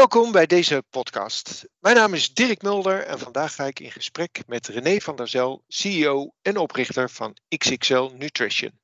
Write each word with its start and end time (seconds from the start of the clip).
Welkom 0.00 0.32
bij 0.32 0.46
deze 0.46 0.84
podcast. 0.90 1.68
Mijn 1.78 1.96
naam 1.96 2.14
is 2.14 2.34
Dirk 2.34 2.62
Mulder 2.62 3.02
en 3.02 3.18
vandaag 3.18 3.54
ga 3.54 3.64
ik 3.64 3.80
in 3.80 3.90
gesprek 3.90 4.42
met 4.46 4.66
René 4.66 4.98
van 4.98 5.16
der 5.16 5.28
Zel, 5.28 5.64
CEO 5.68 6.34
en 6.42 6.56
oprichter 6.56 7.10
van 7.10 7.36
XXL 7.48 8.10
Nutrition. 8.14 8.80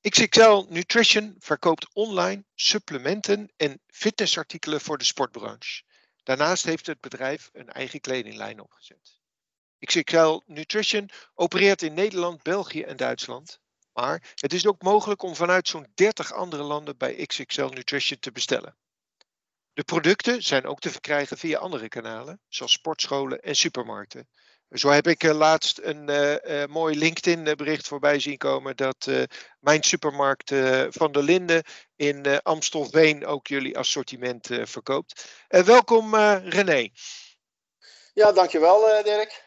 XXL 0.00 0.64
Nutrition 0.68 1.34
verkoopt 1.38 1.94
online 1.94 2.44
supplementen 2.54 3.52
en 3.56 3.80
fitnessartikelen 3.86 4.80
voor 4.80 4.98
de 4.98 5.04
sportbranche. 5.04 5.82
Daarnaast 6.22 6.64
heeft 6.64 6.86
het 6.86 7.00
bedrijf 7.00 7.50
een 7.52 7.68
eigen 7.68 8.00
kledinglijn 8.00 8.60
opgezet. 8.60 9.20
XXL 9.78 10.40
Nutrition 10.46 11.10
opereert 11.34 11.82
in 11.82 11.94
Nederland, 11.94 12.42
België 12.42 12.82
en 12.82 12.96
Duitsland. 12.96 13.60
Maar 13.92 14.34
het 14.34 14.52
is 14.52 14.66
ook 14.66 14.82
mogelijk 14.82 15.22
om 15.22 15.34
vanuit 15.34 15.68
zo'n 15.68 15.92
30 15.94 16.32
andere 16.32 16.62
landen 16.62 16.96
bij 16.96 17.26
XXL 17.26 17.66
Nutrition 17.66 18.18
te 18.18 18.32
bestellen. 18.32 18.76
De 19.78 19.84
producten 19.84 20.42
zijn 20.42 20.66
ook 20.66 20.80
te 20.80 20.90
verkrijgen 20.90 21.38
via 21.38 21.58
andere 21.58 21.88
kanalen, 21.88 22.40
zoals 22.48 22.72
sportscholen 22.72 23.40
en 23.40 23.56
supermarkten. 23.56 24.28
Zo 24.70 24.88
heb 24.88 25.06
ik 25.06 25.22
uh, 25.22 25.34
laatst 25.34 25.78
een 25.78 26.10
uh, 26.10 26.32
uh, 26.32 26.64
mooi 26.66 26.98
LinkedIn-bericht 26.98 27.88
voorbij 27.88 28.20
zien 28.20 28.36
komen 28.36 28.76
dat 28.76 29.10
mijn 29.60 29.82
supermarkt 29.82 30.52
van 30.88 31.12
der 31.12 31.22
Linden 31.22 31.62
in 31.96 32.42
Amstelveen 32.42 33.26
ook 33.26 33.46
jullie 33.46 33.78
assortiment 33.78 34.48
verkoopt. 34.62 35.44
welkom 35.48 36.14
René. 36.44 36.88
Ja, 38.14 38.32
dankjewel 38.32 39.02
Dirk. 39.02 39.42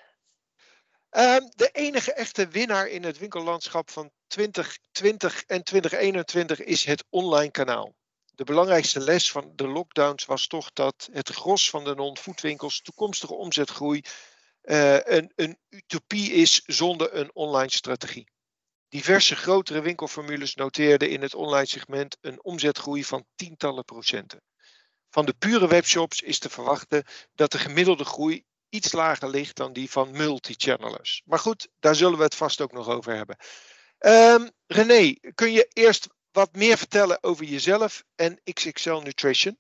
Ehm, 1.10 1.42
de 1.56 1.70
enige 1.72 2.14
echte 2.14 2.48
winnaar 2.48 2.88
in 2.88 3.04
het 3.04 3.18
winkellandschap 3.18 3.90
van 3.90 4.12
2020 4.28 5.44
en 5.44 5.64
2021 5.64 6.62
is 6.62 6.86
het 6.86 7.04
online 7.10 7.52
kanaal 7.52 8.00
de 8.42 8.48
belangrijkste 8.48 9.00
les 9.00 9.32
van 9.32 9.52
de 9.56 9.68
lockdowns 9.68 10.26
was 10.26 10.48
toch 10.48 10.72
dat 10.74 11.10
het 11.12 11.30
gros 11.30 11.70
van 11.70 11.84
de 11.84 11.96
non-foodwinkels 11.96 12.82
toekomstige 12.82 13.34
omzetgroei 13.34 14.02
uh, 14.64 15.00
een, 15.00 15.32
een 15.36 15.58
utopie 15.70 16.32
is 16.32 16.62
zonder 16.66 17.16
een 17.16 17.30
online 17.34 17.72
strategie. 17.72 18.32
Diverse 18.90 19.36
grotere 19.36 19.82
winkelformules 19.82 20.56
noteerden 20.56 21.10
in 21.10 21.22
het 21.22 21.36
online 21.36 21.66
segment 21.66 22.18
een 22.22 22.44
omzetgroei 22.44 23.04
van 23.04 23.26
tientallen 23.36 23.86
procenten. 23.86 24.44
Van 25.10 25.26
de 25.26 25.34
pure 25.34 25.68
webshops 25.68 26.22
is 26.22 26.40
te 26.40 26.50
verwachten 26.50 27.06
dat 27.34 27.52
de 27.52 27.60
gemiddelde 27.60 28.06
groei 28.06 28.44
iets 28.70 28.92
lager 28.92 29.30
ligt 29.30 29.56
dan 29.56 29.74
die 29.74 29.92
van 29.92 30.12
multichannelers. 30.12 31.22
Maar 31.26 31.40
goed, 31.40 31.68
daar 31.80 31.96
zullen 31.96 32.18
we 32.18 32.24
het 32.24 32.36
vast 32.36 32.62
ook 32.62 32.72
nog 32.72 32.88
over 32.88 33.16
hebben. 33.16 33.38
Um, 34.00 34.50
René, 34.68 35.14
kun 35.36 35.52
je 35.52 35.70
eerst 35.74 36.08
wat 36.32 36.54
meer 36.54 36.78
vertellen 36.78 37.24
over 37.24 37.46
jezelf 37.46 38.04
en 38.16 38.42
XXL 38.54 38.94
Nutrition? 38.94 39.60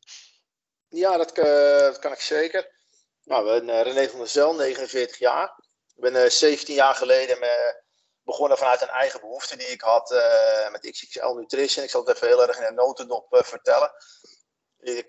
Ja, 0.87 1.17
dat, 1.17 1.35
dat 1.35 1.99
kan 1.99 2.11
ik 2.11 2.19
zeker. 2.19 2.79
Nou, 3.23 3.55
ik 3.55 3.65
ben 3.65 3.75
uh, 3.75 3.81
René 3.81 4.09
van 4.09 4.19
der 4.19 4.27
Zel, 4.27 4.55
49 4.55 5.17
jaar. 5.17 5.53
Ik 5.95 6.01
ben 6.01 6.15
uh, 6.15 6.29
17 6.29 6.75
jaar 6.75 6.95
geleden 6.95 7.37
begonnen 8.23 8.57
vanuit 8.57 8.81
een 8.81 8.89
eigen 8.89 9.19
behoefte 9.19 9.57
die 9.57 9.67
ik 9.67 9.81
had 9.81 10.11
eh, 10.11 10.69
met 10.71 10.91
XXL 10.91 11.25
Nutrition. 11.25 11.83
Ik 11.83 11.89
zal 11.89 12.05
het 12.05 12.15
even 12.15 12.27
heel 12.27 12.47
erg 12.47 12.57
in 12.57 12.63
een 12.63 12.75
notendop 12.75 13.25
vertellen. 13.29 13.91
Ik 14.79 15.07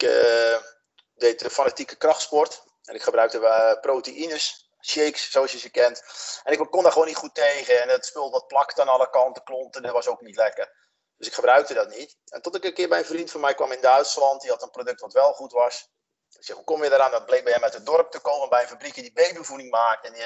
deed 1.15 1.45
fanatieke 1.51 1.97
krachtsport 1.97 2.63
en 2.83 2.95
ik 2.95 3.03
gebruikte 3.03 3.79
proteïnes 3.81 4.71
shakes, 4.81 5.31
zoals 5.31 5.53
je 5.53 5.59
ze 5.59 5.71
kent. 5.71 6.03
En 6.45 6.53
ik 6.53 6.67
kon 6.71 6.83
daar 6.83 6.93
gewoon 6.93 7.07
niet 7.07 7.17
goed 7.17 7.35
tegen. 7.35 7.83
En 7.83 7.89
het 7.89 8.07
spul 8.07 8.31
dat 8.31 8.47
plakte 8.47 8.81
aan 8.81 8.89
alle 8.89 9.11
kanten, 9.11 9.43
klonte, 9.43 9.81
dat 9.81 9.93
was 9.93 10.07
ook 10.07 10.21
niet 10.21 10.37
lekker. 10.37 10.82
Dus 11.23 11.31
ik 11.31 11.37
gebruikte 11.37 11.75
dat 11.75 11.89
niet. 11.89 12.17
En 12.29 12.43
tot 12.43 12.55
ik 12.55 12.65
een 12.65 12.75
keer 12.75 12.89
bij 12.89 12.99
een 12.99 13.05
vriend 13.05 13.31
van 13.31 13.41
mij 13.41 13.55
kwam 13.55 13.73
in 13.73 13.81
Duitsland. 13.81 14.41
Die 14.41 14.51
had 14.51 14.63
een 14.63 14.71
product 14.71 15.01
wat 15.01 15.13
wel 15.13 15.33
goed 15.33 15.53
was. 15.53 15.89
Ik 16.31 16.45
zeg, 16.45 16.57
hoe 16.57 16.65
kom 16.65 16.85
je 16.85 16.93
eraan? 16.93 17.11
Dat 17.11 17.27
bleek 17.27 17.45
bij 17.45 17.53
hem 17.53 17.63
uit 17.63 17.73
het 17.73 17.87
dorp 17.87 18.11
te 18.11 18.21
komen. 18.21 18.49
Bij 18.49 18.63
een 18.63 18.69
fabriekje 18.69 19.03
die 19.03 19.13
babyvoeding 19.13 19.71
maakt. 19.71 20.07
En 20.07 20.13
die, 20.13 20.23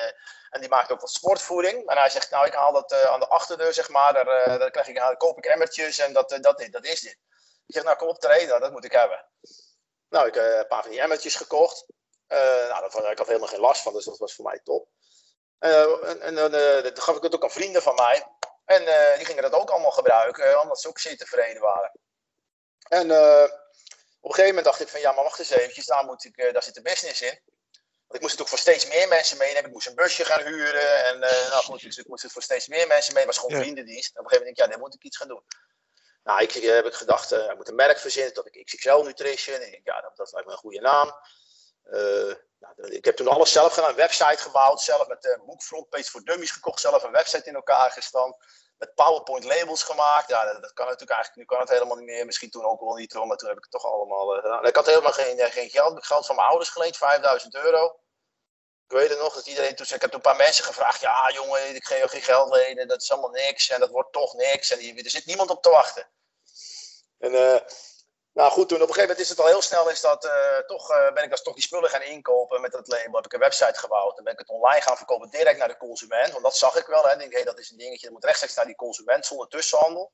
en 0.50 0.60
die 0.60 0.68
maakt 0.68 0.90
ook 0.92 1.00
wat 1.00 1.10
sportvoeding. 1.10 1.88
En 1.88 1.96
hij 1.96 2.10
zegt, 2.10 2.30
nou 2.30 2.46
ik 2.46 2.52
haal 2.52 2.72
dat 2.72 2.92
uh, 2.92 3.04
aan 3.04 3.20
de 3.20 3.28
achterdeur 3.28 3.72
zeg 3.72 3.88
maar. 3.88 4.12
Daar, 4.12 4.48
uh, 4.48 4.58
daar, 4.58 4.70
krijg 4.70 4.88
ik, 4.88 4.96
daar 4.96 5.16
koop 5.16 5.38
ik 5.38 5.44
emmertjes 5.44 5.98
en 5.98 6.12
dat, 6.12 6.32
uh, 6.32 6.40
dat, 6.40 6.68
dat 6.70 6.84
is 6.84 7.00
dit. 7.00 7.18
Ik 7.66 7.74
zeg, 7.74 7.84
nou 7.84 7.96
kom 7.96 8.08
op 8.08 8.20
trainen, 8.20 8.60
dat 8.60 8.72
moet 8.72 8.84
ik 8.84 8.92
hebben. 8.92 9.26
Nou, 10.08 10.26
ik 10.26 10.34
heb 10.34 10.44
een 10.44 10.66
paar 10.66 10.82
van 10.82 10.90
die 10.90 11.00
emmertjes 11.00 11.34
gekocht. 11.34 11.86
nou, 12.28 12.80
dat 12.80 12.92
was, 12.92 13.10
ik 13.10 13.18
had 13.18 13.26
helemaal 13.26 13.48
geen 13.48 13.60
last 13.60 13.82
van, 13.82 13.92
dus 13.92 14.04
dat 14.04 14.18
was 14.18 14.34
voor 14.34 14.44
mij 14.44 14.60
top. 14.64 14.88
en 15.58 16.20
en 16.20 16.34
dan 16.34 16.96
gaf 16.96 17.16
ik 17.16 17.22
het 17.22 17.34
ook 17.34 17.42
aan 17.42 17.50
vrienden 17.50 17.82
van 17.82 17.94
mij. 17.94 18.35
En 18.66 18.82
uh, 18.82 19.16
die 19.16 19.26
gingen 19.26 19.42
dat 19.42 19.52
ook 19.52 19.70
allemaal 19.70 19.90
gebruiken, 19.90 20.50
eh, 20.50 20.60
omdat 20.62 20.80
ze 20.80 20.88
ook 20.88 20.98
zeer 20.98 21.16
tevreden 21.16 21.62
waren. 21.62 21.92
En 22.88 23.08
uh, 23.08 23.42
op 24.20 24.30
een 24.30 24.34
gegeven 24.34 24.46
moment 24.46 24.64
dacht 24.64 24.80
ik 24.80 24.88
van 24.88 25.00
ja, 25.00 25.12
maar 25.12 25.24
wacht 25.24 25.38
eens 25.38 25.50
eventjes, 25.50 25.86
daar, 25.86 26.04
moet 26.04 26.24
ik, 26.24 26.52
daar 26.52 26.62
zit 26.62 26.74
de 26.74 26.82
business 26.82 27.22
in. 27.22 27.40
Want 28.06 28.14
ik 28.14 28.20
moest 28.20 28.40
ook 28.40 28.48
voor 28.48 28.58
steeds 28.58 28.86
meer 28.86 29.08
mensen 29.08 29.38
meenemen. 29.38 29.64
Ik 29.64 29.72
moest 29.72 29.86
een 29.86 29.94
busje 29.94 30.24
gaan 30.24 30.44
huren. 30.44 31.04
En 31.04 31.18
nou 31.18 31.64
goed, 31.64 31.80
dus 31.80 31.98
ik 31.98 32.06
moest 32.06 32.22
het 32.22 32.32
voor 32.32 32.42
steeds 32.42 32.66
meer 32.66 32.86
mensen 32.86 33.14
mee. 33.14 33.24
Het 33.24 33.34
was 33.34 33.44
gewoon 33.44 33.60
vriendendienst. 33.60 34.14
En 34.14 34.20
op 34.20 34.24
een 34.24 34.30
gegeven 34.30 34.38
moment 34.38 34.56
denk 34.56 34.56
ik, 34.56 34.64
ja, 34.64 34.66
daar 34.66 34.78
moet 34.78 34.94
ik 34.94 35.02
iets 35.02 35.16
gaan 35.16 35.28
doen. 35.28 35.42
Nou, 36.22 36.42
ik, 36.42 36.52
heb 36.52 36.86
ik 36.86 36.94
gedacht, 36.94 37.32
ik 37.32 37.56
moet 37.56 37.68
een 37.68 37.74
merk 37.74 37.98
verzinnen. 37.98 38.34
Dat 38.34 38.46
ik 38.46 38.64
XXL 38.64 39.02
Nutrition. 39.02 39.60
En 39.60 39.72
ik, 39.72 39.80
ja, 39.84 40.00
dat, 40.00 40.16
dat 40.16 40.32
lijkt 40.32 40.46
me 40.46 40.52
een 40.52 40.58
goede 40.58 40.80
naam. 40.80 41.12
Uh, 41.90 42.34
nou, 42.58 42.92
ik 42.92 43.04
heb 43.04 43.16
toen 43.16 43.28
alles 43.28 43.52
zelf 43.52 43.74
gedaan, 43.74 43.90
een 43.90 43.96
website 43.96 44.42
gebouwd, 44.42 44.80
zelf 44.80 45.08
met 45.08 45.24
uh, 45.24 45.44
boekfrontpage 45.46 46.10
voor 46.10 46.22
dummies 46.24 46.50
gekocht, 46.50 46.80
zelf 46.80 47.02
een 47.02 47.10
website 47.12 47.48
in 47.48 47.54
elkaar 47.54 47.90
gestampt, 47.90 48.44
met 48.78 48.94
PowerPoint 48.94 49.44
labels 49.44 49.82
gemaakt. 49.82 50.28
Ja, 50.28 50.44
dat, 50.44 50.72
kan 50.72 50.84
natuurlijk 50.84 51.10
eigenlijk, 51.10 51.36
nu 51.36 51.44
kan 51.44 51.60
het 51.60 51.68
helemaal 51.68 51.96
niet 51.96 52.06
meer, 52.06 52.26
misschien 52.26 52.50
toen 52.50 52.64
ook 52.64 52.80
wel 52.80 52.94
niet, 52.94 53.14
maar 53.14 53.36
toen 53.36 53.48
heb 53.48 53.56
ik 53.56 53.62
het 53.70 53.72
toch 53.72 53.92
allemaal 53.92 54.36
uh, 54.36 54.42
gedaan. 54.42 54.66
Ik 54.66 54.76
had 54.76 54.86
helemaal 54.86 55.12
geen, 55.12 55.50
geen 55.50 55.70
geld, 55.70 56.06
geld 56.06 56.26
van 56.26 56.36
mijn 56.36 56.48
ouders 56.48 56.70
geleend, 56.70 56.96
5000 56.96 57.54
euro. 57.54 58.00
Ik 58.88 58.96
weet 58.96 59.08
het 59.08 59.18
nog, 59.18 59.34
dat 59.34 59.46
iedereen 59.46 59.74
toen 59.74 59.86
zei, 59.86 59.96
ik 59.96 60.02
heb 60.02 60.10
toen 60.10 60.24
een 60.24 60.30
paar 60.32 60.44
mensen 60.44 60.64
gevraagd, 60.64 61.00
ja 61.00 61.30
jongen, 61.32 61.74
ik 61.74 61.84
geef 61.84 62.02
je 62.02 62.08
geen 62.08 62.22
geld 62.22 62.54
lenen, 62.54 62.88
dat 62.88 63.02
is 63.02 63.10
allemaal 63.10 63.30
niks 63.30 63.68
en 63.68 63.80
dat 63.80 63.90
wordt 63.90 64.12
toch 64.12 64.34
niks 64.34 64.70
en 64.70 64.96
er 64.96 65.10
zit 65.10 65.26
niemand 65.26 65.50
op 65.50 65.62
te 65.62 65.70
wachten. 65.70 66.08
En 67.18 67.32
nou 68.36 68.50
goed, 68.50 68.68
toen 68.68 68.82
op 68.82 68.88
een 68.88 68.94
gegeven 68.94 69.08
moment 69.08 69.18
is 69.18 69.28
het 69.28 69.40
al 69.40 69.46
heel 69.46 69.62
snel, 69.62 69.90
is 69.90 70.00
dat, 70.00 70.24
uh, 70.24 70.58
toch, 70.58 70.90
uh, 70.90 71.12
ben 71.12 71.24
ik 71.24 71.30
als 71.30 71.42
toch 71.42 71.54
die 71.54 71.62
spullen 71.62 71.90
gaan 71.90 72.02
inkopen 72.02 72.60
met 72.60 72.72
dat 72.72 72.88
label. 72.88 73.14
Heb 73.14 73.24
ik 73.24 73.32
een 73.32 73.38
website 73.38 73.78
gebouwd. 73.78 74.14
Dan 74.14 74.24
ben 74.24 74.32
ik 74.32 74.38
het 74.38 74.48
online 74.48 74.80
gaan 74.80 74.96
verkopen 74.96 75.30
direct 75.30 75.58
naar 75.58 75.68
de 75.68 75.76
consument. 75.76 76.30
Want 76.30 76.44
dat 76.44 76.56
zag 76.56 76.76
ik 76.76 76.86
wel. 76.86 77.02
Hè. 77.02 77.12
Ik 77.12 77.18
denk, 77.18 77.32
hey, 77.32 77.44
dat 77.44 77.58
is 77.58 77.70
een 77.70 77.76
dingetje, 77.76 78.04
dat 78.04 78.12
moet 78.12 78.24
rechtstreeks 78.24 78.54
naar 78.54 78.66
die 78.66 78.74
consument 78.74 79.26
zonder 79.26 79.48
tussenhandel. 79.48 80.12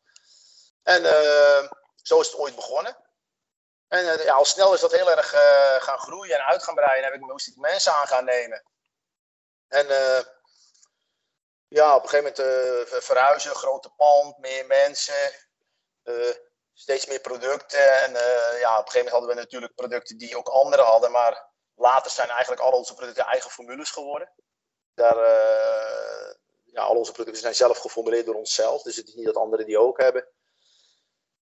En 0.82 1.02
uh, 1.02 1.68
zo 2.02 2.20
is 2.20 2.26
het 2.26 2.36
ooit 2.36 2.54
begonnen. 2.54 2.96
En 3.88 4.04
ja, 4.04 4.34
al 4.34 4.44
snel 4.44 4.74
is 4.74 4.80
dat 4.80 4.92
heel 4.92 5.10
erg 5.10 5.28
gaan 5.82 5.98
groeien 5.98 6.34
en 6.34 6.44
uit 6.44 6.62
gaan 6.62 6.74
breiden. 6.74 7.04
Heb 7.04 7.14
ik, 7.14 7.20
moest 7.20 7.56
mensen 7.56 7.92
aan 7.92 8.06
gaan 8.06 8.24
nemen. 8.24 8.64
En 9.68 9.86
ja, 11.68 11.96
op 11.96 12.02
een 12.02 12.08
gegeven 12.08 12.44
moment 12.44 13.04
verhuizen, 13.04 13.54
grote 13.54 13.90
pand, 13.90 14.38
meer 14.38 14.66
mensen 14.66 15.32
steeds 16.72 17.06
meer 17.06 17.20
producten. 17.20 18.02
En 18.02 18.10
uh, 18.10 18.60
ja, 18.60 18.78
op 18.78 18.86
een 18.86 18.90
gegeven 18.90 18.94
moment 18.94 19.10
hadden 19.10 19.28
we 19.28 19.34
natuurlijk 19.34 19.74
producten 19.74 20.18
die 20.18 20.36
ook 20.36 20.48
anderen 20.48 20.84
hadden. 20.84 21.10
Maar 21.10 21.50
later 21.74 22.10
zijn 22.10 22.28
eigenlijk 22.28 22.60
al 22.60 22.72
onze 22.72 22.94
producten 22.94 23.24
eigen 23.24 23.50
formules 23.50 23.90
geworden. 23.90 24.32
Daar, 24.94 25.16
uh, 25.16 26.34
ja, 26.64 26.82
al 26.82 26.96
onze 26.96 27.12
producten 27.12 27.42
zijn 27.42 27.54
zelf 27.54 27.78
geformuleerd 27.78 28.26
door 28.26 28.34
onszelf. 28.34 28.82
Dus 28.82 28.96
het 28.96 29.08
is 29.08 29.14
niet 29.14 29.26
dat 29.26 29.36
anderen 29.36 29.66
die 29.66 29.78
ook 29.78 30.00
hebben. 30.00 30.28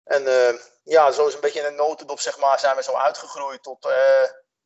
En 0.03 0.23
uh, 0.23 0.61
ja, 0.83 1.11
zo 1.11 1.27
is 1.27 1.33
een 1.33 1.39
beetje 1.39 1.59
in 1.59 1.65
een 1.65 1.75
notendop 1.75 2.19
zeg 2.19 2.37
maar, 2.37 2.59
zijn 2.59 2.75
we 2.75 2.83
zo 2.83 2.93
uitgegroeid 2.93 3.63
tot 3.63 3.81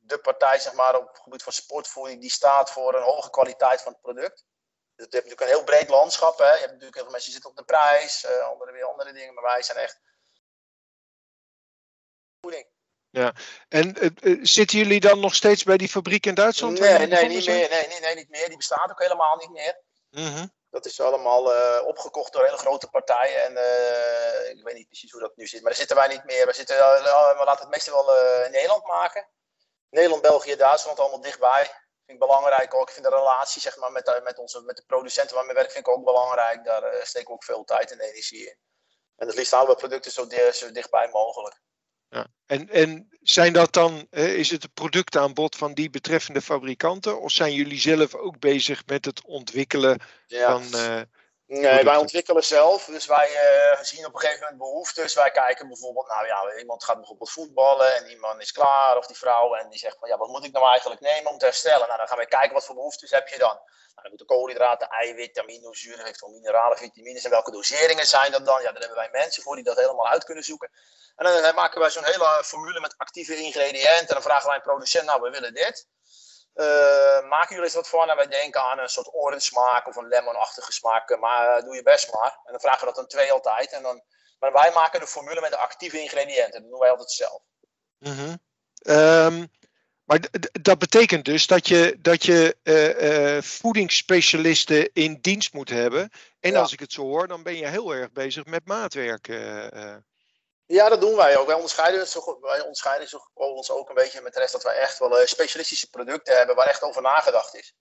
de 0.05 0.17
partij 0.17 0.59
zeg 0.59 0.73
maar, 0.73 0.95
op 0.95 1.07
het 1.07 1.19
gebied 1.19 1.43
van 1.43 1.53
sportvoeding 1.53 2.21
die 2.21 2.31
staat 2.31 2.71
voor 2.71 2.95
een 2.95 3.03
hoge 3.03 3.29
kwaliteit 3.29 3.81
van 3.81 3.91
het 3.91 4.01
product. 4.01 4.45
Dus 4.95 5.05
het 5.05 5.13
heeft 5.13 5.25
natuurlijk 5.25 5.41
een 5.41 5.55
heel 5.57 5.63
breed 5.63 5.89
landschap. 5.89 6.37
Hè. 6.37 6.53
Je 6.53 6.59
hebt 6.59 6.71
natuurlijk 6.71 6.95
heel 6.95 7.03
veel 7.03 7.11
mensen 7.11 7.31
die 7.31 7.41
zitten 7.41 7.49
op 7.49 7.57
de 7.57 7.73
prijs, 7.73 8.27
anderen 8.27 8.73
weer 8.73 8.85
andere 8.85 9.13
dingen. 9.13 9.33
Maar 9.33 9.43
wij 9.43 9.63
zijn 9.63 9.77
echt 9.77 9.99
ja, 13.13 13.33
en 13.69 13.95
uh, 14.21 14.39
zitten 14.41 14.77
jullie 14.77 14.99
dan 14.99 15.19
nog 15.19 15.35
steeds 15.35 15.63
bij 15.63 15.77
die 15.77 15.89
fabriek 15.89 16.25
in 16.25 16.33
Duitsland? 16.33 16.79
Nee, 16.79 17.07
nee, 17.07 17.27
niet 17.27 17.45
meer, 17.45 17.69
nee, 17.69 17.87
nee, 17.87 17.99
nee, 17.99 18.15
niet 18.15 18.29
meer. 18.29 18.47
Die 18.47 18.57
bestaat 18.57 18.91
ook 18.91 19.01
helemaal 19.01 19.35
niet 19.35 19.49
meer. 19.49 19.81
-hmm. 20.09 20.51
Dat 20.69 20.85
is 20.85 20.99
allemaal 20.99 21.55
uh, 21.55 21.85
opgekocht 21.85 22.33
door 22.33 22.45
hele 22.45 22.57
grote 22.57 22.89
partijen. 22.89 23.43
En 23.43 23.51
ik 24.57 24.63
weet 24.63 24.75
niet 24.75 24.87
precies 24.87 25.11
hoe 25.11 25.21
dat 25.21 25.35
nu 25.35 25.47
zit. 25.47 25.61
Maar 25.61 25.69
daar 25.69 25.79
zitten 25.79 25.95
wij 25.95 26.07
niet 26.07 26.23
meer. 26.23 26.45
We, 26.45 26.53
zitten, 26.53 26.75
we 26.77 27.41
laten 27.45 27.61
het 27.61 27.69
meestal 27.69 28.05
wel 28.05 28.45
in 28.45 28.51
Nederland 28.51 28.87
maken. 28.87 29.27
Nederland, 29.89 30.21
België, 30.21 30.55
Duitsland, 30.55 30.99
allemaal 30.99 31.21
dichtbij. 31.21 31.63
Vind 32.05 32.17
ik 32.17 32.19
belangrijk 32.19 32.73
ook. 32.73 32.87
Ik 32.87 32.93
vind 32.93 33.05
de 33.05 33.15
relatie 33.15 33.61
zeg 33.61 33.77
maar, 33.77 33.91
met, 33.91 34.21
met, 34.23 34.37
onze, 34.37 34.61
met 34.61 34.75
de 34.75 34.83
producenten 34.87 35.35
waarmee 35.35 35.53
we 35.53 35.59
werken 35.59 35.73
vind 35.73 35.87
ik 35.87 35.93
ook 35.93 36.05
belangrijk. 36.05 36.65
Daar 36.65 37.05
steken 37.05 37.27
we 37.27 37.33
ook 37.33 37.43
veel 37.43 37.63
tijd 37.63 37.91
en 37.91 37.99
energie 37.99 38.47
in. 38.47 38.57
En 39.15 39.27
het 39.27 39.35
liefst 39.35 39.51
houden 39.51 39.75
we 39.75 39.81
producten 39.81 40.11
zo, 40.11 40.27
zo 40.51 40.71
dichtbij 40.71 41.09
mogelijk. 41.11 41.61
Ja. 42.13 42.27
En, 42.45 42.69
en 42.69 43.07
zijn 43.21 43.53
dat 43.53 43.73
dan, 43.73 44.07
is 44.11 44.49
het 44.49 44.63
het 44.63 44.73
productaanbod 44.73 45.55
van 45.55 45.73
die 45.73 45.89
betreffende 45.89 46.41
fabrikanten? 46.41 47.21
Of 47.21 47.31
zijn 47.31 47.53
jullie 47.53 47.79
zelf 47.79 48.15
ook 48.15 48.39
bezig 48.39 48.85
met 48.85 49.05
het 49.05 49.25
ontwikkelen 49.25 49.99
van. 50.27 50.63
Nee, 51.61 51.83
wij 51.83 51.95
ontwikkelen 51.95 52.43
zelf. 52.43 52.85
Dus 52.85 53.05
wij 53.05 53.29
uh, 53.29 53.83
zien 53.83 54.05
op 54.05 54.13
een 54.13 54.19
gegeven 54.19 54.41
moment 54.41 54.59
behoeftes. 54.59 55.13
Wij 55.13 55.31
kijken 55.31 55.67
bijvoorbeeld, 55.67 56.07
nou 56.07 56.25
ja, 56.25 56.55
iemand 56.57 56.83
gaat 56.83 56.97
bijvoorbeeld 56.97 57.31
voetballen 57.31 57.95
en 57.95 58.03
die 58.05 58.19
man 58.19 58.41
is 58.41 58.51
klaar 58.51 58.97
of 58.97 59.07
die 59.07 59.17
vrouw 59.17 59.53
en 59.53 59.69
die 59.69 59.79
zegt 59.79 59.97
van 59.99 60.09
ja, 60.09 60.17
wat 60.17 60.27
moet 60.27 60.45
ik 60.45 60.51
nou 60.51 60.67
eigenlijk 60.67 61.01
nemen 61.01 61.31
om 61.31 61.37
te 61.37 61.45
herstellen? 61.45 61.87
Nou, 61.87 61.97
dan 61.97 62.07
gaan 62.07 62.17
wij 62.17 62.25
kijken 62.25 62.53
wat 62.53 62.65
voor 62.65 62.75
behoeftes 62.75 63.11
heb 63.11 63.27
je 63.27 63.37
dan. 63.37 63.55
Nou, 63.55 64.01
dan 64.01 64.09
moeten 64.09 64.25
koolhydraten, 64.25 64.87
eiwit, 64.87 65.39
aminozuren, 65.39 66.15
mineralen, 66.31 66.77
vitamines 66.77 67.23
en 67.23 67.29
welke 67.29 67.51
doseringen 67.51 68.05
zijn 68.05 68.31
dat 68.31 68.45
dan? 68.45 68.61
Ja, 68.61 68.71
daar 68.71 68.81
hebben 68.81 68.97
wij 68.97 69.09
mensen 69.11 69.43
voor 69.43 69.55
die 69.55 69.63
dat 69.63 69.77
helemaal 69.77 70.07
uit 70.07 70.23
kunnen 70.23 70.43
zoeken. 70.43 70.71
En 71.15 71.25
dan 71.25 71.55
maken 71.55 71.79
wij 71.79 71.89
zo'n 71.89 72.05
hele 72.05 72.41
formule 72.43 72.79
met 72.79 72.93
actieve 72.97 73.35
ingrediënten 73.35 74.07
en 74.07 74.13
dan 74.13 74.21
vragen 74.21 74.47
wij 74.47 74.55
een 74.55 74.61
producent, 74.61 75.05
nou 75.05 75.21
we 75.21 75.29
willen 75.29 75.53
dit. 75.53 75.87
Uh, 76.55 77.29
maken 77.29 77.49
jullie 77.49 77.63
eens 77.63 77.73
wat 77.73 77.89
van? 77.89 78.09
En 78.09 78.15
wij 78.15 78.27
denken 78.27 78.61
aan 78.61 78.79
een 78.79 78.89
soort 78.89 79.13
orange 79.13 79.39
smaak 79.39 79.87
of 79.87 79.95
een 79.95 80.07
lemonachtige 80.07 80.71
smaak. 80.71 81.17
Maar 81.19 81.57
uh, 81.57 81.63
doe 81.65 81.75
je 81.75 81.83
best 81.83 82.13
maar. 82.13 82.39
En 82.45 82.51
dan 82.51 82.59
vragen 82.59 82.79
we 82.79 82.85
dat 82.85 82.95
dan 82.95 83.07
twee 83.07 83.31
altijd. 83.31 83.71
En 83.71 83.83
dan, 83.83 84.01
maar 84.39 84.53
wij 84.53 84.71
maken 84.73 84.99
de 84.99 85.07
formule 85.07 85.41
met 85.41 85.51
de 85.51 85.57
actieve 85.57 86.01
ingrediënten. 86.01 86.61
Dat 86.61 86.69
doen 86.69 86.79
wij 86.79 86.89
altijd 86.89 87.11
zelf. 87.11 87.41
Mm 87.99 88.15
-hmm. 88.15 89.49
maar 90.03 90.19
dat 90.61 90.79
betekent 90.79 91.25
dus 91.25 91.47
dat 91.47 91.67
je, 91.67 91.97
dat 91.99 92.25
je 92.25 92.57
uh, 92.63 93.41
voedingsspecialisten 93.41 94.93
in 94.93 95.17
dienst 95.21 95.53
moet 95.53 95.69
hebben. 95.69 96.11
En 96.39 96.51
ja. 96.51 96.59
als 96.59 96.73
ik 96.73 96.79
het 96.79 96.93
zo 96.93 97.01
hoor, 97.01 97.27
dan 97.27 97.43
ben 97.43 97.55
je 97.55 97.67
heel 97.67 97.93
erg 97.93 98.11
bezig 98.11 98.45
met 98.45 98.65
maatwerk. 98.65 99.27
Ja, 100.65 100.89
dat 100.89 101.01
doen 101.01 101.15
wij 101.15 101.37
ook. 101.37 101.45
Wij 101.45 101.55
onderscheiden, 101.55 102.07
wij 102.41 102.59
onderscheiden 102.61 103.21
ons 103.33 103.71
ook 103.71 103.89
een 103.89 103.95
beetje 103.95 104.21
met 104.21 104.33
de 104.33 104.39
rest 104.39 104.51
dat 104.51 104.63
wij 104.63 104.75
echt 104.75 104.99
wel 104.99 105.19
uh, 105.19 105.25
specialistische 105.25 105.89
producten 105.89 106.37
hebben 106.37 106.55
waar 106.55 106.67
echt 106.67 106.83
over 106.83 107.01
nagedacht 107.01 107.55
is. 107.55 107.73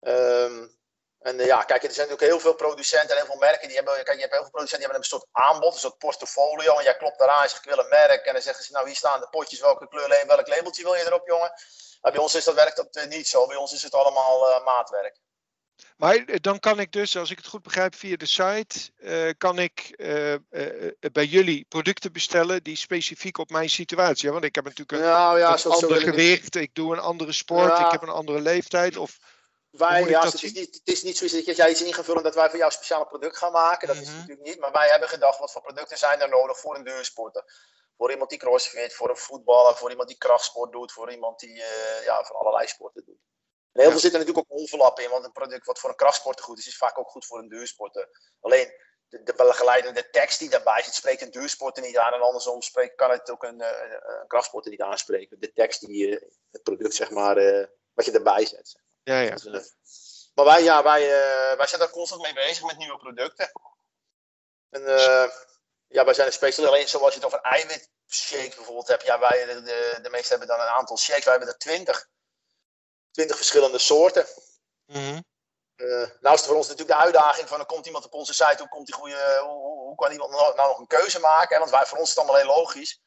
Um, 0.00 0.78
en 1.18 1.38
uh, 1.38 1.46
ja, 1.46 1.62
kijk, 1.62 1.82
er 1.82 1.92
zijn 1.92 2.08
natuurlijk 2.08 2.32
heel 2.32 2.40
veel 2.40 2.54
producenten 2.54 3.10
en 3.10 3.16
heel 3.16 3.26
veel 3.26 3.40
merken 3.40 3.66
die 3.66 3.76
hebben. 3.76 3.94
Kijk, 3.94 4.14
je 4.14 4.20
hebt 4.20 4.32
heel 4.32 4.42
veel 4.42 4.50
producenten 4.50 4.88
die 4.88 4.88
hebben 4.88 5.04
een 5.04 5.18
soort 5.18 5.26
aanbod, 5.32 5.72
een 5.72 5.80
soort 5.80 5.98
portfolio. 5.98 6.76
En 6.76 6.84
jij 6.84 6.96
klopt 6.96 7.18
daaraan 7.18 7.42
en 7.42 7.48
zegt: 7.48 7.64
Ik 7.64 7.70
wil 7.74 7.84
een 7.84 7.88
merk. 7.88 8.26
En 8.26 8.32
dan 8.32 8.42
zeggen 8.42 8.64
ze: 8.64 8.72
Nou, 8.72 8.86
hier 8.86 8.96
staan 8.96 9.20
de 9.20 9.28
potjes, 9.28 9.60
welke 9.60 9.88
kleur, 9.88 10.24
welk 10.26 10.48
labeltje 10.48 10.82
wil 10.82 10.94
je 10.94 11.06
erop, 11.06 11.26
jongen? 11.26 11.52
Maar 12.00 12.12
bij 12.12 12.20
ons 12.20 12.34
is 12.34 12.44
dat, 12.44 12.54
werkt 12.54 12.76
dat 12.76 12.96
uh, 12.96 13.06
niet 13.06 13.28
zo. 13.28 13.46
Bij 13.46 13.56
ons 13.56 13.72
is 13.72 13.82
het 13.82 13.94
allemaal 13.94 14.62
maatwerk. 14.62 15.16
Maar 15.96 16.16
eh, 16.16 16.36
dan 16.40 16.58
kan 16.58 16.80
ik 16.80 16.92
dus, 16.92 17.16
als 17.16 17.30
ik 17.30 17.36
het 17.36 17.46
goed 17.46 17.62
begrijp, 17.62 17.94
via 17.94 18.16
de 18.16 18.26
site, 18.26 18.90
uh, 18.98 19.30
kan 19.38 19.58
ik 19.58 19.94
uh, 19.96 20.32
uh, 20.32 20.38
bij 21.12 21.24
jullie 21.24 21.66
producten 21.68 22.12
bestellen 22.12 22.62
die 22.62 22.76
specifiek 22.76 23.38
op 23.38 23.50
mijn 23.50 23.70
situatie. 23.70 24.30
Want 24.30 24.44
ik 24.44 24.54
heb 24.54 24.64
natuurlijk 24.64 24.92
een, 24.92 25.08
nou, 25.08 25.38
ja, 25.38 25.52
een 25.64 25.72
ander 25.72 26.00
gewicht, 26.00 26.54
ik 26.54 26.74
doe 26.74 26.92
een 26.92 27.00
andere 27.00 27.32
sport, 27.32 27.78
ja. 27.78 27.86
ik 27.86 27.92
heb 27.92 28.02
een 28.02 28.08
andere 28.08 28.40
leeftijd. 28.40 28.96
Of, 28.96 29.18
wij, 29.70 30.04
ja, 30.08 30.24
het, 30.24 30.42
is 30.42 30.52
niet, 30.52 30.74
het 30.74 30.88
is 30.94 31.02
niet 31.02 31.16
zoiets 31.16 31.46
dat 31.46 31.56
jij 31.56 31.70
iets 31.70 31.82
ingevuld 31.82 32.22
dat 32.22 32.34
wij 32.34 32.48
voor 32.48 32.58
jou 32.58 32.70
een 32.70 32.76
speciaal 32.76 33.06
product 33.06 33.36
gaan 33.36 33.52
maken. 33.52 33.86
Dat 33.88 33.96
mm 33.96 34.02
-hmm. 34.02 34.10
is 34.10 34.18
natuurlijk 34.18 34.46
niet. 34.46 34.58
Maar 34.58 34.72
wij 34.72 34.88
hebben 34.88 35.08
gedacht, 35.08 35.38
wat 35.38 35.52
voor 35.52 35.62
producten 35.62 35.98
zijn 35.98 36.20
er 36.20 36.28
nodig 36.28 36.58
voor 36.58 36.76
een 36.76 36.84
duursporter? 36.84 37.44
Voor 37.96 38.10
iemand 38.10 38.30
die 38.30 38.38
crossfit, 38.38 38.94
voor 38.94 39.10
een 39.10 39.16
voetballer, 39.16 39.76
voor 39.76 39.90
iemand 39.90 40.08
die 40.08 40.18
krachtsport 40.18 40.72
doet, 40.72 40.92
voor 40.92 41.12
iemand 41.12 41.38
die 41.38 41.62
ja, 42.04 42.24
voor 42.24 42.36
allerlei 42.36 42.66
sporten 42.66 43.04
doet. 43.04 43.27
En 43.78 43.84
heel 43.84 43.92
veel 43.92 44.00
zitten 44.00 44.20
natuurlijk 44.20 44.50
ook 44.50 44.60
overlap 44.60 45.00
in, 45.00 45.10
want 45.10 45.24
een 45.24 45.32
product 45.32 45.66
wat 45.66 45.78
voor 45.78 45.90
een 45.90 45.96
krachtsporter 45.96 46.44
goed 46.44 46.58
is, 46.58 46.66
is 46.66 46.76
vaak 46.76 46.98
ook 46.98 47.10
goed 47.10 47.26
voor 47.26 47.38
een 47.38 47.48
duursporter. 47.48 48.08
Alleen 48.40 48.72
de, 49.08 49.22
de 49.22 49.34
begeleidende 49.34 50.10
tekst 50.10 50.38
die 50.38 50.50
daarbij 50.50 50.82
zit, 50.82 50.94
spreekt 50.94 51.22
een 51.22 51.30
duursporter 51.30 51.82
niet 51.82 51.98
aan. 51.98 52.12
En 52.12 52.20
andersom 52.20 52.62
spreekt, 52.62 52.94
kan 52.94 53.10
het 53.10 53.30
ook 53.30 53.42
een, 53.42 53.60
een, 53.60 53.92
een 53.92 54.26
krachtsporter 54.26 54.70
niet 54.70 54.80
aanspreken. 54.80 55.40
De 55.40 55.52
tekst 55.52 55.86
die 55.86 56.06
uh, 56.06 56.20
het 56.50 56.62
product, 56.62 56.94
zeg 56.94 57.10
maar, 57.10 57.38
uh, 57.38 57.66
wat 57.92 58.04
je 58.04 58.12
erbij 58.12 58.46
zet. 58.46 58.68
Zeg 58.68 58.82
maar. 58.82 59.16
Ja, 59.16 59.20
ja. 59.20 59.34
Dus, 59.34 59.74
maar 60.34 60.44
wij, 60.44 60.62
ja, 60.62 60.82
wij, 60.82 61.02
uh, 61.02 61.56
wij 61.56 61.66
zijn 61.66 61.80
daar 61.80 61.90
constant 61.90 62.22
mee 62.22 62.34
bezig 62.34 62.64
met 62.64 62.76
nieuwe 62.76 62.98
producten. 62.98 63.50
En 64.70 64.82
ja, 65.86 66.04
wij 66.04 66.14
zijn 66.14 66.26
een 66.26 66.32
specialist. 66.32 66.72
Alleen 66.72 66.88
zoals 66.88 67.14
je 67.14 67.20
het 67.20 67.26
over 67.26 67.40
eiwit 67.40 67.90
shake 68.06 68.56
bijvoorbeeld 68.56 68.88
hebt. 68.88 69.04
Ja, 69.04 69.18
wij, 69.18 69.46
de, 69.46 69.62
de, 70.02 70.24
hebben 70.28 70.48
dan 70.48 70.60
een 70.60 70.66
aantal 70.66 70.98
shakes. 70.98 71.24
Wij 71.24 71.34
hebben 71.34 71.52
er 71.52 71.58
twintig 71.58 72.08
twintig 73.18 73.36
verschillende 73.36 73.78
soorten. 73.78 74.26
Mm 74.86 75.26
uh, 75.76 76.08
nou 76.20 76.34
is 76.34 76.40
het 76.40 76.46
voor 76.46 76.56
ons 76.56 76.68
natuurlijk 76.68 76.98
de 76.98 77.04
uitdaging 77.04 77.48
van, 77.48 77.56
dan 77.56 77.66
komt 77.66 77.86
iemand 77.86 78.04
op 78.04 78.14
onze 78.14 78.34
site, 78.34 78.56
hoe, 78.58 78.68
komt 78.68 78.86
die 78.86 78.94
goede, 78.94 79.40
hoe, 79.42 79.78
hoe 79.86 79.94
kan 79.94 80.12
iemand 80.12 80.30
nou, 80.30 80.56
nog 80.56 80.78
een 80.78 80.86
keuze 80.86 81.20
maken? 81.20 81.58
Want 81.58 81.70
wij, 81.70 81.86
voor 81.86 81.98
ons 81.98 82.08
is 82.08 82.14
het 82.14 82.24
allemaal 82.24 82.42
heel 82.42 82.56
logisch. 82.56 83.00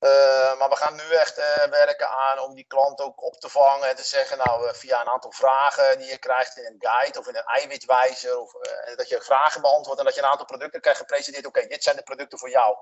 Uh, 0.00 0.58
maar 0.58 0.68
we 0.68 0.76
gaan 0.76 0.94
nu 0.94 1.14
echt 1.14 1.38
uh, 1.38 1.64
werken 1.64 2.08
aan 2.08 2.38
om 2.38 2.54
die 2.54 2.66
klant 2.66 3.00
ook 3.00 3.22
op 3.22 3.40
te 3.40 3.48
vangen 3.48 3.88
en 3.88 3.96
te 3.96 4.04
zeggen, 4.04 4.38
nou, 4.38 4.74
via 4.74 5.00
een 5.00 5.08
aantal 5.08 5.32
vragen 5.32 5.98
die 5.98 6.08
je 6.08 6.18
krijgt 6.18 6.56
in 6.56 6.64
een 6.64 6.88
guide 6.88 7.18
of 7.18 7.28
in 7.28 7.36
een 7.36 7.44
eiwitwijzer, 7.44 8.38
of 8.38 8.52
dat 8.96 9.08
je 9.08 9.22
vragen 9.22 9.60
beantwoordt 9.60 10.00
en 10.00 10.06
dat 10.06 10.14
je 10.14 10.22
een 10.22 10.30
aantal 10.30 10.46
producten 10.46 10.80
krijgt 10.80 11.00
gepresenteerd. 11.00 11.46
Oké, 11.46 11.66
dit 11.66 11.82
zijn 11.82 11.96
de 11.96 12.02
producten 12.02 12.38
voor 12.38 12.50
jou. 12.50 12.76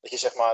Dat 0.00 0.10
je 0.10 0.16
zeg 0.16 0.34
maar, 0.34 0.52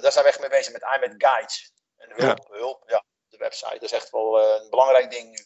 daar 0.00 0.12
zijn 0.12 0.24
we 0.24 0.30
echt 0.30 0.40
mee 0.40 0.48
bezig 0.48 0.72
met 0.72 0.86
iMed 0.96 1.14
Guides. 1.16 1.72
En 1.96 2.10
hulp, 2.14 2.46
ja. 2.48 2.56
hulp, 2.56 2.82
ja 2.86 3.04
de 3.38 3.44
website. 3.44 3.72
Dat 3.72 3.82
is 3.82 3.92
echt 3.92 4.10
wel 4.10 4.40
eh, 4.40 4.62
een 4.62 4.70
belangrijk 4.70 5.10
ding 5.10 5.30
nu. 5.30 5.44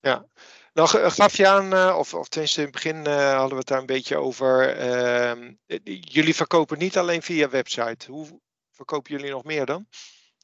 Ja, 0.00 0.24
nog 0.72 1.14
gaf 1.14 1.36
je 1.36 1.48
aan, 1.48 1.72
eh, 1.72 1.96
of, 1.98 2.14
of 2.14 2.28
tenminste 2.28 2.58
in 2.60 2.66
het 2.66 2.74
begin 2.74 3.06
hadden 3.06 3.50
we 3.50 3.56
het 3.56 3.66
daar 3.66 3.78
een 3.78 3.86
beetje 3.86 4.16
over. 4.16 4.76
Ehm, 4.78 5.52
jullie 6.00 6.34
verkopen 6.34 6.78
niet 6.78 6.98
alleen 6.98 7.22
via 7.22 7.48
website. 7.48 8.10
Hoe 8.10 8.40
verkopen 8.70 9.12
jullie 9.12 9.30
nog 9.30 9.44
meer 9.44 9.66
dan? 9.66 9.86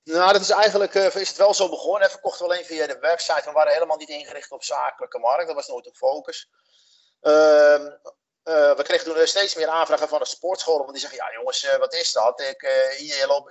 Nou, 0.05 0.33
dat 0.33 0.41
is 0.41 0.50
eigenlijk 0.50 0.94
is 0.94 1.29
het 1.29 1.37
wel 1.37 1.55
zo 1.55 1.69
begonnen. 1.69 2.03
We 2.03 2.11
verkochten 2.11 2.44
alleen 2.44 2.65
via 2.65 2.87
de 2.87 2.99
website. 3.00 3.43
We 3.44 3.53
waren 3.53 3.73
helemaal 3.73 3.97
niet 3.97 4.09
ingericht 4.09 4.50
op 4.50 4.65
zakelijke 4.65 5.19
markt. 5.19 5.47
Dat 5.47 5.55
was 5.55 5.69
nooit 5.69 5.87
een 5.87 5.94
focus. 5.94 6.49
Uh, 7.23 7.87
uh, 8.48 8.76
we 8.76 8.82
kregen 8.82 9.14
toen 9.14 9.26
steeds 9.26 9.54
meer 9.54 9.69
aanvragen 9.69 10.08
van 10.08 10.19
de 10.19 10.25
sportscholen. 10.25 10.81
Want 10.81 10.93
die 10.93 11.00
zeggen, 11.00 11.19
ja 11.19 11.32
jongens, 11.32 11.64
uh, 11.64 11.76
wat 11.76 11.94
is 11.94 12.12
dat? 12.12 12.40
Ik, 12.40 12.62
uh, 12.62 13.00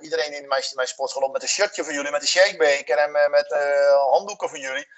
iedereen 0.00 0.32
in 0.32 0.48
mijn, 0.48 0.62
mijn 0.74 0.88
sportschool 0.88 1.22
loopt 1.22 1.32
met 1.32 1.42
een 1.42 1.48
shirtje 1.48 1.84
van 1.84 1.94
jullie, 1.94 2.10
met 2.10 2.22
een 2.22 2.28
shakebeker 2.28 2.98
en 2.98 3.30
met 3.30 3.54
handdoeken 4.10 4.48
van 4.48 4.60
jullie. 4.60 4.88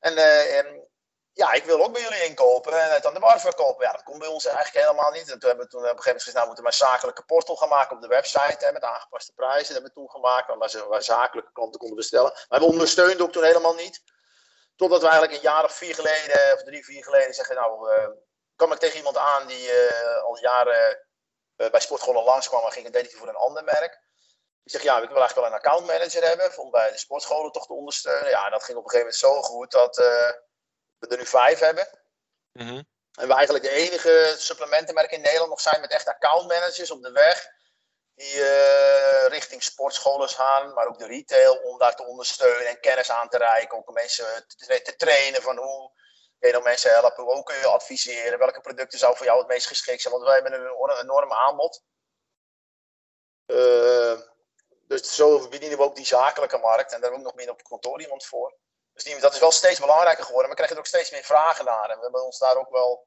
En, 0.00 0.16
en, 0.56 0.88
ja, 1.32 1.52
ik 1.52 1.64
wil 1.64 1.84
ook 1.84 1.92
bij 1.92 2.02
jullie 2.02 2.24
inkopen 2.24 2.82
en 2.82 2.90
het 2.90 3.06
aan 3.06 3.14
de 3.14 3.20
bar 3.20 3.40
verkopen. 3.40 3.86
Ja, 3.86 3.92
dat 3.92 4.02
komt 4.02 4.18
bij 4.18 4.28
ons 4.28 4.46
eigenlijk 4.46 4.86
helemaal 4.86 5.10
niet. 5.10 5.30
En 5.30 5.38
toen 5.38 5.48
hebben 5.48 5.66
we 5.66 5.70
toen 5.70 5.80
op 5.80 5.86
een 5.86 6.02
gegeven 6.02 6.10
moment 6.10 6.22
gezegd, 6.22 6.36
nou 6.36 6.46
moeten 6.46 6.66
een 6.66 6.72
zakelijke 6.72 7.24
portal 7.24 7.56
gaan 7.56 7.68
maken 7.68 7.96
op 7.96 8.02
de 8.02 8.08
website. 8.08 8.64
Hè, 8.64 8.72
met 8.72 8.82
aangepaste 8.82 9.32
prijzen. 9.32 9.58
Dat 9.58 9.72
hebben 9.72 9.90
we 9.90 10.00
toen 10.00 10.10
gemaakt, 10.10 10.54
waar, 10.56 10.70
ze, 10.70 10.86
waar 10.86 11.02
zakelijke 11.02 11.52
klanten 11.52 11.78
konden 11.78 11.96
bestellen. 11.96 12.32
Maar 12.48 12.58
we 12.58 12.64
ondersteunden 12.64 13.20
ook 13.26 13.32
toen 13.32 13.44
helemaal 13.44 13.74
niet. 13.74 14.02
Totdat 14.76 15.00
we 15.00 15.08
eigenlijk 15.08 15.36
een 15.36 15.50
jaar 15.50 15.64
of 15.64 15.72
vier 15.72 15.94
geleden, 15.94 16.54
of 16.54 16.62
drie, 16.62 16.84
vier 16.84 17.04
geleden 17.04 17.34
zeggen, 17.34 17.56
nou 17.56 17.90
kwam 18.60 18.72
ik 18.72 18.78
tegen 18.78 18.96
iemand 18.96 19.16
aan 19.16 19.46
die 19.46 19.66
uh, 19.68 20.22
al 20.22 20.38
jaren 20.38 21.06
uh, 21.56 21.70
bij 21.70 21.80
Sportscholen 21.80 22.22
langskwam 22.22 22.64
en 22.64 22.72
ging 22.72 22.86
en 22.86 22.92
deed 22.92 23.10
hij 23.10 23.18
voor 23.18 23.28
een 23.28 23.46
ander 23.46 23.64
merk. 23.64 23.92
Ik 24.64 24.72
zeg, 24.72 24.82
ja, 24.82 24.94
ik 25.02 25.08
wil 25.08 25.18
eigenlijk 25.18 25.34
wel 25.34 25.46
een 25.46 25.64
accountmanager 25.64 26.22
hebben 26.22 26.58
om 26.58 26.70
bij 26.70 26.90
de 26.90 26.98
sportscholen 26.98 27.52
toch 27.52 27.66
te 27.66 27.72
ondersteunen. 27.72 28.30
Ja, 28.30 28.44
en 28.44 28.50
dat 28.50 28.64
ging 28.64 28.78
op 28.78 28.84
een 28.84 28.90
gegeven 28.90 29.12
moment 29.12 29.42
zo 29.42 29.42
goed 29.42 29.70
dat 29.70 29.98
uh, 29.98 30.30
we 30.98 31.06
er 31.08 31.16
nu 31.16 31.26
vijf 31.26 31.58
hebben. 31.58 31.88
Mm 32.52 32.66
-hmm. 32.68 32.88
En 33.18 33.28
we 33.28 33.34
eigenlijk 33.34 33.64
de 33.64 33.70
enige 33.70 34.34
supplementenmerk 34.38 35.10
in 35.10 35.20
Nederland 35.20 35.50
nog 35.50 35.60
zijn 35.60 35.80
met 35.80 35.92
echt 35.92 36.08
accountmanagers 36.08 36.90
op 36.90 37.02
de 37.02 37.12
weg. 37.12 37.46
Die 38.14 38.34
uh, 38.34 39.26
richting 39.26 39.62
sportscholen 39.62 40.28
gaan, 40.28 40.72
maar 40.74 40.86
ook 40.86 40.98
de 40.98 41.06
retail 41.06 41.54
om 41.54 41.78
daar 41.78 41.96
te 41.96 42.06
ondersteunen 42.06 42.66
en 42.66 42.80
kennis 42.80 43.10
aan 43.10 43.28
te 43.28 43.38
reiken. 43.38 43.86
Om 43.86 43.94
mensen 43.94 44.46
te, 44.46 44.82
te 44.82 44.96
trainen 44.96 45.42
van 45.42 45.56
hoe 45.56 45.92
kun 46.40 46.50
je 46.50 46.60
mensen 46.62 46.90
helpen? 46.90 47.24
Hoe 47.24 47.42
kun 47.42 47.56
je 47.56 47.66
adviseren? 47.66 48.38
Welke 48.38 48.60
producten 48.60 48.98
zou 48.98 49.16
voor 49.16 49.26
jou 49.26 49.38
het 49.38 49.48
meest 49.48 49.66
geschikt 49.66 50.00
zijn? 50.00 50.14
Want 50.14 50.26
wij 50.26 50.34
hebben 50.34 50.52
een 50.52 51.00
enorm 51.00 51.32
aanbod. 51.32 51.82
Uh, 53.46 54.20
dus 54.86 55.14
zo 55.14 55.48
bedienen 55.48 55.78
we 55.78 55.84
ook 55.84 55.96
die 55.96 56.06
zakelijke 56.06 56.58
markt. 56.58 56.92
En 56.92 57.00
daar 57.00 57.12
ook 57.12 57.20
nog 57.20 57.34
meer 57.34 57.50
op 57.50 57.62
kantoor 57.62 58.00
iemand 58.00 58.26
voor. 58.26 58.56
Dus 58.92 59.04
die, 59.04 59.20
dat 59.20 59.32
is 59.34 59.40
wel 59.40 59.50
steeds 59.50 59.80
belangrijker 59.80 60.24
geworden. 60.24 60.48
Maar 60.48 60.56
we 60.56 60.64
krijgen 60.64 60.76
er 60.76 60.82
ook 60.82 60.94
steeds 60.94 61.10
meer 61.10 61.24
vragen 61.24 61.64
naar. 61.64 61.90
En 61.90 61.96
we 61.96 62.02
hebben 62.02 62.24
ons 62.24 62.38
daar 62.38 62.56
ook 62.56 62.70
wel 62.70 63.06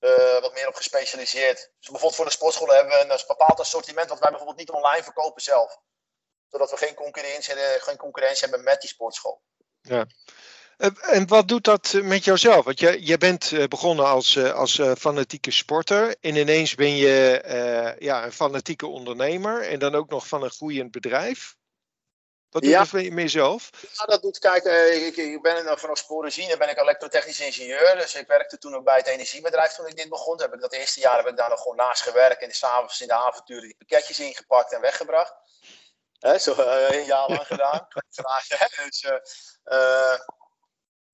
uh, 0.00 0.40
wat 0.40 0.54
meer 0.54 0.68
op 0.68 0.74
gespecialiseerd. 0.74 1.56
Dus 1.56 1.88
bijvoorbeeld 1.88 2.14
voor 2.14 2.24
de 2.24 2.30
sportscholen 2.30 2.74
hebben 2.74 2.94
we 2.94 3.12
een, 3.12 3.20
bepaald 3.26 3.60
assortiment 3.60 4.08
wat 4.08 4.18
wij 4.18 4.30
bijvoorbeeld 4.30 4.58
niet 4.58 4.70
online 4.70 5.02
verkopen 5.02 5.42
zelf. 5.42 5.80
Zodat 6.48 6.70
we 6.70 6.76
geen 6.76 6.94
concurrentie, 6.94 7.54
geen 7.56 7.96
concurrentie 7.96 8.40
hebben 8.40 8.64
met 8.64 8.80
die 8.80 8.90
sportschool. 8.90 9.42
Ja. 9.80 10.06
Eh, 10.76 10.90
en 11.00 11.26
wat 11.26 11.48
doet 11.48 11.64
dat 11.64 11.92
met 12.02 12.24
jouzelf? 12.24 12.64
Want 12.64 12.80
je, 12.80 13.06
je 13.06 13.18
bent 13.18 13.52
eh, 13.52 13.64
begonnen 13.64 14.06
als, 14.06 14.36
eh, 14.36 14.52
als 14.52 14.80
fanatieke 14.98 15.50
sporter 15.50 16.16
en 16.20 16.36
ineens 16.36 16.74
ben 16.74 16.96
je 16.96 17.42
uh, 17.46 18.00
ja, 18.00 18.24
een 18.24 18.32
fanatieke 18.32 18.86
ondernemer 18.86 19.62
en 19.62 19.78
dan 19.78 19.94
ook 19.94 20.08
nog 20.08 20.28
van 20.28 20.42
een 20.42 20.50
groeiend 20.50 20.90
bedrijf. 20.90 21.56
Wat 22.50 22.62
doet 22.62 22.70
ja. 22.70 22.78
dat 22.78 22.92
met 22.92 23.04
jezelf? 23.04 23.70
Ja, 23.92 24.04
dat 24.04 24.22
doet, 24.22 24.38
kijk, 24.38 24.64
ik, 25.02 25.16
ik 25.16 25.42
ben 25.42 25.78
vanaf 25.78 25.98
Sporenzine 25.98 26.56
ben 26.56 26.70
ik 26.70 26.80
elektrotechnisch 26.80 27.40
ingenieur. 27.40 27.96
Dus 27.96 28.14
ik 28.14 28.26
werkte 28.26 28.58
toen 28.58 28.74
ook 28.74 28.84
bij 28.84 28.96
het 28.96 29.06
energiebedrijf 29.06 29.72
toen 29.72 29.86
ik 29.86 29.96
dit 29.96 30.08
begon. 30.08 30.40
Heb 30.40 30.54
ik 30.54 30.60
dat 30.60 30.72
eerste 30.72 31.00
jaar 31.00 31.16
heb 31.16 31.26
ik 31.26 31.36
daar 31.36 31.48
nog 31.48 31.60
gewoon 31.60 31.76
naast 31.76 32.02
gewerkt. 32.02 32.42
En 32.42 32.52
s'avonds 32.52 33.00
in 33.00 33.06
de 33.06 33.14
avonturen 33.14 33.62
die 33.62 33.76
pakketjes 33.78 34.20
ingepakt 34.20 34.72
en 34.72 34.80
weggebracht. 34.80 35.34
He, 36.18 36.38
zo 36.38 36.54
een 36.56 37.04
jaar 37.04 37.28
lang 37.28 37.46
gedaan. 37.46 37.86
dus, 38.88 39.04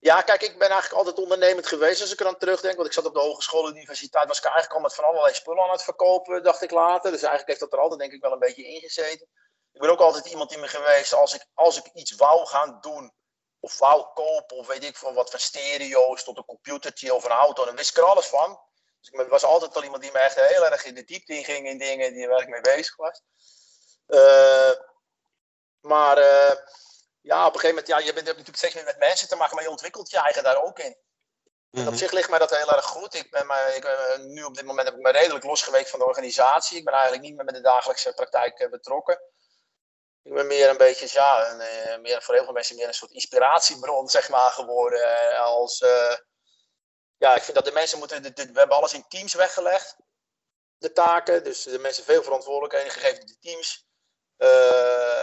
Ja, 0.03 0.23
kijk, 0.23 0.43
ik 0.43 0.59
ben 0.59 0.69
eigenlijk 0.69 0.99
altijd 0.99 1.19
ondernemend 1.19 1.67
geweest 1.67 2.01
als 2.01 2.13
ik 2.13 2.21
er 2.21 2.27
aan 2.27 2.39
terugdenk. 2.39 2.75
Want 2.75 2.87
ik 2.87 2.95
zat 2.95 3.05
op 3.05 3.15
de 3.15 3.21
hogeschool 3.21 3.67
en 3.69 3.77
universiteit, 3.77 4.29
was 4.29 4.39
ik 4.39 4.45
eigenlijk 4.45 4.75
al 4.75 4.81
met 4.81 4.95
van 4.95 5.05
allerlei 5.05 5.35
spullen 5.35 5.63
aan 5.63 5.71
het 5.71 5.83
verkopen, 5.83 6.43
dacht 6.43 6.63
ik 6.63 6.71
later. 6.71 7.11
Dus 7.11 7.21
eigenlijk 7.21 7.49
heeft 7.49 7.61
dat 7.61 7.73
er 7.73 7.79
altijd 7.79 8.01
denk 8.01 8.13
ik 8.13 8.21
wel 8.21 8.33
een 8.33 8.39
beetje 8.39 8.65
ingezeten. 8.65 9.29
Ik 9.73 9.81
ben 9.81 9.91
ook 9.91 10.01
altijd 10.01 10.27
iemand 10.27 10.53
in 10.53 10.61
me 10.61 10.69
geweest, 10.69 11.13
als 11.13 11.35
ik, 11.35 11.47
als 11.55 11.77
ik 11.77 11.91
iets 11.93 12.15
wou 12.15 12.47
gaan 12.47 12.79
doen, 12.81 13.13
of 13.61 13.79
wou 13.79 14.07
kopen, 14.15 14.57
of 14.57 14.67
weet 14.67 14.85
ik 14.85 14.97
van 14.97 15.15
wat 15.15 15.31
van 15.31 15.41
stereo's 15.41 16.25
tot 16.25 16.37
een 16.37 16.45
computertje 16.45 17.15
of 17.15 17.25
een 17.25 17.31
auto, 17.31 17.65
dan 17.65 17.77
wist 17.77 17.91
ik 17.91 17.97
er 17.97 18.11
alles 18.11 18.27
van. 18.27 18.61
Dus 19.01 19.11
ik 19.11 19.29
was 19.29 19.45
altijd 19.45 19.75
wel 19.75 19.83
iemand 19.83 20.03
die 20.03 20.13
me 20.13 20.19
echt 20.19 20.41
heel 20.41 20.67
erg 20.67 20.85
in 20.85 20.95
de 20.95 21.05
diepte 21.05 21.35
in 21.35 21.45
ging 21.45 21.67
in 21.67 21.79
dingen 21.79 22.13
die, 22.13 22.29
waar 22.29 22.43
ik 22.43 22.49
mee 22.49 22.61
bezig 22.61 22.97
was. 22.97 23.23
Uh, 24.07 24.73
maar 25.81 26.19
uh, 26.19 26.53
ja, 27.23 27.47
op 27.47 27.55
een 27.55 27.61
gegeven 27.61 27.69
moment, 27.69 27.87
ja, 27.87 27.99
je 27.99 28.13
bent 28.13 28.27
natuurlijk 28.27 28.57
steeds 28.57 28.75
meer 28.75 28.85
met 28.85 28.99
mensen 28.99 29.29
te 29.29 29.37
maken, 29.37 29.55
maar 29.55 29.65
je 29.65 29.71
ontwikkelt 29.71 30.11
je 30.11 30.19
eigen 30.19 30.43
daar 30.43 30.63
ook 30.63 30.79
in. 30.79 30.97
En 31.71 31.81
op 31.81 31.87
mhm. 31.87 31.97
zich 31.97 32.13
ligt 32.13 32.31
mij 32.31 32.39
dat 32.39 32.57
heel 32.57 32.73
erg 32.73 32.85
goed. 32.85 33.15
Ik 33.15 33.31
ben 33.31 33.47
maar, 33.47 33.75
ik, 33.75 33.85
uh, 33.85 34.17
nu 34.19 34.43
op 34.43 34.55
dit 34.55 34.65
moment 34.65 34.89
heb 34.89 34.97
ik 34.97 35.03
me 35.03 35.11
redelijk 35.11 35.45
losgeweekt 35.45 35.91
van 35.91 35.99
de 35.99 36.05
organisatie. 36.05 36.79
Ik 36.79 36.85
ben 36.85 36.93
eigenlijk 36.93 37.23
niet 37.23 37.37
meer 37.37 37.45
met 37.45 37.55
de 37.55 37.61
dagelijkse 37.61 38.13
praktijk 38.13 38.69
betrokken. 38.71 39.21
Ik 40.23 40.33
ben 40.33 40.47
meer 40.47 40.69
een 40.69 40.77
beetje, 40.77 41.09
ja, 41.13 41.51
een, 41.51 42.01
meer, 42.01 42.23
voor 42.23 42.35
heel 42.35 42.45
veel 42.45 42.53
mensen 42.53 42.77
meer 42.77 42.87
een 42.87 42.95
soort 42.95 43.11
inspiratiebron, 43.11 44.09
zeg 44.09 44.29
maar, 44.29 44.51
geworden. 44.51 45.37
als, 45.37 45.79
ja, 47.17 47.35
ik 47.35 47.43
vind 47.43 47.57
dat 47.57 47.65
de 47.65 47.73
mensen 47.73 47.99
moeten, 47.99 48.23
we 48.23 48.51
hebben 48.53 48.77
alles 48.77 48.93
in 48.93 49.09
teams 49.09 49.35
weggelegd, 49.35 49.97
de 50.79 50.93
taken. 50.93 51.45
Dus 51.45 51.63
de 51.63 51.79
mensen 51.79 52.05
veel 52.05 52.23
verantwoordelijkheden 52.23 52.93
gegeven 52.93 53.27
de 53.27 53.39
teams. 53.41 53.87
Uh, 54.39 55.22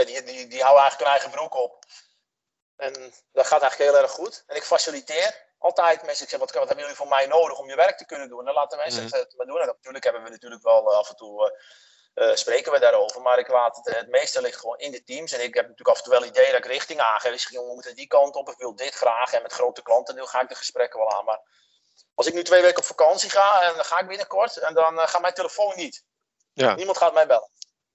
ja, 0.00 0.06
die, 0.06 0.22
die, 0.22 0.46
die 0.46 0.62
houden 0.62 0.82
eigenlijk 0.82 1.10
hun 1.10 1.20
eigen 1.20 1.30
broek 1.30 1.54
op. 1.54 1.84
En 2.76 2.92
dat 3.32 3.46
gaat 3.46 3.62
eigenlijk 3.62 3.90
heel 3.90 4.00
erg 4.02 4.10
goed. 4.10 4.44
En 4.46 4.56
ik 4.56 4.62
faciliteer 4.62 5.48
altijd 5.58 6.02
mensen. 6.02 6.24
Ik 6.24 6.30
zeg, 6.30 6.38
wat, 6.38 6.52
wat 6.52 6.66
hebben 6.66 6.84
jullie 6.84 6.96
voor 6.96 7.08
mij 7.08 7.26
nodig 7.26 7.58
om 7.58 7.68
je 7.68 7.76
werk 7.76 7.98
te 7.98 8.06
kunnen 8.06 8.28
doen? 8.28 8.38
En 8.38 8.44
dan 8.44 8.54
laten 8.54 8.78
mensen 8.78 9.02
mm. 9.02 9.12
het 9.12 9.34
maar 9.36 9.46
doen. 9.46 9.60
En 9.60 9.66
natuurlijk 9.66 10.04
hebben 10.04 10.22
we 10.22 10.30
natuurlijk 10.30 10.62
wel 10.62 10.94
af 10.94 11.08
en 11.08 11.16
toe 11.16 11.58
uh, 12.14 12.34
spreken 12.34 12.72
we 12.72 12.78
daarover. 12.78 13.20
Maar 13.20 13.38
ik 13.38 13.48
laat 13.48 13.76
het, 13.76 13.96
het 13.96 14.08
meeste 14.08 14.40
ligt 14.40 14.58
gewoon 14.58 14.78
in 14.78 14.90
de 14.90 15.04
teams. 15.04 15.32
En 15.32 15.42
ik 15.42 15.54
heb 15.54 15.62
natuurlijk 15.62 15.88
af 15.88 15.96
en 15.96 16.02
toe 16.02 16.12
wel 16.12 16.24
idee 16.24 16.46
dat 16.46 16.64
ik 16.64 16.70
richting 16.70 17.00
aangeef. 17.00 17.32
Dus 17.32 17.50
we 17.50 17.72
moeten 17.74 17.94
die 17.94 18.06
kant 18.06 18.34
op. 18.34 18.48
Ik 18.48 18.58
wil 18.58 18.74
dit 18.74 18.94
graag. 18.94 19.32
En 19.32 19.42
met 19.42 19.52
grote 19.52 19.82
klanten 19.82 20.14
nu 20.14 20.22
ga 20.22 20.40
ik 20.40 20.48
de 20.48 20.54
gesprekken 20.54 20.98
wel 20.98 21.10
aan. 21.10 21.24
Maar 21.24 21.40
als 22.14 22.26
ik 22.26 22.34
nu 22.34 22.44
twee 22.44 22.62
weken 22.62 22.78
op 22.78 22.84
vakantie 22.84 23.30
ga 23.30 23.62
en 23.62 23.74
dan 23.74 23.84
ga 23.84 23.98
ik 23.98 24.06
binnenkort. 24.06 24.56
En 24.56 24.74
dan 24.74 24.94
uh, 24.94 25.06
gaat 25.06 25.20
mijn 25.20 25.34
telefoon 25.34 25.76
niet. 25.76 26.04
Ja. 26.52 26.74
Niemand 26.74 26.98
gaat 26.98 27.14
mij 27.14 27.26
bellen. 27.26 27.50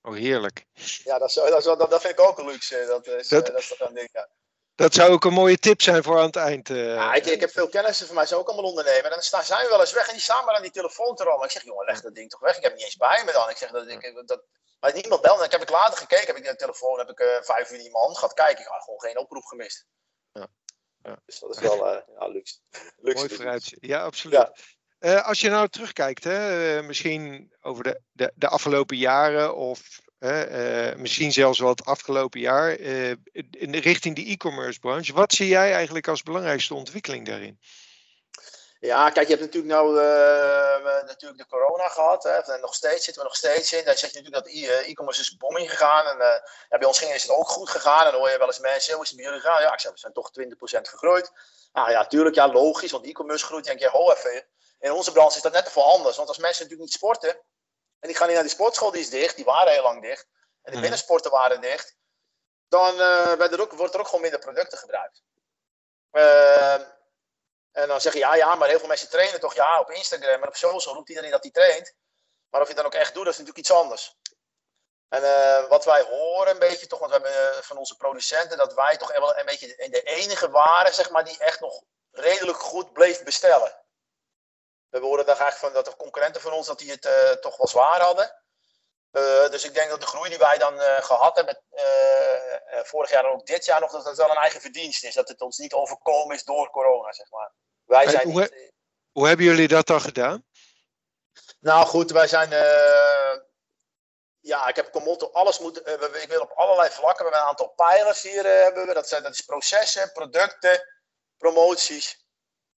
Oh, 0.06 0.14
heerlijk. 0.14 0.66
Ja, 1.04 1.18
dat, 1.18 1.30
is, 1.30 1.36
dat, 1.36 1.58
is, 1.58 1.64
dat, 1.64 1.80
dat 1.80 2.02
vind 2.02 2.20
ik 2.20 2.26
ook 2.26 2.38
een 2.38 2.46
luxe. 2.46 2.86
Dat 2.88 3.08
is, 3.08 3.28
dat, 3.28 3.48
uh, 3.48 3.54
dat 3.54 3.62
is 3.62 3.68
toch 3.68 3.88
een 3.88 3.94
ding, 3.94 4.10
ja. 4.12 4.30
Dat 4.76 4.94
zou 4.94 5.12
ook 5.12 5.26
een 5.26 5.34
mooie 5.34 5.58
tip 5.58 5.82
zijn 5.82 6.04
voor 6.04 6.18
aan 6.18 6.26
het 6.26 6.36
eind. 6.36 6.70
Uh, 6.70 6.94
ja, 6.94 7.14
ik, 7.14 7.26
ik, 7.26 7.40
heb 7.40 7.50
veel 7.50 7.70
kennissen 7.70 8.06
van 8.06 8.16
mij, 8.16 8.26
zijn 8.26 8.40
ook 8.40 8.48
allemaal 8.48 8.70
ondernemer. 8.70 9.04
En 9.04 9.10
dan 9.10 9.22
staan, 9.22 9.44
zijn 9.44 9.64
we 9.64 9.70
wel 9.70 9.80
eens 9.80 9.94
weg 9.94 10.08
en 10.08 10.14
die 10.14 10.22
staan 10.22 10.46
maar 10.46 10.56
aan 10.56 10.62
die 10.62 10.72
telefoon 10.72 11.16
te 11.16 11.24
rollen. 11.24 11.44
Ik 11.44 11.52
zeg, 11.52 11.64
jongen, 11.64 11.86
leg 11.86 12.02
dat 12.02 12.16
ding 12.16 12.30
toch 12.30 12.40
weg. 12.40 12.58
Ik 12.58 12.64
heb 12.64 12.72
het 12.72 12.76
niet 12.76 12.86
eens 12.86 12.98
bij 12.98 13.24
me 13.26 13.32
dan. 13.32 13.50
Ik 13.50 13.58
zeg, 13.58 13.72
dat, 13.72 13.88
ik, 13.88 14.24
dat, 14.26 14.44
maar 14.80 14.94
niemand 14.94 15.22
belt. 15.22 15.40
En 15.40 15.46
ik 15.46 15.52
heb 15.52 15.62
ik 15.62 15.70
later 15.70 15.98
gekeken, 15.98 16.28
heb 16.28 16.36
ik 16.36 16.44
de 16.44 16.56
telefoon, 16.56 16.98
heb 16.98 17.10
ik 17.10 17.20
uh, 17.20 17.28
vijf 17.42 17.72
uur 17.72 17.78
in 17.78 17.92
mijn 17.92 18.04
hand 18.04 18.18
gehad 18.18 18.34
kijken. 18.34 18.64
Ik 18.64 18.70
had 18.70 18.84
gewoon 18.84 19.02
geen 19.02 19.18
oproep 19.18 19.44
gemist. 19.44 19.86
Ja. 20.32 20.48
ja. 21.04 21.20
Dus 21.26 21.40
dat 21.40 21.56
is 21.56 21.62
wel 21.62 21.94
uh, 21.94 22.02
ja, 22.20 22.28
luxe. 22.28 22.60
luxe. 22.98 23.26
Mooi 23.26 23.36
vooruit. 23.36 23.76
Ja, 23.80 24.04
absoluut. 24.04 24.36
Ja. 24.36 24.54
Uh, 25.06 25.28
als 25.28 25.42
je 25.42 25.50
nou 25.50 25.68
terugkijkt, 25.68 26.24
hè, 26.24 26.82
misschien 26.84 27.54
over 27.62 27.84
de, 27.84 28.02
de, 28.12 28.32
de 28.36 28.48
afgelopen 28.48 28.98
jaren 28.98 29.56
of 29.56 30.00
uh, 30.20 30.94
misschien 30.96 31.32
zelfs 31.32 31.60
wel 31.60 31.70
het 31.70 31.86
afgelopen 31.86 32.40
jaar, 32.40 32.72
in 33.50 33.72
de 33.72 33.80
richting 33.80 34.16
de 34.16 34.26
e-commerce 34.26 34.80
branche. 34.80 35.14
Wat 35.14 35.34
zie 35.34 35.48
jij 35.48 35.74
eigenlijk 35.74 36.08
als 36.08 36.24
belangrijkste 36.24 36.74
ontwikkeling 36.74 37.26
daarin? 37.26 37.60
Ja, 38.80 39.10
kijk, 39.10 39.28
je 39.28 39.36
hebt 39.36 39.46
natuurlijk 39.46 39.74
nou 39.74 39.94
natuurlijk 41.06 41.40
de 41.42 41.48
corona 41.48 41.88
gehad. 41.88 42.24
Hè, 42.24 42.54
en 42.54 42.62
nog 42.62 42.76
steeds 42.76 43.04
zitten 43.04 43.24
we 43.24 43.28
nog 43.28 43.38
steeds 43.38 43.74
in. 43.74 43.86
Daar 43.86 43.98
zeg 43.98 44.12
je 44.12 44.22
natuurlijk 44.22 44.46
dat 44.46 44.54
e-commerce 44.86 45.22
is 45.22 45.38
booming 45.38 45.70
gegaan. 45.70 46.06
En 46.06 46.18
ja, 46.70 46.78
bij 46.78 46.88
ons 46.88 47.00
ging, 47.00 47.12
is 47.12 47.22
het 47.22 47.32
ook 47.32 47.50
goed 47.50 47.70
gegaan. 47.70 48.06
En 48.06 48.12
dan 48.12 48.20
hoor 48.20 48.30
je 48.30 48.38
wel 48.38 48.48
eens 48.48 48.60
mensen, 48.60 48.94
hoe 48.94 49.04
is 49.04 49.10
het 49.10 49.18
bij 49.18 49.28
jullie 49.28 49.42
gegaan? 49.42 49.62
Ja, 49.62 49.74
ik 49.74 49.80
zeg, 49.80 49.92
we 49.92 50.00
zijn 50.00 50.14
toch 50.14 50.32
20% 50.40 50.82
gegroeid. 50.82 51.32
Nou 51.74 51.92
ja, 51.92 52.08
tuurlijk, 52.08 52.36
ja, 52.36 52.48
logisch, 52.48 52.92
want 52.92 53.06
e-commerce 53.06 53.46
groeit. 53.46 53.66
denk 53.66 53.80
je, 53.80 53.90
ho 53.90 54.12
even. 54.12 54.46
In 54.86 54.92
onze 54.92 55.12
branche 55.12 55.36
is 55.36 55.42
dat 55.42 55.52
net 55.52 55.68
even 55.68 55.84
anders. 55.84 56.16
Want 56.16 56.28
als 56.28 56.38
mensen 56.38 56.64
natuurlijk 56.64 56.90
niet 56.90 57.00
sporten, 57.00 57.30
en 58.00 58.08
die 58.08 58.16
gaan 58.16 58.26
niet 58.26 58.36
naar 58.36 58.46
die 58.46 58.54
sportschool, 58.54 58.92
die 58.92 59.02
is 59.02 59.10
dicht. 59.10 59.36
Die 59.36 59.46
waren 59.46 59.74
heel 59.74 59.84
lang 59.84 60.02
dicht. 60.02 60.28
En 60.32 60.62
de 60.62 60.72
mhm. 60.72 60.82
binnensporten 60.82 61.32
waren 61.32 61.62
dicht. 61.62 61.96
Dan 62.68 62.96
uh, 62.96 63.52
er 63.52 63.62
ook, 63.62 63.72
wordt 63.72 63.94
er 63.94 64.00
ook 64.00 64.06
gewoon 64.06 64.22
minder 64.22 64.40
producten 64.40 64.78
gebruikt. 64.78 65.22
Uh, 66.12 66.74
en 67.72 67.88
dan 67.88 68.02
zeg 68.02 68.14
je, 68.14 68.20
ja, 68.20 68.36
ja, 68.36 68.56
maar 68.56 68.68
heel 68.68 68.80
veel 68.80 68.88
mensen 68.88 69.10
trainen 69.10 69.40
toch, 69.40 69.54
ja, 69.54 69.80
op 69.80 69.90
Instagram 69.90 70.42
en 70.42 70.48
op 70.48 70.56
social 70.56 70.96
roept 70.96 71.10
iedereen 71.10 71.32
dat 71.32 71.44
hij 71.44 71.52
traint. 71.52 71.94
Maar 72.50 72.62
of 72.62 72.68
je 72.68 72.74
het 72.74 72.84
dan 72.84 72.94
ook 72.94 73.00
echt 73.00 73.14
doet, 73.14 73.24
dat 73.24 73.34
is 73.34 73.40
natuurlijk 73.40 73.68
iets 73.68 73.78
anders. 73.78 74.16
En 75.10 75.22
uh, 75.22 75.68
wat 75.68 75.86
wij 75.86 76.02
horen 76.02 76.52
een 76.52 76.60
beetje 76.60 76.88
toch, 76.88 77.00
want 77.00 77.12
we 77.12 77.28
hebben 77.28 77.64
van 77.64 77.78
onze 77.78 77.96
producenten, 77.96 78.58
dat 78.58 78.74
wij 78.74 78.98
toch 78.98 79.18
wel 79.18 79.38
een 79.38 79.46
beetje 79.46 79.90
de 79.90 80.02
enige 80.02 80.50
waren, 80.50 80.94
zeg 80.94 81.10
maar, 81.10 81.26
die 81.26 81.38
echt 81.38 81.60
nog 81.60 81.84
redelijk 82.12 82.60
goed 82.60 82.94
bleef 82.94 83.24
bestellen 83.24 83.85
we 85.02 85.08
hoorden 85.08 85.26
dan 85.26 85.38
eigenlijk 85.38 85.74
van 85.74 85.84
dat 85.84 85.86
de 85.86 86.04
concurrenten 86.04 86.42
van 86.42 86.52
ons 86.52 86.68
dat 86.68 86.80
die 86.80 86.92
het 86.92 87.06
uh, 87.06 87.32
toch 87.32 87.58
wel 87.58 87.68
zwaar 87.68 88.02
hadden. 88.02 88.44
Uh, 89.12 89.50
dus 89.50 89.64
ik 89.64 89.74
denk 89.74 89.90
dat 89.90 90.02
de 90.02 90.08
groei 90.08 90.30
die 90.30 90.38
wij 90.38 90.58
dan 90.58 90.74
uh, 90.74 91.04
gehad 91.04 91.36
hebben, 91.36 91.62
vorig 92.84 93.10
jaar 93.10 93.24
en 93.26 93.32
ook 93.32 93.46
dit 93.46 93.66
jaar 93.66 93.80
nog, 93.80 93.92
dat 93.92 94.06
het 94.06 94.18
wel 94.18 94.30
een 94.30 94.36
eigen 94.36 94.62
verdienst 94.62 95.04
is. 95.04 95.14
Dat 95.14 95.28
het 95.28 95.42
ons 95.42 95.58
niet 95.58 95.74
overkomen 95.74 96.36
is 96.36 96.44
door 96.44 96.70
corona, 96.70 97.14
zeg 97.14 97.30
maar. 97.30 97.54
Wij 97.86 98.10
zijn 98.10 98.32
hoe, 98.32 98.42
niet, 98.42 98.72
hoe 99.12 99.28
hebben 99.28 99.46
jullie 99.46 99.68
dat 99.68 99.88
dan 99.88 100.02
gedaan? 100.02 100.46
Nou 101.60 101.86
goed, 101.86 102.12
wij 102.12 102.28
zijn. 102.28 102.50
ja, 104.40 104.68
ik 104.68 104.76
heb 104.76 104.96
een 104.96 105.04
motto: 105.04 105.30
alles 105.32 105.60
moet. 105.60 105.78
ik 106.22 106.26
wil 106.30 106.42
op 106.42 106.52
allerlei 106.52 106.90
vlakken. 106.90 107.26
We 107.26 107.32
hebben 107.32 107.40
een 107.40 107.48
aantal 107.48 107.74
pijlers 107.76 108.22
hier. 108.22 108.46
hebben 108.46 108.86
we. 108.88 108.94
Dat, 108.94 109.08
zijn, 109.08 109.24
dat 109.24 109.34
is 109.34 109.42
processen, 109.42 110.12
producten, 110.12 110.88
promoties 111.38 112.25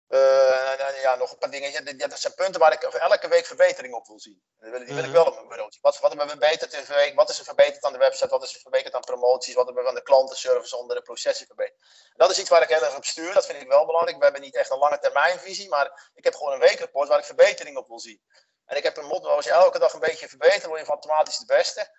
uh, 0.09 0.87
en, 0.87 1.01
ja, 1.01 1.15
nog 1.15 1.31
een 1.31 1.37
paar 1.37 1.49
dingen. 1.49 1.97
dat 2.09 2.19
zijn 2.19 2.33
punten 2.33 2.59
waar 2.59 2.73
ik 2.73 2.81
elke 2.81 3.27
week 3.27 3.45
verbetering 3.45 3.93
op 3.93 4.07
wil 4.07 4.19
zien. 4.19 4.41
Die 4.59 4.71
wil, 4.71 4.79
die 4.79 4.93
wil 4.93 5.03
ik 5.03 5.03
mhm. 5.03 5.11
wel 5.11 5.25
op 5.25 5.33
mijn 5.33 5.47
bureau 5.47 5.71
zien. 5.71 5.81
Wat, 5.81 5.99
wat 5.99 6.09
hebben 6.09 6.27
we 6.27 6.31
verbeterd 6.31 7.13
Wat 7.13 7.29
is 7.29 7.39
er 7.39 7.45
verbeterd 7.45 7.83
aan 7.83 7.93
de 7.93 7.99
website? 7.99 8.27
Wat 8.27 8.43
is 8.43 8.53
er 8.53 8.59
verbeterd 8.59 8.93
aan 8.93 9.01
promoties? 9.01 9.53
Wat 9.53 9.65
hebben 9.65 9.83
we 9.83 9.89
aan 9.89 9.95
de 9.95 10.03
klantenservice 10.03 10.77
onder 10.77 10.95
de 10.95 11.01
processen 11.01 11.45
verbeterd? 11.45 11.79
Dat 12.15 12.31
is 12.31 12.39
iets 12.39 12.49
waar 12.49 12.61
ik 12.61 12.69
heel 12.69 12.83
erg 12.83 12.95
op 12.95 13.05
stuur. 13.05 13.33
Dat 13.33 13.45
vind 13.45 13.61
ik 13.61 13.67
wel 13.67 13.85
belangrijk. 13.85 14.17
We 14.17 14.23
hebben 14.23 14.41
niet 14.41 14.55
echt 14.55 14.71
een 14.71 14.77
lange 14.77 14.99
termijnvisie. 14.99 15.69
Maar 15.69 16.11
ik 16.13 16.23
heb 16.23 16.35
gewoon 16.35 16.53
een 16.53 16.59
weekrapport 16.59 17.07
waar 17.07 17.19
ik 17.19 17.25
verbetering 17.25 17.77
op 17.77 17.87
wil 17.87 17.99
zien. 17.99 18.21
En 18.65 18.77
ik 18.77 18.83
heb 18.83 18.97
een 18.97 19.05
motto, 19.05 19.29
als 19.29 19.45
je 19.45 19.51
elke 19.51 19.79
dag 19.79 19.93
een 19.93 19.99
beetje 19.99 20.27
verbetert, 20.27 20.65
word 20.65 20.79
je 20.79 20.87
automatisch 20.87 21.37
de 21.37 21.45
beste. 21.45 21.89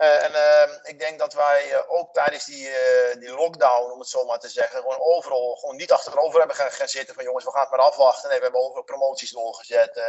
Uh, 0.00 0.24
en 0.24 0.32
uh, 0.32 0.76
ik 0.82 0.98
denk 0.98 1.18
dat 1.18 1.32
wij 1.32 1.72
uh, 1.72 1.78
ook 1.86 2.14
tijdens 2.14 2.44
die, 2.44 2.70
die 3.18 3.30
lockdown, 3.30 3.92
om 3.92 3.98
het 3.98 4.08
zo 4.08 4.24
maar 4.24 4.38
te 4.38 4.48
zeggen, 4.48 4.80
gewoon 4.80 5.00
overal 5.00 5.56
gewoon 5.56 5.76
niet 5.76 5.92
achterover 5.92 6.38
hebben 6.38 6.56
gaan, 6.56 6.70
gaan 6.70 6.88
zitten 6.88 7.14
van 7.14 7.24
jongens, 7.24 7.44
we 7.44 7.50
gaan 7.50 7.60
het 7.60 7.70
maar 7.70 7.80
afwachten. 7.80 8.28
Nee, 8.28 8.38
we 8.38 8.44
hebben 8.44 8.60
overal 8.60 8.82
promoties 8.82 9.30
doorgezet, 9.30 10.02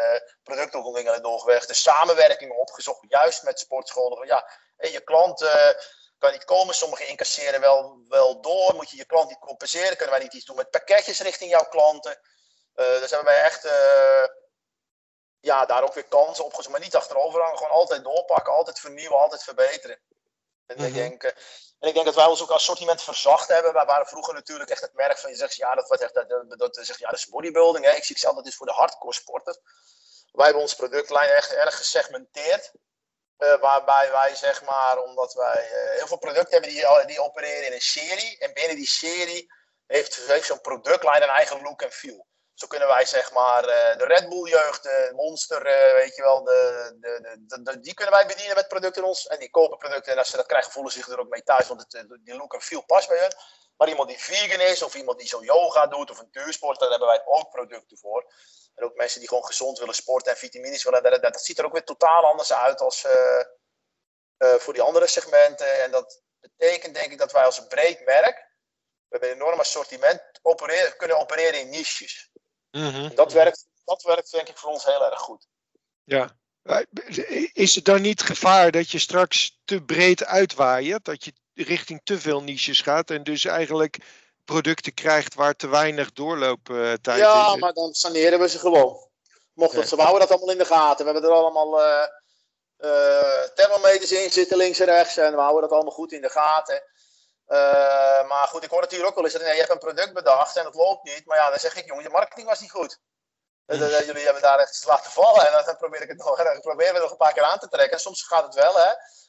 productontwikkelingen 0.44 1.24
doorgewerkt, 1.24 1.68
de 1.68 1.74
samenwerkingen 1.74 2.60
opgezocht, 2.60 3.00
juist 3.08 3.44
met 3.44 3.60
sportscholen. 3.60 4.18
Van, 4.18 4.28
ja, 4.28 4.52
je 4.78 5.02
klant 5.02 5.50
kan 6.18 6.32
niet 6.32 6.46
komen, 6.46 6.76
sommigen 6.76 7.08
incasseren 7.08 7.62
wel, 7.62 8.04
wel 8.08 8.42
door, 8.42 8.76
moet 8.76 8.90
je 8.90 8.98
je 8.98 9.06
klant 9.06 9.30
niet 9.30 9.40
compenseren, 9.40 9.98
kunnen 9.98 10.16
wij 10.16 10.24
niet 10.24 10.34
iets 10.34 10.46
doen 10.46 10.56
met 10.56 10.70
pakketjes 10.70 11.22
richting 11.22 11.52
jouw 11.52 11.66
klanten. 11.66 12.20
dus 12.74 13.10
hebben 13.12 13.34
wij 13.34 13.44
echt 13.44 13.70
ja, 15.42 15.66
daar 15.66 15.84
ook 15.84 15.94
weer 15.94 16.08
kansen 16.08 16.46
op, 16.46 16.68
maar 16.68 16.80
niet 16.80 16.96
achterover 16.96 17.42
hangen. 17.42 17.58
Gewoon 17.58 17.72
altijd 17.72 18.04
doorpakken, 18.04 18.54
altijd 18.54 18.80
vernieuwen, 18.80 19.18
altijd 19.18 19.44
verbeteren. 19.44 20.00
En, 20.66 20.78
ik 20.78 20.82
mhm. 20.82 20.94
denk, 20.94 21.24
eh, 21.24 21.32
en 21.80 21.88
ik 21.88 21.94
denk 21.94 22.06
dat 22.06 22.16
wij 22.16 22.26
ons 22.26 22.42
ook 22.42 22.50
assortiment 22.50 23.02
verzacht 23.02 23.48
hebben. 23.48 23.74
Wij 23.74 23.86
waren 23.86 24.08
vroeger 24.08 24.34
natuurlijk 24.34 24.70
echt 24.70 24.82
het 24.82 24.94
merk 24.94 25.18
van 25.18 25.30
je 25.30 25.36
zegt, 25.36 25.56
ja, 25.56 25.76
dat 25.76 25.88
wordt 25.88 26.04
echt, 26.04 26.14
dat, 26.14 26.30
dat, 26.30 26.58
dat, 26.58 26.96
ja, 26.98 27.10
dat 27.10 27.20
is 27.20 27.28
bodybuilding. 27.28 27.86
Hè. 27.86 27.92
Ik 27.92 28.04
zie 28.04 28.18
zelf 28.18 28.36
dat 28.36 28.48
is 28.48 28.56
voor 28.56 28.66
de 28.66 28.72
hardcore 28.72 29.14
sporter. 29.14 29.58
Wij 30.32 30.46
hebben 30.46 30.64
ons 30.64 30.76
productlijn 30.76 31.30
echt 31.30 31.54
erg 31.54 31.78
gesegmenteerd. 31.78 32.72
Uh, 33.38 33.60
waarbij 33.60 34.12
wij 34.12 34.36
zeg 34.36 34.64
maar, 34.64 35.00
omdat 35.00 35.34
wij 35.34 35.70
uh, 35.72 35.98
heel 35.98 36.08
veel 36.08 36.18
producten 36.18 36.52
hebben 36.52 36.70
die, 36.70 37.06
die 37.06 37.22
opereren 37.22 37.66
in 37.66 37.74
een 37.74 37.82
serie. 37.82 38.38
En 38.40 38.54
binnen 38.54 38.76
die 38.76 38.88
serie 38.88 39.54
heeft, 39.88 40.16
heeft 40.16 40.46
zo'n 40.46 40.62
productlijn 40.62 41.22
een 41.22 41.30
eigen 41.30 41.62
look 41.62 41.82
en 41.82 41.92
feel. 41.92 42.28
Zo 42.62 42.68
kunnen 42.68 42.88
wij 42.88 43.06
zeg 43.06 43.32
maar 43.32 43.64
eh, 43.64 43.98
de 43.98 44.06
Red 44.06 44.30
Bull 44.30 44.50
jeugd, 44.50 44.84
de 44.84 45.12
Monster, 45.16 45.66
eh, 45.66 45.94
weet 45.94 46.16
je 46.16 46.22
wel, 46.22 46.44
de, 46.44 46.98
de, 47.00 47.62
de, 47.64 47.80
die 47.80 47.94
kunnen 47.94 48.14
wij 48.14 48.26
bedienen 48.26 48.56
met 48.56 48.68
producten 48.68 49.04
ons. 49.04 49.28
En 49.28 49.40
die 49.40 49.50
kopen 49.50 49.78
producten 49.78 50.12
en 50.12 50.18
als 50.18 50.30
ze 50.30 50.36
dat 50.36 50.46
krijgen 50.46 50.72
voelen 50.72 50.92
ze 50.92 50.98
zich 50.98 51.08
er 51.08 51.20
ook 51.20 51.30
mee 51.30 51.44
thuis, 51.44 51.68
want 51.68 51.82
het, 51.82 51.94
eh, 51.94 52.04
die 52.24 52.36
look 52.36 52.54
en 52.54 52.62
feel 52.62 52.86
past 52.86 53.08
bij 53.08 53.20
hun. 53.20 53.34
Maar 53.78 53.90
iemand 53.90 54.10
die 54.10 54.20
vegan 54.20 54.60
is 54.60 54.84
of 54.84 54.96
iemand 54.96 55.20
die 55.20 55.28
zo 55.28 55.44
yoga 55.44 55.88
doet 55.88 56.12
of 56.12 56.20
een 56.20 56.32
duursport, 56.32 56.80
daar 56.80 56.90
hebben 56.90 57.08
wij 57.08 57.22
ook 57.26 57.50
producten 57.50 57.98
voor. 57.98 58.34
En 58.76 58.84
ook 58.84 58.96
mensen 58.96 59.20
die 59.20 59.28
gewoon 59.28 59.46
gezond 59.46 59.80
willen 59.80 59.96
sporten 59.96 60.32
en 60.32 60.38
vitamines 60.38 60.84
willen, 60.84 61.04
dat, 61.04 61.22
dat, 61.22 61.46
ziet 61.46 61.60
er 61.60 61.66
ook 61.66 61.74
weer 61.74 61.84
totaal 61.84 62.26
anders 62.26 62.54
uit 62.54 62.82
als 62.82 63.06
voor 64.38 64.74
die 64.74 64.82
andere 64.82 65.08
segmenten. 65.08 65.82
En 65.84 65.92
dat 65.92 66.22
betekent 66.40 66.94
denk 66.96 67.12
ik 67.12 67.18
dat 67.18 67.32
wij 67.32 67.46
als 67.46 67.58
een 67.58 67.68
breed 67.68 68.06
merk 68.06 68.36
We 68.36 69.18
hebben 69.18 69.30
een 69.30 69.36
enorm 69.36 69.60
assortiment, 69.60 70.22
kunnen 70.98 71.20
opereren 71.20 71.60
in 71.60 71.70
niches. 71.70 72.31
Mhm. 72.72 73.16
Dat, 73.16 73.34
werkt, 73.34 73.66
dat 73.86 74.04
werkt 74.04 74.32
denk 74.32 74.48
ik 74.48 74.58
voor 74.58 74.72
ons 74.72 74.86
heel 74.86 75.06
erg 75.06 75.20
goed. 75.20 75.48
Ja. 76.04 76.32
Is 77.54 77.76
het 77.76 77.86
dan 77.86 78.02
niet 78.02 78.22
gevaar 78.22 78.72
dat 78.72 78.90
je 78.90 79.00
straks 79.00 79.60
te 79.66 79.82
breed 79.82 80.26
uitwaait? 80.26 81.06
Dat 81.06 81.26
je 81.26 81.34
richting 81.54 82.02
te 82.04 82.20
veel 82.20 82.42
niches 82.42 82.82
gaat 82.82 83.10
en 83.10 83.24
dus 83.24 83.46
eigenlijk 83.46 83.98
producten 84.46 84.94
krijgt 84.94 85.34
waar 85.34 85.56
te 85.56 85.68
weinig 85.68 86.12
doorlooptijd 86.12 87.06
ja, 87.06 87.14
is? 87.14 87.20
Ja, 87.20 87.56
maar 87.56 87.74
dan 87.74 87.94
saneren 87.94 88.40
we 88.40 88.50
ze 88.50 88.60
gewoon. 88.60 89.10
Mocht 89.54 89.76
dat, 89.76 89.90
ja. 89.90 89.96
we 89.96 90.02
houden 90.02 90.28
dat 90.28 90.38
allemaal 90.38 90.54
in 90.56 90.62
de 90.62 90.66
gaten. 90.66 91.06
We 91.06 91.12
hebben 91.12 91.30
er 91.30 91.36
allemaal 91.36 91.80
uh, 91.80 92.08
uh, 92.78 93.44
thermometers 93.56 94.12
in 94.12 94.32
zitten, 94.32 94.58
links 94.58 94.80
en 94.80 94.86
rechts. 94.86 95.18
En 95.18 95.32
we 95.32 95.42
houden 95.42 95.62
dat 95.62 95.72
allemaal 95.72 95.94
goed 95.94 96.12
in 96.12 96.22
de 96.22 96.30
gaten. 96.30 96.84
Uh, 97.52 98.28
maar 98.28 98.48
goed, 98.48 98.64
ik 98.64 98.70
hoor 98.70 98.82
het 98.82 98.92
hier 98.92 99.06
ook 99.06 99.16
wel 99.16 99.24
eens. 99.24 99.34
Dat, 99.34 99.42
nee, 99.42 99.54
je 99.54 99.60
hebt 99.60 99.72
een 99.72 99.78
product 99.78 100.14
bedacht 100.14 100.56
en 100.56 100.64
dat 100.64 100.76
loopt 100.76 101.04
niet. 101.04 101.26
Maar 101.26 101.38
ja, 101.38 101.50
dan 101.50 101.60
zeg 101.60 101.76
ik, 101.76 101.86
jongen, 101.86 102.04
je 102.04 102.10
marketing 102.10 102.48
was 102.48 102.60
niet 102.60 102.72
goed. 102.72 103.00
Mm. 103.66 103.78
Jullie 103.78 104.24
hebben 104.24 104.42
daar 104.42 104.60
echt 104.60 104.86
laten 104.86 105.12
vallen. 105.12 105.48
En 105.48 105.66
dan 105.66 105.78
probeer 105.78 106.02
ik 106.02 106.08
het 106.08 106.18
nog, 106.18 106.38
dan 106.44 106.60
proberen 106.60 106.94
we 106.94 107.00
nog 107.00 107.12
een 107.12 107.18
paar 107.18 107.34
keer 107.34 107.44
aan 107.44 107.60
te 107.60 107.68
trekken. 107.68 107.92
En 107.92 108.00
soms 108.00 108.24
gaat 108.24 108.44
het 108.44 108.54
wel, 108.54 108.76
hè. 108.76 108.86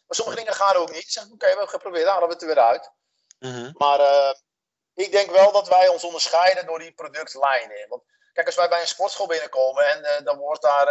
Maar 0.07 0.17
sommige 0.17 0.37
dingen 0.39 0.55
gaan 0.55 0.77
ook 0.77 0.91
niet. 0.91 1.13
Zeg, 1.13 1.25
oké, 1.25 1.33
okay, 1.33 1.51
we 1.51 1.57
hebben 1.57 1.75
geprobeerd, 1.75 2.09
halen 2.09 2.29
we 2.29 2.33
het 2.33 2.43
er 2.43 2.49
weer 2.49 2.65
uit. 2.65 2.91
Mm 3.39 3.53
-hmm. 3.53 3.71
Maar 3.77 4.01
uh, 4.01 4.35
ik 4.95 5.13
denk 5.13 5.31
wel 5.31 5.53
dat 5.53 5.69
wij 5.69 5.89
ons 5.89 6.05
onderscheiden 6.05 6.67
door 6.67 6.79
die 6.79 6.93
productlijnen. 6.93 7.89
Want 7.89 8.03
kijk, 8.33 8.47
als 8.47 8.57
wij 8.57 8.69
bij 8.69 8.81
een 8.81 8.87
sportschool 8.87 9.27
binnenkomen 9.27 9.87
en 9.87 10.25
dan 10.25 10.39
wordt 10.39 10.63
daar 10.63 10.87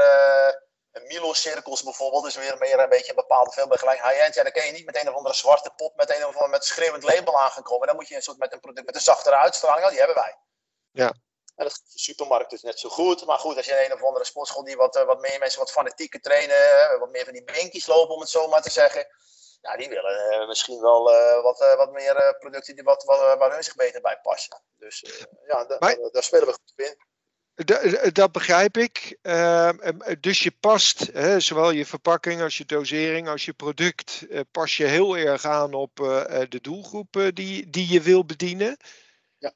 een 0.92 1.08
Milo-cirkels 1.08 1.84
bijvoorbeeld, 1.84 2.24
dus 2.24 2.36
weer 2.36 2.58
meer 2.58 2.80
een 2.80 2.90
beetje 2.90 3.10
een 3.10 3.16
bepaalde 3.16 3.52
veel 3.52 3.68
gelijk 3.68 4.04
high-end. 4.04 4.36
Ja, 4.36 4.44
dan 4.44 4.52
kun 4.52 4.66
je 4.66 4.72
niet 4.72 4.86
met 4.86 4.96
een 4.96 5.10
of 5.10 5.16
andere 5.16 5.36
zwarte 5.36 5.72
pot 5.76 5.96
met 5.96 6.10
een 6.10 6.26
of 6.26 6.34
andere 6.34 6.48
met 6.48 6.66
schreeuwend 6.66 7.04
label 7.04 7.40
aangekomen. 7.40 7.88
Dan 7.88 7.96
moet 7.96 8.08
je 8.08 8.16
een 8.16 8.22
soort 8.22 8.38
met 8.38 8.54
een 8.54 8.60
product 8.60 8.86
met 8.86 8.96
een 8.96 9.02
zachtere 9.02 9.36
uitstraling, 9.36 9.80
nou, 9.80 9.92
die 9.92 10.00
hebben 10.00 10.24
wij. 10.24 10.38
Ja. 10.92 11.14
En 11.56 11.68
dat 11.68 11.82
de 11.94 12.00
supermarkt 12.00 12.50
dus 12.50 12.62
net 12.62 12.80
zo 12.80 12.90
goed. 12.90 13.26
Maar 13.26 13.40
goed, 13.40 13.58
als 13.58 13.66
je 13.66 13.86
een 13.86 13.94
of 13.94 14.04
andere 14.04 14.26
sportschool 14.26 14.64
die 14.64 14.76
wat, 14.76 14.96
uh, 14.96 15.04
wat 15.04 15.20
meer 15.20 15.40
mensen 15.40 15.60
wat 15.60 15.72
fanatieker 15.72 16.20
trainen, 16.20 17.00
wat 17.00 17.12
meer 17.12 17.24
van 17.24 17.34
die 17.34 17.44
binkies 17.44 17.88
lopen, 17.88 18.14
om 18.14 18.20
het 18.20 18.30
zo 18.30 18.48
maar 18.48 18.62
te 18.62 18.72
zeggen. 18.72 19.08
Ja, 19.62 19.78
die 19.78 19.90
willen 19.90 20.42
uh, 20.42 20.48
misschien 20.48 20.82
wel 20.82 21.14
uh, 21.14 21.42
wat, 21.42 21.62
uh, 21.62 21.76
wat 21.76 21.92
meer 21.92 22.36
producten 22.40 22.76
die 22.76 22.84
wat, 22.84 23.04
wat, 23.04 23.38
waar 23.38 23.52
hun 23.52 23.64
zich 23.64 23.76
beter 23.76 24.02
bij 24.02 24.20
passen. 24.22 24.64
Dus 24.78 25.26
ja, 25.48 25.78
maar, 25.80 25.98
daar 26.12 26.24
spelen 26.24 26.48
we 26.48 26.54
goed 26.54 26.74
in. 26.76 26.98
Dat 28.14 28.32
begrijp 28.32 28.78
ik. 28.78 29.18
Ehm, 29.22 29.98
dus 30.20 30.44
je 30.44 30.52
past, 30.60 31.10
hè, 31.14 31.40
zowel 31.40 31.72
je 31.72 31.86
verpakking 31.86 32.42
als 32.42 32.58
je 32.58 32.66
dosering, 32.66 33.28
als 33.28 33.46
je 33.46 33.54
product, 33.54 34.26
pas 34.52 34.78
je 34.78 34.86
heel 34.86 35.18
erg 35.18 35.46
aan 35.46 35.74
op 35.74 35.96
de 36.50 36.60
doelgroep 36.62 37.32
die, 37.34 37.70
die 37.70 37.88
je 37.88 38.02
wil 38.02 38.26
bedienen. 38.26 38.78
Ja. 39.38 39.54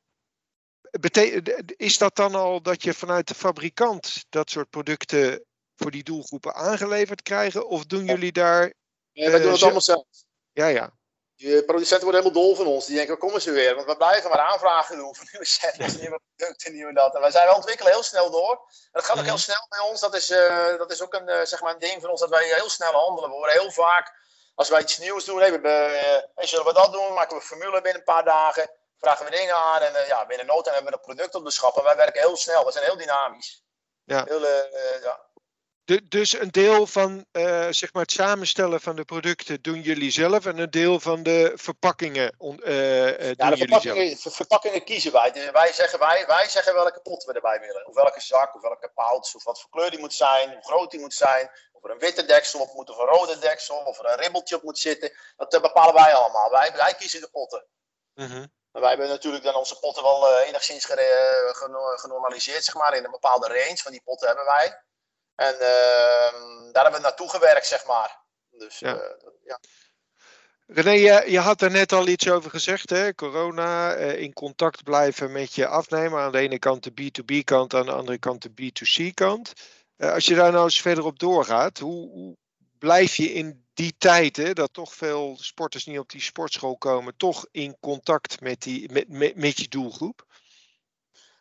Is 1.77 1.97
dat 1.97 2.15
dan 2.15 2.35
al 2.35 2.61
dat 2.61 2.83
je 2.83 2.93
vanuit 2.93 3.27
de 3.27 3.35
fabrikant 3.35 4.25
dat 4.29 4.49
soort 4.49 4.69
producten 4.69 5.43
voor 5.75 5.91
die 5.91 6.03
doelgroepen 6.03 6.53
aangeleverd 6.53 7.21
krijgen? 7.21 7.67
Of 7.67 7.85
doen 7.85 8.05
jullie 8.05 8.31
daar 8.31 8.73
Nee, 9.15 9.29
wij 9.29 9.41
doen 9.41 9.51
het 9.51 9.61
allemaal 9.61 9.81
zelf. 9.81 10.05
Ja, 10.51 10.67
ja. 10.67 10.93
De 11.35 11.63
producenten 11.65 12.03
worden 12.03 12.21
helemaal 12.21 12.43
dol 12.43 12.55
van 12.55 12.67
ons. 12.67 12.85
Die 12.85 12.95
denken, 12.95 13.17
komen 13.17 13.41
ze 13.41 13.51
weer. 13.51 13.75
Want 13.75 13.87
we 13.87 13.97
blijven 13.97 14.29
maar 14.29 14.39
aanvragen 14.39 14.97
doen 14.97 15.15
voor 15.15 15.27
nieuwe 15.31 15.47
sets, 15.47 15.97
nieuwe 15.97 16.19
producten, 16.35 16.73
nieuwe 16.73 16.93
dat. 16.93 17.15
En 17.15 17.21
wij 17.21 17.31
zijn 17.31 17.45
wel 17.45 17.55
ontwikkelen 17.55 17.91
heel 17.91 18.03
snel 18.03 18.31
door. 18.31 18.51
En 18.51 18.89
dat 18.91 19.05
gaat 19.05 19.17
ook 19.17 19.25
heel 19.25 19.37
snel 19.37 19.65
bij 19.69 19.79
ons. 19.79 19.99
Dat 19.99 20.15
is, 20.15 20.31
uh, 20.31 20.77
dat 20.77 20.91
is 20.91 21.01
ook 21.01 21.13
een, 21.13 21.29
uh, 21.29 21.41
zeg 21.43 21.61
maar 21.61 21.73
een 21.73 21.79
ding 21.79 22.01
van 22.01 22.09
ons 22.09 22.19
dat 22.19 22.29
wij 22.29 22.45
heel 22.45 22.69
snel 22.69 22.91
handelen. 22.91 23.29
We 23.29 23.35
worden 23.35 23.59
heel 23.59 23.71
vaak, 23.71 24.13
als 24.55 24.69
wij 24.69 24.81
iets 24.81 24.97
nieuws 24.97 25.25
doen, 25.25 25.39
hey, 25.39 25.61
we, 25.61 26.27
uh, 26.35 26.45
zullen 26.45 26.65
we 26.65 26.73
dat 26.73 26.93
doen? 26.93 27.13
Maken 27.13 27.37
we 27.37 27.43
formule 27.43 27.81
binnen 27.81 27.95
een 27.95 28.03
paar 28.13 28.23
dagen. 28.23 28.69
Vragen 28.97 29.25
we 29.25 29.31
dingen 29.31 29.55
aan. 29.55 29.81
En 29.81 30.07
ja, 30.07 30.25
binnen 30.25 30.45
no 30.45 30.61
time 30.61 30.75
hebben 30.75 30.93
we 30.93 30.97
een 30.97 31.15
product 31.15 31.35
op 31.35 31.43
de 31.43 31.51
schap. 31.51 31.77
En 31.77 31.83
wij 31.83 31.95
werken 31.95 32.21
heel 32.21 32.37
snel. 32.37 32.65
We 32.65 32.71
zijn 32.71 32.85
heel 32.85 32.97
dynamisch. 32.97 33.63
Ja. 34.03 34.23
Heel, 34.23 34.47
ja. 35.01 35.25
De, 35.85 36.07
dus 36.07 36.39
een 36.39 36.51
deel 36.51 36.87
van 36.87 37.25
uh, 37.31 37.67
zeg 37.69 37.93
maar 37.93 38.01
het 38.01 38.11
samenstellen 38.11 38.81
van 38.81 38.95
de 38.95 39.05
producten 39.05 39.61
doen 39.61 39.81
jullie 39.81 40.11
zelf 40.11 40.45
en 40.45 40.57
een 40.57 40.71
deel 40.71 41.00
van 41.00 41.24
de 41.24 41.51
verpakkingen 41.55 42.35
uh, 42.39 43.07
ja, 43.07 43.35
doen 43.35 43.50
de 43.50 43.55
jullie 43.55 43.57
verpakkingen, 43.57 44.17
zelf. 44.17 44.35
verpakkingen 44.35 44.83
kiezen 44.83 45.11
wij. 45.11 45.51
Wij, 45.51 45.74
zeggen, 45.74 46.00
wij, 46.00 46.25
wij 46.27 46.50
zeggen 46.50 46.74
welke 46.74 47.00
pot 47.00 47.24
we 47.24 47.33
erbij 47.33 47.59
willen. 47.59 47.87
Of 47.87 47.95
welke 47.95 48.21
zak, 48.21 48.55
of 48.55 48.61
welke 48.61 48.91
pouch, 48.95 49.35
of 49.35 49.43
wat 49.43 49.61
voor 49.61 49.69
kleur 49.69 49.89
die 49.89 50.00
moet 50.00 50.13
zijn, 50.13 50.50
hoe 50.50 50.63
groot 50.63 50.91
die 50.91 51.00
moet 51.00 51.13
zijn. 51.13 51.51
Of 51.71 51.83
er 51.83 51.91
een 51.91 52.00
witte 52.00 52.25
deksel 52.25 52.59
op 52.59 52.74
moet, 52.74 52.89
of 52.89 52.98
een 52.98 53.05
rode 53.05 53.39
deksel, 53.39 53.77
of 53.77 54.00
er 54.00 54.05
een 54.05 54.19
ribbeltje 54.19 54.55
op 54.55 54.63
moet 54.63 54.79
zitten. 54.79 55.11
Dat 55.37 55.61
bepalen 55.61 55.93
wij 55.93 56.13
allemaal. 56.13 56.50
Wij, 56.50 56.71
wij 56.75 56.93
kiezen 56.93 57.21
de 57.21 57.29
potten. 57.29 57.65
Mm 58.13 58.27
-hmm. 58.27 58.51
Maar 58.71 58.81
wij 58.81 58.89
hebben 58.89 59.09
natuurlijk 59.09 59.43
dan 59.43 59.55
onze 59.55 59.79
potten 59.79 60.03
wel 60.03 60.39
enigszins 60.39 60.85
genormaliseerd, 61.95 62.63
zeg 62.63 62.75
maar, 62.75 62.95
in 62.95 63.05
een 63.05 63.11
bepaalde 63.11 63.48
range. 63.48 63.77
Van 63.77 63.91
die 63.91 64.01
potten 64.03 64.27
hebben 64.27 64.45
wij. 64.45 64.83
En 65.35 65.53
uh, 65.53 66.71
daar 66.71 66.83
hebben 66.83 67.01
we 67.01 67.07
naartoe 67.07 67.29
gewerkt, 67.29 67.67
zeg 67.67 67.85
maar. 67.85 68.19
Dus, 68.51 68.79
ja. 68.79 69.17
Ja. 69.45 69.59
René, 70.67 70.91
je, 70.91 71.31
je, 71.31 71.39
had 71.39 71.61
er 71.61 71.71
net 71.71 71.91
al 71.91 72.07
iets 72.07 72.29
over 72.29 72.50
gezegd, 72.50 72.89
hè? 72.89 73.13
corona, 73.13 73.98
uh, 73.98 74.19
in 74.21 74.33
contact 74.33 74.83
blijven 74.83 75.31
met 75.31 75.55
je 75.55 75.67
afnemer. 75.67 76.19
Aan 76.19 76.31
de 76.31 76.37
ene 76.37 76.59
kant 76.59 76.83
de 76.83 76.91
B2B 76.91 77.43
kant, 77.43 77.74
aan 77.74 77.85
de 77.85 77.91
andere 77.91 78.17
kant 78.17 78.41
de 78.41 78.50
B2C 78.50 79.13
kant. 79.13 79.53
als 79.98 80.25
je 80.25 80.35
daar 80.35 80.51
nou 80.51 80.63
eens 80.63 80.81
verder 80.81 81.05
op 81.05 81.19
doorgaat, 81.19 81.79
hoe, 81.79 82.09
hoe 82.09 82.37
blijf 82.79 83.15
je 83.15 83.33
in 83.33 83.65
die 83.74 83.95
tijd, 83.98 84.37
hè, 84.37 84.53
dat 84.53 84.74
toch 84.74 84.93
veel 84.93 85.37
sporters 85.39 85.85
niet 85.85 86.00
op 86.00 86.09
die 86.09 86.21
sportschool 86.21 86.77
komen, 86.77 87.17
toch 87.17 87.45
in 87.51 87.77
contact 87.79 88.41
met, 88.41 88.61
die, 88.61 88.91
met, 88.91 89.09
met, 89.09 89.35
met 89.35 89.59
je 89.59 89.67
doelgroep? 89.67 90.25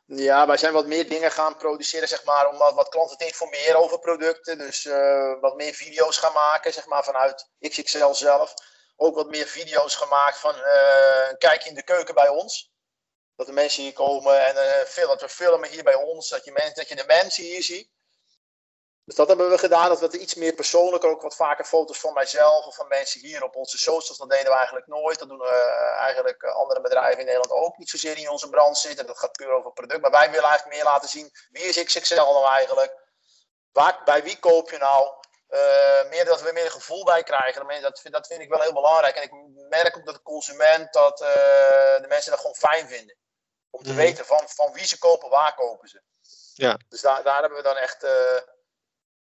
Ja, 0.06 0.46
wij 0.46 0.56
zijn 0.56 0.72
wat 0.72 0.86
meer 0.86 1.08
dingen 1.08 1.30
gaan 1.30 1.56
produceren, 1.56 2.08
zeg 2.08 2.24
maar, 2.24 2.48
om 2.48 2.58
wat, 2.58 2.88
klanten 2.88 3.16
te 3.16 3.26
informeren 3.26 3.76
over 3.76 3.98
producten. 3.98 4.58
Dus 4.58 4.84
uh, 4.84 5.40
wat 5.40 5.56
meer 5.56 5.74
video's 5.74 6.16
gaan 6.16 6.32
maken, 6.32 6.72
zeg 6.72 6.86
maar, 6.86 7.04
vanuit 7.04 7.50
XXL 7.60 8.12
zelf. 8.12 8.54
Ook 8.96 9.14
wat 9.14 9.28
meer 9.28 9.46
video's 9.46 9.94
gemaakt 9.94 10.38
van 10.38 10.54
uh, 10.56 11.28
een 11.30 11.38
kijkje 11.38 11.68
in 11.68 11.74
de 11.74 11.82
keuken 11.82 12.14
bij 12.14 12.28
ons. 12.28 12.72
Dat 13.36 13.46
de 13.46 13.52
mensen 13.52 13.82
hier 13.82 13.92
komen 13.92 14.46
en 14.46 14.54
uh, 14.96 15.06
dat 15.06 15.20
we 15.20 15.28
filmen 15.28 15.68
hier 15.68 15.82
bij 15.82 15.94
ons, 15.94 16.28
dat 16.28 16.44
je, 16.44 16.52
mensen, 16.52 16.74
dat 16.74 16.88
je 16.88 16.96
de 16.96 17.04
mensen 17.06 17.44
hier 17.44 17.62
ziet. 17.62 17.90
Dus 19.04 19.14
dat 19.14 19.28
hebben 19.28 19.50
we 19.50 19.58
gedaan, 19.58 19.88
dat 19.88 19.98
we 19.98 20.04
het 20.04 20.14
iets 20.14 20.34
meer 20.34 20.54
persoonlijk, 20.54 21.04
ook 21.04 21.22
wat 21.22 21.36
vaker 21.36 21.64
foto's 21.64 22.00
van 22.00 22.12
mijzelf 22.12 22.66
of 22.66 22.74
van 22.74 22.88
mensen 22.88 23.20
hier 23.20 23.42
op 23.42 23.56
onze 23.56 23.78
socials. 23.78 24.18
Dat 24.18 24.30
deden 24.30 24.50
we 24.50 24.56
eigenlijk 24.56 24.86
nooit. 24.86 25.18
Dat 25.18 25.28
doen 25.28 25.42
uh, 25.42 26.00
eigenlijk 26.00 26.44
andere 26.44 26.80
bedrijven 26.80 27.20
in 27.20 27.26
Nederland 27.26 27.50
ook 27.50 27.78
niet 27.78 27.90
zozeer 27.90 28.18
in 28.18 28.30
onze 28.30 28.48
brand 28.48 28.78
zitten. 28.78 29.06
Dat 29.06 29.18
gaat 29.18 29.32
puur 29.32 29.50
over 29.50 29.72
product. 29.72 30.00
Maar 30.00 30.10
wij 30.10 30.30
willen 30.30 30.48
eigenlijk 30.48 30.76
meer 30.76 30.84
laten 30.92 31.08
zien, 31.08 31.30
wie 31.50 31.62
is 31.62 31.84
XXL 31.84 32.14
nou 32.14 32.46
eigenlijk? 32.46 33.02
Waar, 33.72 34.00
bij 34.04 34.22
wie 34.22 34.38
koop 34.38 34.70
je 34.70 34.78
nou? 34.78 35.08
Uh, 35.48 36.10
meer 36.10 36.24
dat 36.24 36.42
we 36.42 36.52
meer 36.52 36.64
een 36.64 36.70
gevoel 36.70 37.04
bij 37.04 37.22
krijgen. 37.22 37.82
Dat, 37.82 38.00
dat 38.02 38.26
vind 38.26 38.40
ik 38.40 38.48
wel 38.48 38.60
heel 38.60 38.72
belangrijk. 38.72 39.16
En 39.16 39.22
ik 39.22 39.32
merk 39.68 39.96
ook 39.96 40.04
dat 40.04 40.14
de 40.14 40.22
consument, 40.22 40.92
dat 40.92 41.20
uh, 41.20 41.28
de 42.00 42.06
mensen 42.08 42.30
dat 42.30 42.40
gewoon 42.40 42.56
fijn 42.56 42.88
vinden. 42.88 43.16
Om 43.70 43.82
te 43.82 43.90
mm. 43.90 43.96
weten 43.96 44.24
van, 44.26 44.48
van 44.48 44.72
wie 44.72 44.86
ze 44.86 44.98
kopen, 44.98 45.28
waar 45.28 45.54
kopen 45.54 45.88
ze. 45.88 46.02
Ja. 46.54 46.78
Dus 46.88 47.00
daar, 47.00 47.22
daar 47.22 47.40
hebben 47.40 47.58
we 47.58 47.64
dan 47.64 47.76
echt 47.76 48.06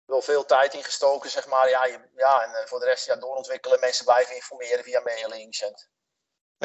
wel 0.06 0.22
veel 0.22 0.44
tijd 0.44 0.74
in 0.74 0.84
gestoken, 0.84 1.30
zeg 1.30 1.46
maar. 1.46 1.68
Ja, 1.68 1.84
je, 1.84 1.98
ja 2.16 2.42
en 2.42 2.50
uh, 2.50 2.66
voor 2.66 2.80
de 2.80 2.86
rest 2.86 3.06
ja, 3.06 3.16
doorontwikkelen, 3.16 3.80
mensen 3.80 4.04
blijven 4.04 4.34
informeren 4.34 4.84
via 4.84 5.00
mailings. 5.00 5.62
En... 5.62 5.74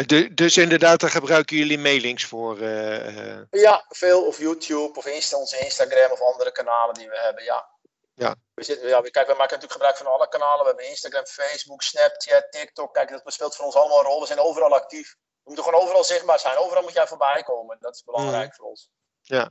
De, 0.05 0.33
dus 0.33 0.57
inderdaad, 0.57 0.99
daar 0.99 1.09
gebruiken 1.09 1.57
jullie 1.57 1.79
mailings 1.79 2.25
voor? 2.25 2.57
Uh, 2.57 3.41
ja, 3.49 3.85
veel. 3.89 4.25
Of 4.25 4.37
YouTube, 4.37 4.97
of 4.97 5.05
Insta, 5.05 5.37
onze 5.37 5.57
Instagram, 5.57 6.11
of 6.11 6.21
andere 6.21 6.51
kanalen 6.51 6.93
die 6.93 7.09
we 7.09 7.19
hebben, 7.19 7.43
ja. 7.43 7.77
Ja. 8.13 8.35
We 8.53 8.63
zitten, 8.63 8.87
ja, 8.87 9.01
kijk, 9.01 9.27
we 9.27 9.33
maken 9.33 9.39
natuurlijk 9.39 9.71
gebruik 9.71 9.97
van 9.97 10.07
alle 10.07 10.27
kanalen. 10.27 10.59
We 10.59 10.67
hebben 10.67 10.89
Instagram, 10.89 11.25
Facebook, 11.25 11.81
Snapchat, 11.81 12.51
TikTok. 12.51 12.93
Kijk, 12.93 13.09
dat 13.09 13.33
speelt 13.33 13.55
voor 13.55 13.65
ons 13.65 13.75
allemaal 13.75 13.99
een 13.99 14.05
rol. 14.05 14.19
We 14.19 14.25
zijn 14.25 14.39
overal 14.39 14.73
actief. 14.73 15.15
We 15.19 15.41
moeten 15.43 15.63
gewoon 15.63 15.81
overal 15.81 16.03
zichtbaar 16.03 16.39
zijn. 16.39 16.57
Overal 16.57 16.83
moet 16.83 16.93
jij 16.93 17.07
voorbij 17.07 17.43
komen. 17.43 17.77
Dat 17.79 17.95
is 17.95 18.03
belangrijk 18.03 18.49
mm. 18.49 18.55
voor 18.55 18.65
ons. 18.65 18.89
Ja. 19.21 19.49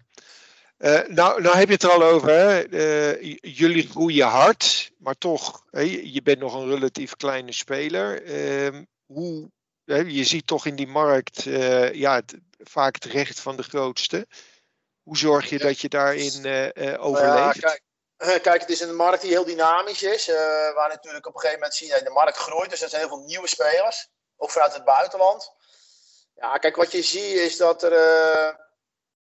Uh, 0.79 1.01
nou, 1.07 1.43
nou 1.43 1.57
heb 1.57 1.67
je 1.67 1.75
het 1.75 1.83
er 1.83 1.91
al 1.91 2.03
over. 2.03 2.29
Hè? 2.29 2.69
Uh, 2.69 3.37
jullie 3.41 3.89
groeien 3.89 4.27
hard, 4.27 4.91
maar 4.99 5.19
toch, 5.19 5.65
hè, 5.71 5.81
je 6.03 6.23
bent 6.23 6.39
nog 6.39 6.55
een 6.55 6.69
relatief 6.69 7.17
kleine 7.17 7.53
speler. 7.53 8.23
Uh, 8.23 8.81
hoe, 9.07 9.51
hè, 9.85 9.97
je 9.97 10.25
ziet 10.25 10.47
toch 10.47 10.67
in 10.67 10.77
die 10.77 10.87
markt 10.87 11.47
eh, 11.47 11.93
ja, 11.93 12.15
het, 12.15 12.35
vaak 12.59 12.95
het 12.95 13.05
recht 13.05 13.41
van 13.41 13.57
de 13.57 13.63
grootste. 13.63 14.27
Hoe 15.03 15.17
zorg 15.17 15.49
je 15.49 15.59
dat 15.59 15.81
je 15.81 15.89
daarin 15.89 16.33
overleeft? 16.99 17.61
Ja, 17.61 17.79
kijk, 18.17 18.43
kijk, 18.43 18.61
het 18.61 18.71
is 18.71 18.81
een 18.81 18.97
markt 18.97 19.23
die 19.23 19.31
heel 19.31 19.45
dynamisch 19.45 20.03
is. 20.03 20.27
waar 20.75 20.89
natuurlijk 20.89 21.27
op 21.27 21.35
een 21.35 21.41
gegeven 21.41 21.61
moment 21.61 21.79
zie 21.79 21.87
je 21.87 22.01
de 22.05 22.11
markt 22.11 22.37
groeit. 22.37 22.71
Dus 22.71 22.83
er 22.83 22.89
zijn 22.89 23.01
heel 23.01 23.17
veel 23.17 23.27
nieuwe 23.27 23.49
spelers, 23.49 24.09
ook 24.37 24.51
vanuit 24.51 24.75
het 24.75 24.85
buitenland. 24.85 25.53
Ja, 26.35 26.57
kijk, 26.57 26.77
wat 26.77 26.93
je 26.93 27.03
ziet 27.03 27.39
is 27.39 27.57
dat 27.57 27.83
er 27.83 28.67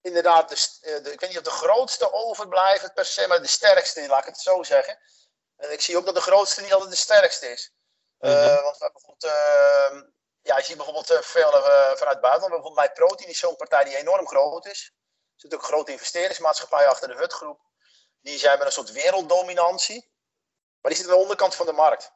inderdaad, 0.01 0.49
de, 0.49 1.01
de, 1.01 1.11
ik 1.11 1.19
weet 1.19 1.29
niet 1.29 1.37
of 1.37 1.43
de 1.43 1.49
grootste 1.49 2.13
overblijft 2.13 2.93
per 2.93 3.05
se, 3.05 3.27
maar 3.27 3.41
de 3.41 3.47
sterkste, 3.47 4.07
laat 4.07 4.19
ik 4.19 4.25
het 4.25 4.39
zo 4.39 4.63
zeggen. 4.63 4.99
En 5.55 5.71
ik 5.71 5.81
zie 5.81 5.97
ook 5.97 6.05
dat 6.05 6.15
de 6.15 6.21
grootste 6.21 6.61
niet 6.61 6.73
altijd 6.73 6.89
de 6.89 6.97
sterkste 6.97 7.51
is. 7.51 7.73
Mm 8.17 8.29
-hmm. 8.29 8.39
uh, 8.39 8.61
want 8.61 8.77
bijvoorbeeld, 8.77 9.23
uh, 9.23 10.01
ja, 10.41 10.57
je 10.57 10.63
ziet 10.63 10.75
bijvoorbeeld 10.75 11.25
veel 11.25 11.51
vanuit 11.95 12.21
buitenland. 12.21 12.49
Bijvoorbeeld 12.49 12.87
MyProtein 12.87 13.29
is 13.29 13.39
zo'n 13.39 13.55
partij 13.55 13.83
die 13.83 13.97
enorm 13.97 14.27
groot 14.27 14.65
is. 14.65 14.91
Er 15.33 15.49
zit 15.49 15.53
ook 15.53 15.61
een 15.61 15.67
grote 15.67 15.91
investeringsmaatschappij 15.91 16.87
achter 16.87 17.07
de 17.07 17.15
Hutgroep. 17.15 17.59
Die 18.21 18.39
zijn 18.39 18.57
met 18.57 18.67
een 18.67 18.73
soort 18.73 18.91
werelddominantie. 18.91 20.11
Maar 20.81 20.91
die 20.91 21.01
zit 21.01 21.05
aan 21.09 21.15
de 21.15 21.21
onderkant 21.21 21.55
van 21.55 21.65
de 21.65 21.71
markt. 21.71 22.11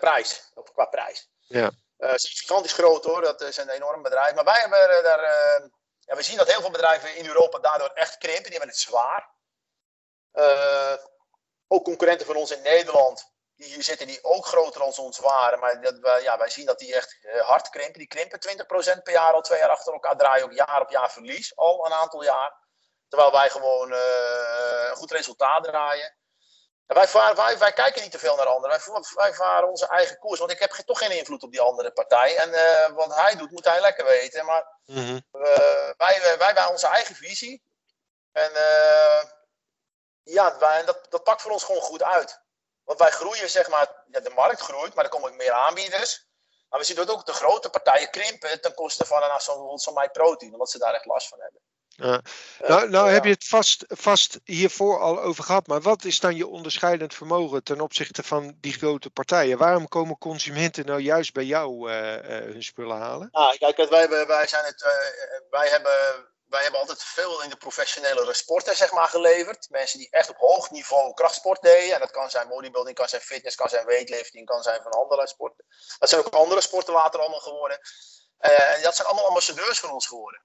prijs, 0.00 0.52
qua 0.72 0.84
prijs. 0.84 1.28
Ja. 1.38 1.70
Uh, 2.00 2.08
zijn 2.08 2.32
gigantisch 2.32 2.72
groot 2.72 3.04
hoor, 3.04 3.20
dat 3.20 3.40
is 3.40 3.56
een 3.56 3.68
enorm 3.68 4.02
bedrijf. 4.02 4.34
Maar 4.34 4.44
wij 4.44 4.60
hebben 4.60 5.02
daar, 5.02 5.20
ja, 5.98 6.16
we 6.16 6.22
zien 6.22 6.36
dat 6.36 6.50
heel 6.50 6.60
veel 6.60 6.70
bedrijven 6.70 7.16
in 7.16 7.26
Europa 7.26 7.58
daardoor 7.58 7.88
echt 7.88 8.18
krimpen, 8.18 8.42
die 8.50 8.58
hebben 8.58 8.68
het 8.68 8.78
zwaar. 8.78 9.34
Ook 11.68 11.84
concurrenten 11.84 12.26
van 12.26 12.36
ons 12.36 12.50
in 12.50 12.62
Nederland, 12.62 13.32
die 13.56 13.74
hier 13.74 13.82
zitten, 13.82 14.06
die 14.06 14.24
ook 14.24 14.46
groter 14.46 14.80
dan 14.80 14.92
ons 14.96 15.18
waren. 15.18 15.58
Maar 15.58 15.80
dat, 15.80 15.98
wij, 15.98 16.22
ja, 16.22 16.38
wij 16.38 16.50
zien 16.50 16.66
dat 16.66 16.78
die 16.78 16.94
echt 16.94 17.18
hard 17.38 17.68
krimpen. 17.68 17.98
Die 17.98 18.08
krimpen 18.08 18.98
20% 18.98 19.02
per 19.02 19.12
jaar 19.12 19.32
al 19.32 19.40
twee 19.40 19.58
jaar 19.58 19.70
achter 19.70 19.92
elkaar, 19.92 20.16
draaien 20.16 20.44
ook 20.44 20.52
jaar 20.52 20.80
op 20.80 20.90
jaar 20.90 21.12
verlies, 21.12 21.56
al 21.56 21.86
een 21.86 21.92
aantal 21.92 22.22
jaar. 22.22 22.58
Terwijl 23.08 23.32
wij 23.32 23.50
gewoon 23.50 23.92
een 23.92 24.96
goed 24.96 25.10
resultaat 25.10 25.64
draaien. 25.64 26.19
En 26.90 26.96
wij, 26.96 27.08
varen, 27.08 27.36
wij, 27.36 27.58
wij, 27.58 27.72
kijken 27.72 28.02
niet 28.02 28.10
te 28.10 28.18
veel 28.18 28.36
naar 28.36 28.46
anderen. 28.46 28.80
Wij, 28.84 29.02
wij, 29.14 29.34
varen 29.34 29.68
onze 29.68 29.86
eigen 29.86 30.18
koers. 30.18 30.38
Want 30.38 30.50
ik 30.50 30.58
heb 30.58 30.70
toch 30.70 30.98
geen 30.98 31.18
invloed 31.18 31.42
op 31.42 31.50
die 31.50 31.60
andere 31.60 31.92
partij. 31.92 32.36
En 32.36 32.48
uh, 32.48 32.96
wat 32.96 33.14
hij 33.14 33.36
doet, 33.36 33.50
moet 33.50 33.64
hij 33.64 33.80
lekker 33.80 34.04
weten. 34.04 34.44
Maar 34.44 34.80
mm 34.84 34.96
-hmm. 34.96 35.24
uh, 35.32 35.90
wij, 35.96 36.20
wij, 36.20 36.38
wij 36.38 36.46
hebben 36.46 36.68
onze 36.68 36.86
eigen 36.86 37.14
visie. 37.14 37.62
En 38.32 38.50
uh, 38.52 39.22
ja, 40.22 40.58
wij, 40.58 40.84
dat, 40.84 41.06
dat 41.08 41.22
pakt 41.22 41.42
voor 41.42 41.50
ons 41.50 41.64
gewoon 41.64 41.82
goed 41.82 42.02
uit. 42.02 42.40
Want 42.84 42.98
wij 42.98 43.10
groeien, 43.10 43.50
zeg 43.50 43.68
maar, 43.68 44.04
ja, 44.06 44.20
de 44.20 44.30
markt 44.30 44.60
groeit, 44.60 44.94
maar 44.94 45.04
er 45.04 45.10
komen 45.10 45.30
ook 45.30 45.36
meer 45.36 45.52
aanbieders. 45.52 46.26
Maar 46.68 46.78
we 46.78 46.86
zien 46.86 46.96
dat 46.96 47.10
ook 47.10 47.26
de 47.26 47.32
grote 47.32 47.70
partijen 47.70 48.10
krimpen 48.10 48.60
ten 48.60 48.74
koste 48.74 49.06
van 49.06 49.22
een 49.22 49.40
zo'n 49.40 49.78
zo 49.78 49.92
MyProtein, 49.92 50.52
omdat 50.52 50.70
ze 50.70 50.78
daar 50.78 50.94
echt 50.94 51.06
last 51.06 51.28
van 51.28 51.40
hebben. 51.40 51.60
Ja. 52.00 52.20
Nou, 52.58 52.90
nou 52.90 53.10
heb 53.10 53.24
je 53.24 53.30
het 53.30 53.48
vast, 53.48 53.84
vast 53.88 54.38
hiervoor 54.44 55.00
al 55.00 55.20
over 55.20 55.44
gehad, 55.44 55.66
maar 55.66 55.80
wat 55.80 56.04
is 56.04 56.20
dan 56.20 56.36
je 56.36 56.46
onderscheidend 56.46 57.14
vermogen 57.14 57.62
ten 57.62 57.80
opzichte 57.80 58.22
van 58.22 58.56
die 58.60 58.72
grote 58.72 59.10
partijen? 59.10 59.58
Waarom 59.58 59.88
komen 59.88 60.18
consumenten 60.18 60.86
nou 60.86 61.00
juist 61.00 61.32
bij 61.32 61.44
jou 61.44 61.90
uh, 61.90 62.14
uh, 62.14 62.22
hun 62.24 62.62
spullen 62.62 62.96
halen? 62.96 63.28
Ah, 63.32 63.58
kijk, 63.58 63.76
wij, 63.76 64.08
wij, 64.26 64.46
zijn 64.46 64.64
het, 64.64 64.82
uh, 64.82 65.50
wij, 65.50 65.68
hebben, 65.68 65.92
wij 66.48 66.62
hebben 66.62 66.80
altijd 66.80 67.02
veel 67.02 67.42
in 67.42 67.50
de 67.50 67.56
professionele 67.56 68.34
sporten 68.34 68.76
zeg 68.76 68.92
maar, 68.92 69.08
geleverd. 69.08 69.66
Mensen 69.70 69.98
die 69.98 70.10
echt 70.10 70.30
op 70.30 70.36
hoog 70.36 70.70
niveau 70.70 71.14
krachtsport 71.14 71.62
deden. 71.62 71.94
En 71.94 72.00
dat 72.00 72.10
kan 72.10 72.30
zijn 72.30 72.48
bodybuilding, 72.48 72.96
kan 72.96 73.08
zijn 73.08 73.22
fitness, 73.22 73.56
kan 73.56 73.68
zijn 73.68 73.86
weightlifting, 73.86 74.46
kan 74.46 74.62
zijn 74.62 74.82
van 74.82 74.92
andere 74.92 75.26
sporten. 75.26 75.64
Dat 75.98 76.08
zijn 76.08 76.24
ook 76.24 76.34
andere 76.34 76.60
sporten 76.60 76.94
later 76.94 77.20
allemaal 77.20 77.40
geworden. 77.40 77.80
en 78.38 78.82
dat 78.82 78.96
zijn 78.96 79.08
allemaal 79.08 79.26
ambassadeurs 79.26 79.80
van 79.80 79.90
ons 79.90 80.06
geworden. 80.06 80.40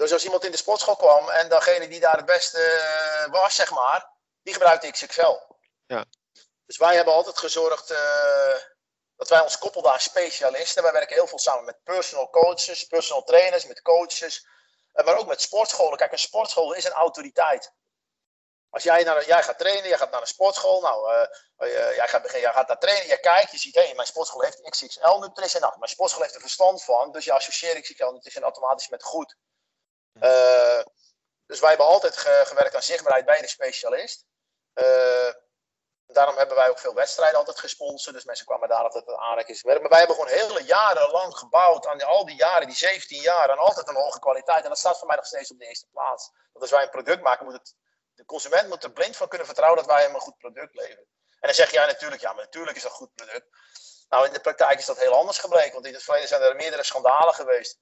Dus 0.00 0.12
als 0.12 0.24
iemand 0.24 0.44
in 0.44 0.50
de 0.50 0.56
sportschool 0.56 0.96
kwam 0.96 1.28
en 1.28 1.48
degene 1.48 1.88
die 1.88 2.00
daar 2.00 2.16
het 2.16 2.26
beste 2.26 2.58
uh, 2.58 3.32
was, 3.32 3.54
zeg 3.54 3.70
maar, 3.70 4.10
die 4.42 4.52
gebruikte 4.52 4.90
XXL. 4.90 5.38
Ja. 5.86 6.04
Dus 6.66 6.76
wij 6.76 6.94
hebben 6.94 7.14
altijd 7.14 7.38
gezorgd 7.38 7.90
uh, 7.90 8.56
dat 9.16 9.28
wij 9.28 9.40
ons 9.40 9.58
koppelden 9.58 9.92
aan 9.92 10.00
specialisten. 10.00 10.82
Wij 10.82 10.92
werken 10.92 11.14
heel 11.14 11.26
veel 11.26 11.38
samen 11.38 11.64
met 11.64 11.82
personal 11.82 12.30
coaches, 12.30 12.84
personal 12.84 13.22
trainers, 13.22 13.66
met 13.66 13.82
coaches, 13.82 14.46
uh, 14.94 15.04
maar 15.04 15.16
ook 15.16 15.26
met 15.26 15.40
sportscholen. 15.40 15.98
Kijk, 15.98 16.12
een 16.12 16.18
sportschool 16.18 16.72
is 16.72 16.84
een 16.84 16.92
autoriteit. 16.92 17.72
Als 18.70 18.82
jij, 18.82 19.02
naar, 19.02 19.26
jij 19.26 19.42
gaat 19.42 19.58
trainen, 19.58 19.88
jij 19.88 19.98
gaat 19.98 20.10
naar 20.10 20.20
een 20.20 20.26
sportschool, 20.26 20.80
nou, 20.80 21.28
jij, 21.94 22.08
gaat, 22.08 22.30
jij 22.30 22.52
gaat 22.52 22.68
daar 22.68 22.78
trainen, 22.78 23.06
je 23.06 23.20
kijkt, 23.20 23.50
je 23.50 23.58
ziet, 23.58 23.74
hé, 23.74 23.84
hey, 23.84 23.94
mijn 23.94 24.06
sportschool 24.06 24.40
heeft 24.40 24.70
XXL 24.70 25.18
nutrition. 25.18 25.60
Nou, 25.60 25.78
mijn 25.78 25.90
sportschool 25.90 26.22
heeft 26.22 26.34
er 26.34 26.40
verstand 26.40 26.84
van, 26.84 27.12
dus 27.12 27.24
je 27.24 27.32
associeert 27.32 27.80
XXL 27.80 28.04
nutrition 28.04 28.42
automatisch 28.42 28.88
met 28.88 29.02
goed. 29.02 29.36
Uh, 30.14 30.82
dus 31.46 31.60
wij 31.60 31.68
hebben 31.68 31.86
altijd 31.86 32.16
ge 32.16 32.42
gewerkt 32.46 32.74
aan 32.74 32.82
zichtbaarheid 32.82 33.24
bij 33.24 33.40
de 33.40 33.48
specialist. 33.48 34.24
Uh, 34.74 35.32
daarom 36.06 36.36
hebben 36.36 36.56
wij 36.56 36.70
ook 36.70 36.78
veel 36.78 36.94
wedstrijden 36.94 37.38
altijd 37.38 37.58
gesponsord. 37.58 38.14
Dus 38.14 38.24
mensen 38.24 38.46
kwamen 38.46 38.68
daar 38.68 38.82
altijd 38.82 39.16
aan 39.16 39.36
werk. 39.36 39.64
Maar 39.64 39.88
wij 39.88 39.98
hebben 39.98 40.16
gewoon 40.16 40.32
hele 40.32 40.62
jaren 40.62 41.10
lang 41.10 41.36
gebouwd. 41.36 41.86
Aan 41.86 42.02
al 42.02 42.26
die 42.26 42.36
jaren, 42.36 42.66
die 42.66 42.76
17 42.76 43.20
jaar. 43.20 43.50
En 43.50 43.58
altijd 43.58 43.88
een 43.88 43.94
hoge 43.94 44.18
kwaliteit. 44.18 44.62
En 44.62 44.68
dat 44.68 44.78
staat 44.78 44.98
voor 44.98 45.06
mij 45.06 45.16
nog 45.16 45.26
steeds 45.26 45.50
op 45.50 45.58
de 45.58 45.66
eerste 45.66 45.86
plaats. 45.90 46.30
Want 46.52 46.60
als 46.64 46.70
wij 46.70 46.82
een 46.82 46.90
product 46.90 47.22
maken, 47.22 47.44
moet 47.44 47.54
het, 47.54 47.74
de 48.14 48.24
consument 48.24 48.68
moet 48.68 48.84
er 48.84 48.92
blind 48.92 49.16
van 49.16 49.28
kunnen 49.28 49.46
vertrouwen 49.46 49.78
dat 49.78 49.90
wij 49.90 50.02
hem 50.02 50.14
een 50.14 50.20
goed 50.20 50.38
product 50.38 50.74
leveren. 50.74 51.06
En 51.30 51.48
dan 51.48 51.54
zeg 51.54 51.70
jij 51.70 51.86
natuurlijk, 51.86 52.20
ja, 52.20 52.32
maar 52.32 52.44
natuurlijk 52.44 52.76
is 52.76 52.82
dat 52.82 52.90
een 52.90 52.96
goed 52.96 53.14
product. 53.14 53.46
Nou, 54.08 54.26
in 54.26 54.32
de 54.32 54.40
praktijk 54.40 54.78
is 54.78 54.86
dat 54.86 54.98
heel 54.98 55.14
anders 55.14 55.38
gebleken. 55.38 55.72
Want 55.72 55.86
in 55.86 55.94
het 55.94 56.02
verleden 56.02 56.28
zijn 56.28 56.42
er 56.42 56.56
meerdere 56.56 56.82
schandalen 56.82 57.34
geweest. 57.34 57.78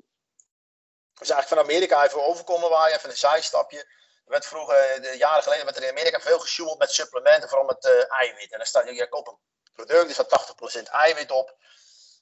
Dus 1.19 1.31
eigenlijk 1.31 1.49
van 1.49 1.73
Amerika 1.73 2.05
even 2.05 2.27
overkomen 2.27 2.71
waar 2.71 2.89
je 2.89 2.97
even 2.97 3.11
een 3.11 3.17
zijstapje. 3.17 3.79
Er 3.79 4.35
werd 4.35 4.47
vroeger, 4.47 4.77
eh, 4.77 5.03
de 5.03 5.17
jaren 5.17 5.43
geleden, 5.43 5.65
werd 5.65 5.77
er 5.77 5.83
in 5.83 5.91
Amerika 5.91 6.21
veel 6.21 6.39
gesjoemeld 6.39 6.79
met 6.79 6.93
supplementen, 6.93 7.49
vooral 7.49 7.67
met 7.67 7.85
uh, 7.85 8.13
eiwit. 8.21 8.53
En 8.53 8.59
dan 8.59 8.67
staat 8.67 8.89
je 8.89 9.09
koopt 9.09 9.29
een 9.29 9.39
product, 9.73 10.09
er 10.09 10.25
staat 10.25 10.79
80% 10.81 10.91
eiwit 10.91 11.31
op. 11.31 11.57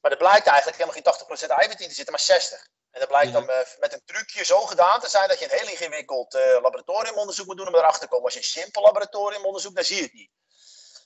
Maar 0.00 0.10
er 0.10 0.16
blijkt 0.16 0.46
eigenlijk 0.46 0.78
helemaal 0.78 1.02
geen 1.28 1.46
80% 1.46 1.50
eiwit 1.50 1.80
in 1.80 1.88
te 1.88 1.94
zitten, 1.94 2.12
maar 2.12 2.22
60. 2.22 2.68
En 2.90 3.00
dat 3.00 3.08
blijkt 3.08 3.32
dan 3.32 3.50
uh, 3.50 3.56
met 3.78 3.92
een 3.92 4.02
trucje 4.04 4.44
zo 4.44 4.60
gedaan 4.60 5.00
te 5.00 5.08
zijn 5.08 5.28
dat 5.28 5.38
je 5.38 5.44
een 5.44 5.58
heel 5.58 5.68
ingewikkeld 5.68 6.34
uh, 6.34 6.42
laboratoriumonderzoek 6.62 7.46
moet 7.46 7.56
doen 7.56 7.68
om 7.68 7.74
erachter 7.74 8.00
te 8.00 8.08
komen. 8.08 8.24
Als 8.24 8.34
je 8.34 8.38
een 8.38 8.46
simpel 8.46 8.82
laboratoriumonderzoek, 8.82 9.74
dan 9.74 9.84
zie 9.84 9.96
je 9.96 10.02
het 10.02 10.12
niet. 10.12 10.30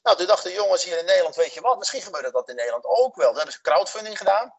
Nou, 0.03 0.17
toen 0.17 0.27
dachten 0.27 0.53
jongens 0.53 0.85
hier 0.85 0.99
in 0.99 1.05
Nederland, 1.05 1.37
weet 1.37 1.55
je 1.55 1.61
wat, 1.61 1.79
misschien 1.79 2.03
gebeurt 2.03 2.33
dat 2.33 2.49
in 2.49 2.55
Nederland 2.55 2.85
ook 2.85 3.17
wel. 3.17 3.27
Toen 3.27 3.37
hebben 3.37 3.55
ze 3.55 3.61
crowdfunding 3.61 4.19
gedaan. 4.19 4.55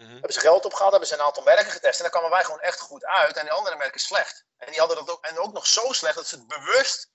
Mm 0.00 0.10
Hebben 0.10 0.32
ze 0.32 0.40
geld 0.40 0.64
opgehaald, 0.64 0.90
hebben 0.90 1.08
ze 1.08 1.14
een 1.14 1.20
aantal 1.20 1.42
merken 1.42 1.72
getest. 1.72 1.96
En 1.96 2.02
dan 2.02 2.10
kwamen 2.10 2.30
wij 2.30 2.44
gewoon 2.44 2.60
echt 2.60 2.80
goed 2.80 3.04
uit. 3.04 3.36
En 3.36 3.42
die 3.42 3.52
andere 3.52 3.76
merken 3.76 4.00
slecht. 4.00 4.44
En 4.56 4.70
die 4.70 4.78
hadden 4.78 4.96
dat 4.96 5.10
ook, 5.10 5.24
en 5.24 5.38
ook 5.38 5.52
nog 5.52 5.66
zo 5.66 5.92
slecht 5.92 6.14
dat 6.14 6.26
ze 6.26 6.34
het 6.34 6.46
bewust 6.46 7.10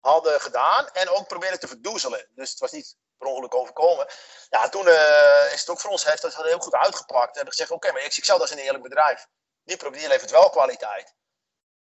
hadden 0.00 0.40
gedaan. 0.40 0.88
En 0.88 1.08
ook 1.08 1.26
probeerden 1.26 1.60
te 1.60 1.68
verdoezelen. 1.68 2.28
Dus 2.30 2.50
het 2.50 2.58
was 2.58 2.72
niet 2.72 2.96
per 3.18 3.26
ongeluk 3.26 3.54
overkomen. 3.54 4.06
Ja, 4.48 4.68
toen 4.68 4.86
uh, 4.86 5.52
is 5.52 5.60
het 5.60 5.68
ook 5.68 5.80
voor 5.80 5.90
ons 5.90 6.04
heeft 6.04 6.22
dat 6.22 6.34
heel 6.34 6.58
goed 6.58 6.74
uitgepakt. 6.74 7.30
We 7.30 7.36
hebben 7.36 7.52
gezegd, 7.52 7.70
oké, 7.70 7.86
okay, 7.88 8.00
maar 8.00 8.10
XXL 8.10 8.32
dat 8.32 8.42
is 8.42 8.50
een 8.50 8.58
eerlijk 8.58 8.82
bedrijf. 8.82 9.26
Die, 9.64 9.90
die 9.90 10.08
levert 10.08 10.30
wel 10.30 10.50
kwaliteit. 10.50 11.14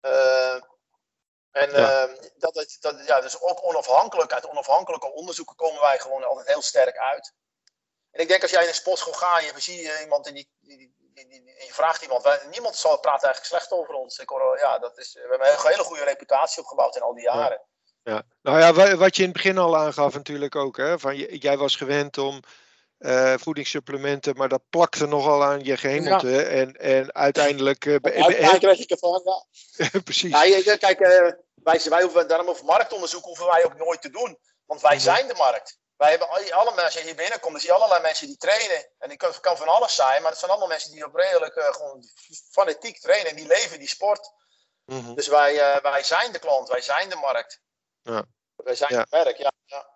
Uh, 0.00 0.54
en 1.50 1.70
ja. 1.70 2.06
Uh, 2.06 2.14
dat, 2.36 2.76
dat, 2.80 3.06
ja, 3.06 3.20
dus 3.20 3.40
ook 3.40 3.64
onafhankelijk, 3.64 4.32
uit 4.32 4.46
onafhankelijke 4.46 5.12
onderzoeken 5.12 5.56
komen 5.56 5.80
wij 5.80 5.98
gewoon 5.98 6.24
altijd 6.24 6.46
heel 6.46 6.62
sterk 6.62 6.96
uit. 6.96 7.32
En 8.12 8.20
ik 8.20 8.28
denk 8.28 8.42
als 8.42 8.50
jij 8.50 8.62
in 8.62 8.68
een 8.68 8.74
sportschool 8.74 9.12
gaat, 9.12 9.64
je 9.64 9.98
iemand 10.02 10.26
en 10.26 10.34
die, 10.34 10.48
die, 10.60 10.76
die, 10.76 11.28
die, 11.28 11.42
je 11.44 11.72
vraagt 11.72 12.02
iemand, 12.02 12.22
wij, 12.22 12.40
niemand 12.50 12.76
zal 12.76 12.98
praten 12.98 13.28
eigenlijk 13.28 13.54
slecht 13.54 13.80
over 13.80 13.94
ons. 13.94 14.18
Ik 14.18 14.28
hoor, 14.28 14.58
ja, 14.58 14.78
dat 14.78 14.98
is, 14.98 15.12
we 15.12 15.20
hebben 15.20 15.48
een 15.48 15.68
hele 15.68 15.84
goede 15.84 16.04
reputatie 16.04 16.62
opgebouwd 16.62 16.96
in 16.96 17.02
al 17.02 17.14
die 17.14 17.22
jaren. 17.22 17.60
Ja. 18.02 18.12
ja. 18.12 18.22
Nou 18.42 18.58
ja, 18.58 18.96
wat 18.96 19.16
je 19.16 19.22
in 19.22 19.28
het 19.28 19.36
begin 19.36 19.58
al 19.58 19.76
aangaf 19.76 20.14
natuurlijk 20.14 20.56
ook, 20.56 20.76
hè, 20.76 20.98
van, 20.98 21.16
jij 21.16 21.56
was 21.56 21.76
gewend 21.76 22.18
om 22.18 22.40
uh, 23.02 23.34
voedingssupplementen, 23.36 24.36
maar 24.36 24.48
dat 24.48 24.62
plakte 24.70 25.06
nogal 25.06 25.44
aan 25.44 25.64
je 25.64 25.76
gehemelte. 25.76 26.28
Ja. 26.28 26.42
En, 26.42 26.72
en 26.72 27.14
uiteindelijk. 27.14 27.84
Uh, 27.84 27.96
uiteindelijk 28.02 28.58
krijg 28.58 28.78
ik 28.78 28.90
ervan, 28.90 29.22
ja. 29.24 30.00
Precies. 30.04 30.64
Ja, 30.64 30.76
kijk, 30.76 31.00
uh, 31.00 31.08
wij, 31.54 31.80
wij 31.84 32.02
hoeven 32.02 32.28
daarom 32.28 32.48
over 32.48 32.64
marktonderzoek 32.64 33.24
hoeven 33.24 33.46
wij 33.46 33.64
ook 33.64 33.76
nooit 33.76 34.02
te 34.02 34.10
doen. 34.10 34.38
Want 34.66 34.80
wij 34.80 34.98
zijn 34.98 35.28
de 35.28 35.34
markt. 35.34 35.78
Wij 36.02 36.10
hebben 36.10 36.52
alle 36.52 36.74
mensen 36.74 37.00
die 37.00 37.08
hier 37.08 37.22
binnenkomen, 37.22 37.60
zie 37.60 37.68
je 37.68 37.74
allerlei 37.74 38.02
mensen 38.02 38.26
die 38.26 38.36
trainen. 38.36 38.86
En 38.98 39.08
die 39.08 39.18
kan, 39.18 39.32
kan, 39.40 39.56
van 39.56 39.68
alles 39.68 39.94
zijn, 39.94 40.22
maar 40.22 40.30
het 40.30 40.40
zijn 40.40 40.50
allemaal 40.50 40.68
mensen 40.68 40.92
die 40.92 41.06
op 41.06 41.14
redelijk 41.14 41.56
uh, 41.56 41.64
gewoon 41.64 42.04
fanatiek 42.50 43.00
trainen. 43.00 43.30
En 43.30 43.36
die 43.36 43.46
leven 43.46 43.78
die 43.78 43.88
sport. 43.88 44.32
Mm 44.84 45.04
-hmm. 45.04 45.14
Dus 45.14 45.28
wij, 45.28 45.54
uh, 45.54 45.82
wij 45.82 46.02
zijn 46.02 46.32
de 46.32 46.38
klant, 46.38 46.68
wij 46.68 46.80
zijn 46.80 47.08
de 47.08 47.16
markt. 47.16 47.60
Ja. 48.02 48.24
Wij 48.56 48.74
zijn 48.74 48.94
ja. 48.94 49.00
het 49.00 49.10
merk, 49.10 49.36
ja. 49.36 49.52
ja. 49.64 49.88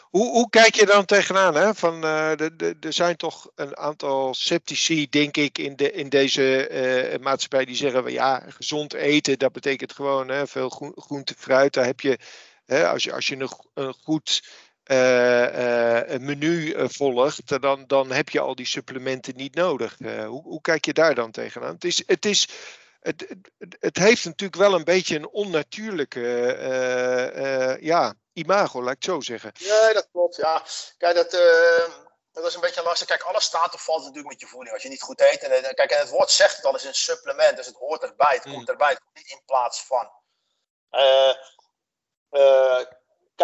Hoe, 0.00 0.30
hoe, 0.30 0.48
kijk 0.48 0.74
je 0.74 0.86
dan 0.86 1.04
tegenaan? 1.04 1.54
Hè? 1.54 1.74
Van, 1.74 1.94
uh, 2.04 2.36
de, 2.36 2.56
de, 2.56 2.76
er 2.80 2.92
zijn 2.92 3.16
toch 3.16 3.50
een 3.54 3.76
aantal 3.76 4.34
sceptici, 4.34 5.08
denk 5.08 5.36
ik, 5.36 5.58
in, 5.58 5.76
de, 5.76 5.92
in 5.92 6.08
deze 6.08 6.70
uh, 6.70 7.18
maatschappij 7.18 7.64
die 7.64 7.76
zeggen: 7.76 8.12
ja, 8.12 8.42
gezond 8.48 8.92
eten, 8.92 9.38
dat 9.38 9.52
betekent 9.52 9.92
gewoon 9.92 10.28
hè, 10.28 10.46
veel 10.46 10.68
groen, 10.68 10.92
groente, 10.96 11.34
fruit. 11.38 11.72
Daar 11.72 11.84
heb 11.84 12.00
je, 12.00 12.18
hè, 12.66 12.88
als 12.88 13.04
je, 13.04 13.12
als 13.12 13.26
je 13.26 13.36
een, 13.36 13.50
een 13.74 13.94
goed 13.94 14.42
een 14.90 16.24
menu 16.24 16.74
volgt, 16.88 17.62
dan, 17.62 17.84
dan 17.86 18.10
heb 18.10 18.28
je 18.28 18.40
al 18.40 18.54
die 18.54 18.66
supplementen 18.66 19.36
niet 19.36 19.54
nodig. 19.54 19.96
hoe, 19.98 20.42
hoe 20.42 20.60
kijk 20.60 20.84
je 20.84 20.92
daar 20.92 21.14
dan 21.14 21.30
tegenaan? 21.30 21.74
Het, 21.74 21.84
is, 21.84 22.02
het, 22.06 22.26
is, 22.26 22.48
het, 23.00 23.26
het, 23.58 23.76
het 23.80 23.96
heeft 23.96 24.24
natuurlijk 24.24 24.60
wel 24.60 24.74
een 24.74 24.84
beetje 24.84 25.16
een 25.16 25.28
onnatuurlijke 25.28 26.20
ja, 27.80 28.14
imago, 28.32 28.82
laat 28.82 28.94
ik 28.94 29.02
het 29.02 29.12
zo 29.12 29.20
zeggen. 29.20 29.52
Nee, 29.58 29.94
dat 29.94 30.08
klopt. 30.12 30.36
Ja. 30.36 30.62
Kijk, 30.98 31.14
dat, 31.14 31.30
dat 32.32 32.46
is 32.46 32.54
een 32.54 32.60
beetje 32.60 32.82
lastig. 32.82 33.06
Kijk, 33.06 33.22
alles 33.22 33.44
staat 33.44 33.74
of 33.74 33.84
valt 33.84 34.00
natuurlijk 34.00 34.28
met 34.28 34.40
je 34.40 34.46
voeding. 34.46 34.74
Als 34.74 34.82
je 34.82 34.88
niet 34.88 35.02
goed 35.02 35.20
eet. 35.20 35.42
En, 35.42 35.74
kijk, 35.74 35.90
en 35.90 35.98
het 35.98 36.08
woord 36.08 36.30
zegt 36.30 36.56
het 36.56 36.64
al, 36.64 36.74
is 36.74 36.84
een 36.84 36.94
supplement. 36.94 37.56
Dus 37.56 37.66
het 37.66 37.76
hoort 37.76 38.02
erbij. 38.02 38.34
Het 38.34 38.52
komt 38.52 38.68
erbij. 38.68 38.88
Het 38.88 39.00
komt 39.00 39.16
niet 39.16 39.30
in 39.30 39.42
plaats 39.46 39.84
van. 39.84 40.10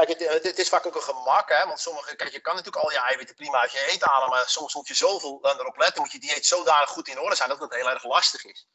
Kijk, 0.04 0.18
het, 0.18 0.42
het, 0.42 0.58
is 0.58 0.68
vaak 0.68 0.86
ook 0.86 0.94
een 0.94 1.02
gemak, 1.02 1.48
hè? 1.48 1.66
want 1.66 1.80
sommige, 1.80 2.16
kijk, 2.16 2.32
je 2.32 2.40
kan 2.40 2.54
natuurlijk 2.54 2.84
al 2.84 2.90
je 2.90 2.98
eiwitten 2.98 3.36
prima 3.36 3.60
uit 3.60 3.72
je 3.72 3.86
eten 3.86 4.08
halen, 4.08 4.28
maar 4.28 4.48
soms 4.48 4.74
moet 4.74 4.88
je 4.88 4.94
zoveel 4.94 5.38
erop 5.42 5.76
letten, 5.76 6.02
moet 6.02 6.12
je 6.12 6.18
dieet 6.18 6.46
zodanig 6.46 6.88
goed 6.88 7.08
in 7.08 7.20
orde 7.20 7.36
zijn 7.36 7.48
dat 7.48 7.60
het 7.60 7.74
heel 7.74 7.90
erg 7.90 8.04
lastig 8.04 8.44
is. 8.44 8.66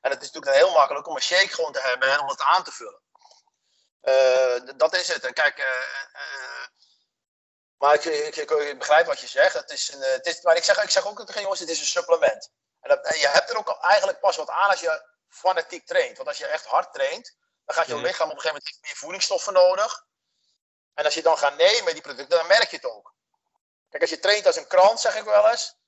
En 0.00 0.10
het 0.10 0.22
is 0.22 0.30
natuurlijk 0.30 0.62
heel 0.62 0.72
makkelijk 0.72 1.06
om 1.06 1.14
een 1.14 1.22
shake 1.22 1.48
gewoon 1.48 1.72
te 1.72 1.80
hebben 1.80 2.12
en 2.12 2.20
om 2.20 2.28
het 2.28 2.40
aan 2.40 2.64
te 2.64 2.72
vullen. 2.72 3.00
Uh, 4.02 4.72
dat 4.76 4.94
is 4.94 5.08
het. 5.08 5.24
En 5.24 5.32
kijk, 5.32 5.58
uh, 5.58 5.64
uh, 5.64 6.66
maar 7.76 7.94
ik, 7.94 8.04
ik, 8.04 8.36
ik, 8.36 8.78
begrijp 8.78 9.06
wat 9.06 9.20
je 9.20 9.26
zegt. 9.26 9.54
Het 9.54 9.70
is 9.70 9.92
een, 9.92 10.00
het 10.00 10.26
is, 10.26 10.42
maar 10.42 10.56
ik 10.56 10.64
zeg, 10.64 10.82
ik 10.82 10.90
zeg 10.90 11.06
ook 11.06 11.26
tegen 11.26 11.42
jongens, 11.42 11.60
het 11.60 11.68
is 11.68 11.80
een 11.80 11.86
supplement. 11.86 12.50
En, 12.80 12.88
dat, 12.88 13.04
en 13.04 13.18
je 13.18 13.28
hebt 13.28 13.50
er 13.50 13.56
ook 13.56 13.78
eigenlijk 13.80 14.20
pas 14.20 14.36
wat 14.36 14.48
aan 14.48 14.70
als 14.70 14.80
je 14.80 15.08
fanatiek 15.28 15.86
traint. 15.86 16.16
Want 16.16 16.28
als 16.28 16.38
je 16.38 16.46
echt 16.46 16.64
hard 16.64 16.92
traint, 16.92 17.36
dan 17.64 17.76
gaat 17.76 17.86
je 17.86 17.94
mhm. 17.94 18.04
lichaam 18.04 18.30
op 18.30 18.34
een 18.34 18.40
gegeven 18.40 18.62
moment 18.64 18.78
meer 18.82 18.96
voedingsstoffen 18.96 19.52
nodig. 19.52 20.08
En 20.94 21.04
als 21.04 21.14
je 21.14 21.22
dan 21.22 21.38
gaat 21.38 21.56
nemen 21.56 21.92
die 21.92 22.02
producten, 22.02 22.38
dan 22.38 22.46
merk 22.46 22.70
je 22.70 22.76
het 22.76 22.84
ook. 22.84 23.14
Kijk, 23.88 24.02
als 24.02 24.10
je 24.10 24.18
traint 24.18 24.46
als 24.46 24.56
een 24.56 24.66
krant, 24.66 25.00
zeg 25.00 25.16
ik 25.16 25.24
wel 25.24 25.48
eens. 25.48 25.78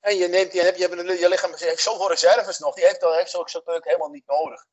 En 0.00 0.16
je 0.16 0.28
neemt 0.28 0.52
die, 0.52 0.60
je, 0.60 0.66
hebt, 0.66 0.78
je 1.18 1.28
lichaam 1.28 1.54
heeft 1.54 1.82
zoveel 1.82 2.08
reserves 2.08 2.58
nog, 2.58 2.74
die 2.74 2.84
heeft, 2.84 3.00
heeft 3.00 3.30
zo'n 3.30 3.44
product 3.44 3.84
helemaal 3.84 4.08
niet 4.08 4.26
nodig. 4.26 4.66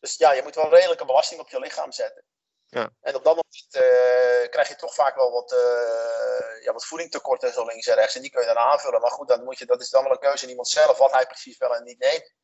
Dus 0.00 0.16
ja, 0.16 0.32
je 0.32 0.42
moet 0.42 0.54
wel 0.54 0.70
redelijke 0.70 1.04
belasting 1.04 1.40
op 1.40 1.48
je 1.48 1.58
lichaam 1.58 1.92
zetten. 1.92 2.24
Ja. 2.66 2.90
En 3.00 3.14
op 3.14 3.24
dat 3.24 3.36
moment 3.36 3.74
uh, 3.74 4.50
krijg 4.50 4.68
je 4.68 4.76
toch 4.76 4.94
vaak 4.94 5.14
wel 5.14 5.30
wat, 5.30 5.52
uh, 5.52 6.64
ja, 6.64 6.72
wat 6.72 6.86
voedingtekorten 6.86 7.52
zo 7.52 7.66
links 7.66 7.86
en 7.86 7.94
rechts. 7.94 8.14
En 8.14 8.22
die 8.22 8.30
kun 8.30 8.40
je 8.40 8.46
dan 8.46 8.56
aanvullen. 8.56 9.00
Maar 9.00 9.10
goed, 9.10 9.28
dan 9.28 9.44
moet 9.44 9.58
je, 9.58 9.66
dat 9.66 9.80
is 9.80 9.90
dan 9.90 10.02
wel 10.02 10.12
een 10.12 10.18
keuze 10.18 10.44
in 10.44 10.50
iemand 10.50 10.68
zelf, 10.68 10.98
wat 10.98 11.12
hij 11.12 11.26
precies 11.26 11.58
wel 11.58 11.74
en 11.74 11.84
niet 11.84 11.98
neemt. 11.98 12.34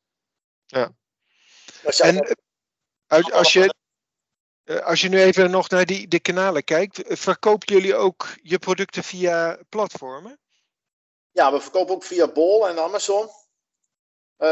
Ja. 0.67 0.93
Dus 1.83 2.01
en 2.01 2.21
eh, 2.21 2.33
als, 3.07 3.33
als, 3.33 3.53
je, 3.53 3.75
als 4.69 5.01
je 5.01 5.09
nu 5.09 5.23
even 5.23 5.51
nog 5.51 5.69
naar 5.69 5.85
die, 5.85 6.09
de 6.09 6.21
kanalen 6.21 6.65
kijkt, 6.65 7.01
verkopen 7.07 7.75
jullie 7.75 7.95
ook 7.95 8.29
je 8.43 8.59
producten 8.59 9.05
via 9.05 9.59
platformen? 9.69 10.39
Ja, 11.31 11.53
we 11.53 11.61
verkopen 11.61 11.95
ook 11.95 12.05
via 12.05 12.29
Bol 12.33 12.69
en 12.69 12.79
Amazon. 12.79 13.29
Uh, 14.39 14.49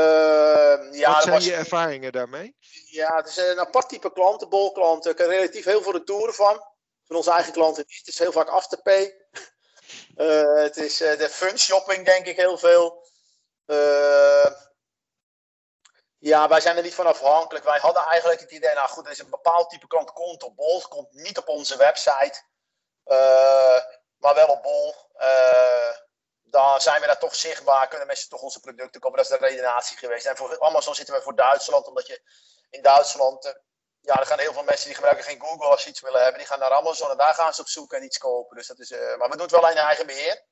ja, 0.92 1.12
Wat 1.12 1.22
zijn 1.22 1.42
je 1.42 1.54
ervaringen 1.54 2.12
daarmee? 2.12 2.56
Ja, 2.86 3.16
het 3.16 3.28
is 3.28 3.36
een 3.36 3.58
apart 3.58 3.88
type 3.88 4.12
klanten, 4.12 4.48
bolklanten. 4.48 5.10
Ik 5.10 5.18
heb 5.18 5.28
relatief 5.28 5.64
heel 5.64 5.82
veel 5.82 5.92
retouren 5.92 6.34
van. 6.34 6.64
Van 7.06 7.16
onze 7.16 7.30
eigen 7.30 7.52
klanten 7.52 7.84
niet. 7.86 7.98
Het 7.98 8.08
is 8.08 8.18
heel 8.18 8.32
vaak 8.32 8.48
afterpay. 8.48 9.14
Uh, 10.16 10.54
het 10.66 10.76
is 10.76 11.02
uh, 11.02 11.18
de 11.18 11.28
fun 11.28 11.58
shopping, 11.58 12.04
denk 12.04 12.26
ik, 12.26 12.36
heel 12.36 12.58
veel. 12.58 13.04
Uh, 16.20 16.30
ja, 16.30 16.48
wij 16.48 16.60
zijn 16.60 16.76
er 16.76 16.82
niet 16.82 16.94
van 16.94 17.06
afhankelijk. 17.06 17.64
Wij 17.64 17.78
hadden 17.78 18.02
eigenlijk 18.02 18.40
het 18.40 18.50
idee, 18.50 18.74
nou 18.74 18.88
goed, 18.88 19.04
er 19.04 19.10
is 19.10 19.18
een 19.18 19.30
bepaald 19.30 19.70
type 19.70 19.86
klant 19.86 20.12
komt 20.12 20.42
op 20.42 20.56
Bol, 20.56 20.80
komt 20.80 21.12
niet 21.12 21.38
op 21.38 21.48
onze 21.48 21.76
website, 21.76 22.42
maar 24.16 24.34
wel 24.34 24.48
op 24.48 24.62
Bol 24.62 24.94
dan 26.50 26.80
zijn 26.80 27.00
we 27.00 27.06
daar 27.06 27.18
toch 27.18 27.34
zichtbaar, 27.34 27.88
kunnen 27.88 28.06
mensen 28.06 28.28
toch 28.28 28.40
onze 28.40 28.60
producten 28.60 29.00
kopen. 29.00 29.16
Dat 29.16 29.30
is 29.30 29.38
de 29.38 29.46
redenatie 29.46 29.96
geweest. 29.96 30.26
En 30.26 30.36
voor 30.36 30.60
Amazon 30.60 30.94
zitten 30.94 31.14
we 31.14 31.22
voor 31.22 31.36
Duitsland, 31.36 31.86
omdat 31.86 32.06
je 32.06 32.20
in 32.70 32.82
Duitsland, 32.82 33.44
eh, 33.44 33.52
ja, 34.00 34.20
er 34.20 34.26
gaan 34.26 34.38
heel 34.38 34.52
veel 34.52 34.62
mensen 34.62 34.86
die 34.86 34.94
gebruiken 34.94 35.24
geen 35.24 35.40
Google 35.40 35.66
als 35.66 35.82
ze 35.82 35.88
iets 35.88 36.00
willen 36.00 36.22
hebben. 36.22 36.38
Die 36.38 36.46
gaan 36.46 36.58
naar 36.58 36.70
Amazon 36.70 37.10
en 37.10 37.16
daar 37.16 37.34
gaan 37.34 37.54
ze 37.54 37.60
op 37.60 37.68
zoek 37.68 37.92
en 37.92 38.04
iets 38.04 38.18
kopen. 38.18 38.56
Dus 38.56 38.66
dat 38.66 38.78
is, 38.78 38.90
uh, 38.90 39.16
maar 39.16 39.28
we 39.28 39.36
doen 39.36 39.46
het 39.46 39.50
wel 39.50 39.70
in 39.70 39.76
eigen 39.76 40.06
beheer. 40.06 40.44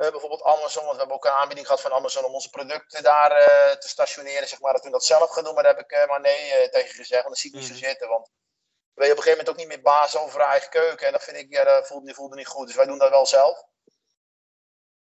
Uh, 0.00 0.10
bijvoorbeeld 0.10 0.42
Amazon, 0.42 0.84
want 0.84 0.94
we 0.94 0.98
hebben 0.98 1.16
ook 1.16 1.24
een 1.24 1.40
aanbieding 1.40 1.66
gehad 1.66 1.82
van 1.82 1.92
Amazon 1.92 2.24
om 2.24 2.34
onze 2.34 2.50
producten 2.50 3.02
daar 3.02 3.30
uh, 3.30 3.76
te 3.76 3.88
stationeren. 3.88 4.48
Zeg 4.48 4.60
maar, 4.60 4.72
dat 4.72 4.82
toen 4.82 4.92
dat 4.92 5.04
zelf 5.04 5.30
gaan 5.30 5.44
doen, 5.44 5.54
maar 5.54 5.62
daar 5.62 5.76
heb 5.76 5.90
ik 5.90 6.06
maar 6.08 6.20
nee 6.20 6.68
tegen 6.68 6.94
gezegd. 6.94 7.22
Want 7.22 7.34
dat 7.34 7.38
zie 7.38 7.50
ik 7.50 7.56
niet 7.56 7.66
zo 7.66 7.72
mhm. 7.72 7.84
zitten. 7.84 8.08
Want 8.08 8.30
ben 8.94 9.06
je 9.06 9.12
op 9.12 9.18
een 9.18 9.24
gegeven 9.24 9.44
moment 9.44 9.48
ook 9.48 9.56
niet 9.56 9.76
meer 9.76 9.92
baas 9.92 10.16
over 10.16 10.40
eigen 10.40 10.70
keuken. 10.70 11.06
En 11.06 11.12
dat 11.12 11.24
vind 11.24 11.36
ik, 11.36 11.46
ja, 11.52 11.64
dat 11.64 11.86
voelt, 11.86 12.14
voelt 12.14 12.34
niet 12.34 12.46
goed. 12.46 12.66
Dus 12.66 12.76
wij 12.76 12.86
doen 12.86 12.98
dat 12.98 13.10
wel 13.10 13.26
zelf. 13.26 13.62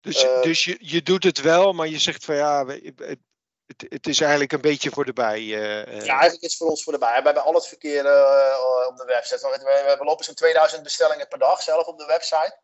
Dus, 0.01 0.25
uh, 0.25 0.43
dus 0.43 0.65
je, 0.65 0.77
je 0.81 1.03
doet 1.03 1.25
het 1.25 1.41
wel, 1.41 1.73
maar 1.73 1.89
je 1.89 1.99
zegt 1.99 2.25
van 2.25 2.35
ja, 2.35 2.67
het, 2.67 3.87
het 3.89 4.07
is 4.07 4.21
eigenlijk 4.21 4.53
een 4.53 4.61
beetje 4.61 4.91
voor 4.91 5.05
de 5.05 5.13
bij. 5.13 5.41
Uh, 5.41 5.85
ja, 5.85 6.13
eigenlijk 6.13 6.43
is 6.43 6.49
het 6.49 6.57
voor 6.57 6.69
ons 6.69 6.83
voor 6.83 6.93
de 6.93 6.99
bij. 6.99 7.19
We 7.19 7.25
hebben 7.25 7.43
al 7.43 7.55
het 7.55 7.67
verkeer 7.67 8.05
uh, 8.05 8.87
op 8.89 8.97
de 8.97 9.05
website. 9.05 9.49
We, 9.49 9.85
we, 9.87 9.97
we 9.99 10.05
lopen 10.05 10.25
zo'n 10.25 10.35
2000 10.35 10.83
bestellingen 10.83 11.29
per 11.29 11.39
dag 11.39 11.63
zelf 11.63 11.87
op 11.87 11.99
de 11.99 12.07
website. 12.07 12.59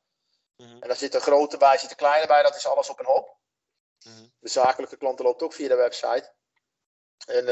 Mm 0.57 0.67
-hmm. 0.67 0.83
En 0.83 0.89
daar 0.89 0.97
zitten 0.97 1.21
grote 1.21 1.57
bij, 1.57 1.79
zitten 1.79 1.97
kleine 1.97 2.27
bij, 2.27 2.43
dat 2.43 2.57
is 2.57 2.67
alles 2.67 2.89
op 2.89 2.99
een 2.99 3.07
hoop. 3.07 3.37
Mm 4.07 4.13
-hmm. 4.13 4.33
De 4.39 4.49
zakelijke 4.49 4.97
klanten 4.97 5.25
loopt 5.25 5.43
ook 5.43 5.55
via 5.55 5.69
de 5.69 5.75
website. 5.75 6.33
En 7.27 7.45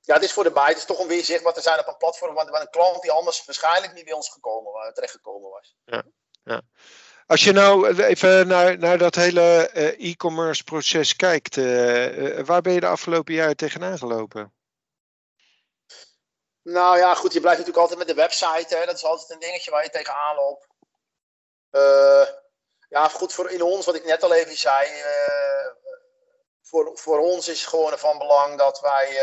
ja, 0.00 0.14
het 0.14 0.22
is 0.22 0.32
voor 0.32 0.44
de 0.44 0.52
bij. 0.52 0.68
Het 0.68 0.76
is 0.76 0.84
toch 0.84 0.98
om 0.98 1.08
weer 1.08 1.24
zichtbaar 1.24 1.52
te 1.52 1.60
zijn 1.60 1.78
op 1.78 1.86
een 1.86 1.96
platform 1.96 2.34
waar 2.34 2.60
een 2.60 2.70
klant 2.70 3.02
die 3.02 3.10
anders 3.10 3.44
waarschijnlijk 3.44 3.92
niet 3.92 4.04
bij 4.04 4.12
ons 4.12 4.30
gekomen, 4.30 4.94
terechtgekomen 4.94 5.50
was. 5.50 5.76
Ja, 5.84 6.02
ja. 6.44 6.62
Als 7.26 7.44
je 7.44 7.52
nou 7.52 8.02
even 8.02 8.46
naar, 8.46 8.78
naar 8.78 8.98
dat 8.98 9.14
hele 9.14 9.70
uh, 9.74 10.10
e-commerce 10.10 10.64
proces 10.64 11.16
kijkt, 11.16 11.56
uh, 11.56 12.40
waar 12.40 12.60
ben 12.60 12.72
je 12.72 12.80
de 12.80 12.86
afgelopen 12.86 13.34
jaren 13.34 13.56
tegenaan 13.56 13.98
gelopen? 13.98 14.52
Nou 16.62 16.98
ja, 16.98 17.14
goed, 17.14 17.32
je 17.32 17.40
blijft 17.40 17.58
natuurlijk 17.58 17.88
altijd 17.88 18.06
met 18.06 18.16
de 18.16 18.22
website. 18.22 18.76
Hè? 18.76 18.84
Dat 18.84 18.94
is 18.94 19.04
altijd 19.04 19.30
een 19.30 19.38
dingetje 19.38 19.70
waar 19.70 19.82
je 19.82 19.90
tegenaan 19.90 20.36
loopt. 20.36 20.67
Ja, 22.88 23.08
goed, 23.08 23.32
voor 23.32 23.50
in 23.50 23.62
ons, 23.62 23.86
wat 23.86 23.94
ik 23.94 24.04
net 24.04 24.22
al 24.22 24.34
even 24.34 24.56
zei. 24.56 25.02
voor, 26.62 26.98
voor 26.98 27.18
ons 27.18 27.48
is 27.48 27.66
gewoon 27.66 27.98
van 27.98 28.18
belang 28.18 28.58
dat 28.58 28.80
wij 28.80 29.18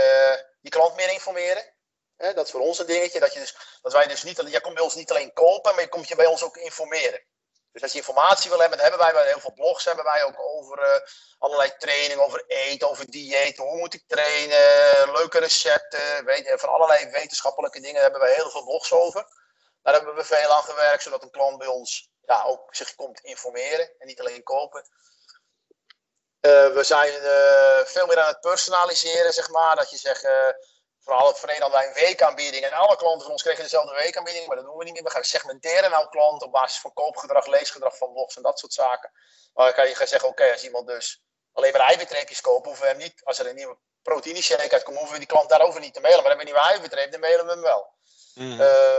die 0.62 0.72
klant 0.72 0.96
meer 0.96 1.12
informeren. 1.12 1.74
Hè? 2.18 2.34
Dat 2.34 2.46
is 2.46 2.52
voor 2.52 2.62
ons 2.62 2.80
een 2.80 2.86
dingetje. 2.86 3.20
Dat, 3.20 3.34
je 3.34 3.40
dus, 3.40 3.80
dat 3.82 3.94
wij 3.94 4.08
dus 4.08 4.24
niet, 4.24 4.42
jij 4.46 4.62
komt 4.62 4.76
bij 4.76 4.84
ons 4.84 4.96
niet 4.96 5.10
alleen 5.10 5.34
kopen, 5.34 5.74
maar 5.74 5.84
je 5.84 5.90
komt 5.90 6.08
je 6.08 6.16
bij 6.16 6.26
ons 6.26 6.44
ook 6.44 6.58
informeren. 6.58 7.24
Dus 7.76 7.84
als 7.84 7.94
je 7.94 8.00
informatie 8.00 8.50
wil 8.50 8.60
hebben, 8.60 8.78
dan 8.78 8.88
hebben 8.88 9.06
wij 9.06 9.14
bij 9.14 9.28
heel 9.28 9.40
veel 9.40 9.54
blogs 9.54 9.86
hebben 9.86 10.06
wij 10.06 10.24
ook 10.24 10.40
over 10.40 11.10
allerlei 11.38 11.78
training, 11.78 12.20
over 12.20 12.44
eten, 12.48 12.90
over 12.90 13.12
dieet, 13.12 13.58
hoe 13.58 13.78
moet 13.78 13.94
ik 13.94 14.04
trainen, 14.08 15.12
leuke 15.12 15.40
recepten, 15.40 16.26
weet 16.26 16.54
van 16.56 16.70
allerlei 16.70 17.10
wetenschappelijke 17.10 17.80
dingen 17.80 18.02
hebben 18.02 18.20
wij 18.20 18.34
heel 18.34 18.50
veel 18.50 18.64
blogs 18.64 18.92
over. 18.92 19.28
Daar 19.82 19.94
hebben 19.94 20.16
we 20.16 20.24
veel 20.24 20.54
aan 20.54 20.64
gewerkt, 20.64 21.04
zodat 21.04 21.24
een 21.24 21.32
klant 21.32 21.58
bij 21.58 21.68
ons 21.68 22.10
ja, 22.26 22.44
ook 22.44 22.76
zich 22.76 22.96
komt 22.96 23.20
informeren 23.20 23.92
en 24.00 24.08
niet 24.08 24.20
alleen 24.20 24.44
kopen. 24.44 24.88
Uh, 26.42 26.74
we 26.74 26.84
zijn 26.84 27.14
uh, 27.14 27.86
veel 27.86 28.06
meer 28.06 28.20
aan 28.20 28.28
het 28.28 28.40
personaliseren, 28.40 29.34
zeg 29.34 29.50
maar. 29.50 29.76
Dat 29.76 29.90
je 29.90 29.98
zegt, 29.98 30.28
Vooral 31.06 31.28
het 31.28 31.40
hadden 31.40 31.72
wij 31.72 31.88
een 31.88 31.94
weekaanbieding 31.94 32.64
en 32.64 32.74
alle 32.74 32.96
klanten 32.96 33.22
van 33.22 33.32
ons 33.32 33.42
kregen 33.42 33.64
dezelfde 33.64 33.94
weekaanbieding, 33.94 34.48
maar 34.48 34.56
dat 34.56 34.66
doen 34.66 34.78
we 34.78 34.84
niet 34.84 34.94
meer. 34.94 35.04
We 35.04 35.10
gaan 35.10 35.24
segmenteren 35.24 35.90
naar 35.92 36.10
klanten 36.10 36.48
op 36.48 36.54
basis 36.54 36.80
van 36.80 36.94
koopgedrag, 36.94 37.46
leesgedrag 37.46 37.98
van 37.98 38.14
blogs 38.14 38.36
en 38.36 38.42
dat 38.42 38.60
soort 38.60 38.74
zaken. 38.74 39.12
Maar 39.54 39.66
dan 39.66 39.76
kan 39.76 39.88
je 39.88 39.96
gaan 39.96 40.08
zeggen, 40.08 40.30
oké, 40.30 40.52
als 40.52 40.64
iemand 40.64 40.88
dus 40.88 41.24
alleen 41.54 41.72
maar 41.72 41.82
eiwitreepjes 41.82 42.42
koopt, 42.42 42.66
hoeven 42.66 42.84
we 42.84 42.90
hem 42.90 42.98
niet, 42.98 43.22
als 43.24 43.40
er 43.40 43.48
een 43.48 43.56
nieuwe 43.56 43.78
proteïne 44.02 44.42
shake 44.42 44.72
uitkomt, 44.72 44.98
hoeven 44.98 45.14
we 45.14 45.20
die 45.20 45.34
klant 45.34 45.50
daarover 45.50 45.80
niet 45.80 45.94
te 45.94 46.00
mailen. 46.00 46.22
Maar 46.22 46.30
hebben 46.30 46.46
we 46.46 46.52
een 46.52 46.58
nieuwe 46.58 46.74
eiwitreep, 46.74 47.12
dan 47.12 47.20
mailen 47.20 47.46
we 47.46 47.52
hem 47.52 47.62
wel. 47.62 47.94
Mm. 48.34 48.62
Uh, 48.62 48.98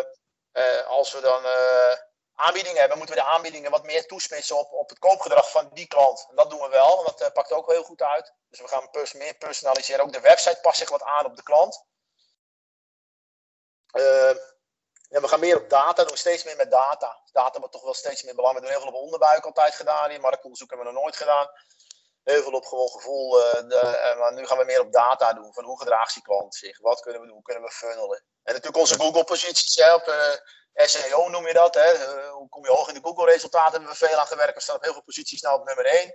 uh, 0.53 0.87
als 0.87 1.13
we 1.13 1.21
dan 1.21 1.45
uh, 1.45 1.93
aanbiedingen 2.37 2.79
hebben, 2.79 2.99
moeten 2.99 3.17
we 3.17 3.23
de 3.23 3.29
aanbiedingen 3.29 3.71
wat 3.71 3.85
meer 3.85 4.07
toespitsen 4.07 4.57
op, 4.57 4.73
op 4.73 4.89
het 4.89 4.99
koopgedrag 4.99 5.51
van 5.51 5.71
die 5.73 5.87
klant. 5.87 6.27
En 6.31 6.37
dat 6.37 6.51
doen 6.51 6.61
we 6.61 6.69
wel, 6.69 7.05
dat 7.17 7.33
pakt 7.33 7.53
ook 7.53 7.71
heel 7.71 7.83
goed 7.83 8.03
uit. 8.03 8.33
Dus 8.49 8.61
we 8.61 8.69
gaan 8.69 8.89
meer 9.13 9.35
personaliseren. 9.35 10.05
Ook 10.05 10.13
de 10.13 10.21
website 10.21 10.59
past 10.61 10.79
zich 10.79 10.91
wat 10.91 11.03
aan 11.03 11.25
op 11.25 11.37
de 11.37 11.43
klant. 11.43 11.85
Uh, 13.93 14.35
we 15.09 15.29
gaan 15.29 15.41
meer 15.41 15.61
op 15.63 15.71
data, 15.71 16.05
doen 16.05 16.17
steeds 16.17 16.45
meer 16.45 16.57
met 16.57 16.71
data. 16.71 17.21
Data 17.33 17.59
wordt 17.59 17.75
toch 17.75 17.85
wel 17.85 17.95
steeds 17.95 18.23
meer 18.23 18.35
belangrijk. 18.35 18.65
We 18.65 18.73
doen 18.73 18.81
heel 18.81 18.91
veel 18.91 18.99
op 18.99 19.05
onderbuik 19.05 19.45
altijd 19.45 19.75
gedaan. 19.75 20.11
In 20.11 20.21
marktonderzoek 20.21 20.69
hebben 20.69 20.87
we 20.87 20.93
nog 20.93 21.03
nooit 21.03 21.17
gedaan. 21.17 21.49
Heel 22.23 22.43
veel 22.43 22.53
op 22.53 22.67
gewoon 22.67 22.89
gevoel. 22.89 23.41
Uh, 23.41 24.19
maar 24.19 24.33
nu 24.33 24.47
gaan 24.47 24.59
we 24.59 24.65
meer 24.65 24.81
op 24.81 24.93
data 24.93 25.33
doen. 25.33 25.55
Van 25.55 25.65
hoe 25.65 25.79
gedraagt 25.79 26.15
die 26.15 26.23
klant 26.23 26.55
zich? 26.55 26.81
Wat 26.81 27.01
kunnen 27.01 27.21
we 27.21 27.27
doen? 27.27 27.37
Hoe 27.37 27.45
kunnen 27.45 27.63
we 27.63 27.71
funnelen? 27.71 28.25
En 28.43 28.53
natuurlijk 28.53 28.77
onze 28.77 28.95
Google-posities. 28.95 29.75
SEO 30.77 31.29
noem 31.29 31.47
je 31.47 31.53
dat. 31.53 31.75
Hè? 31.75 31.91
hoe 32.31 32.49
kom 32.49 32.65
je 32.65 32.71
hoog 32.71 32.89
in 32.89 32.95
de 32.95 33.01
Google-resultaten? 33.03 33.73
Hebben 33.73 33.91
we 33.91 34.07
veel 34.07 34.19
aan 34.19 34.27
gewerkt. 34.27 34.55
We 34.55 34.61
staan 34.61 34.77
op 34.77 34.83
heel 34.83 34.93
veel 34.93 35.03
posities 35.03 35.41
nou 35.41 35.61
op 35.61 35.67
nummer 35.67 35.85
1. 35.85 36.15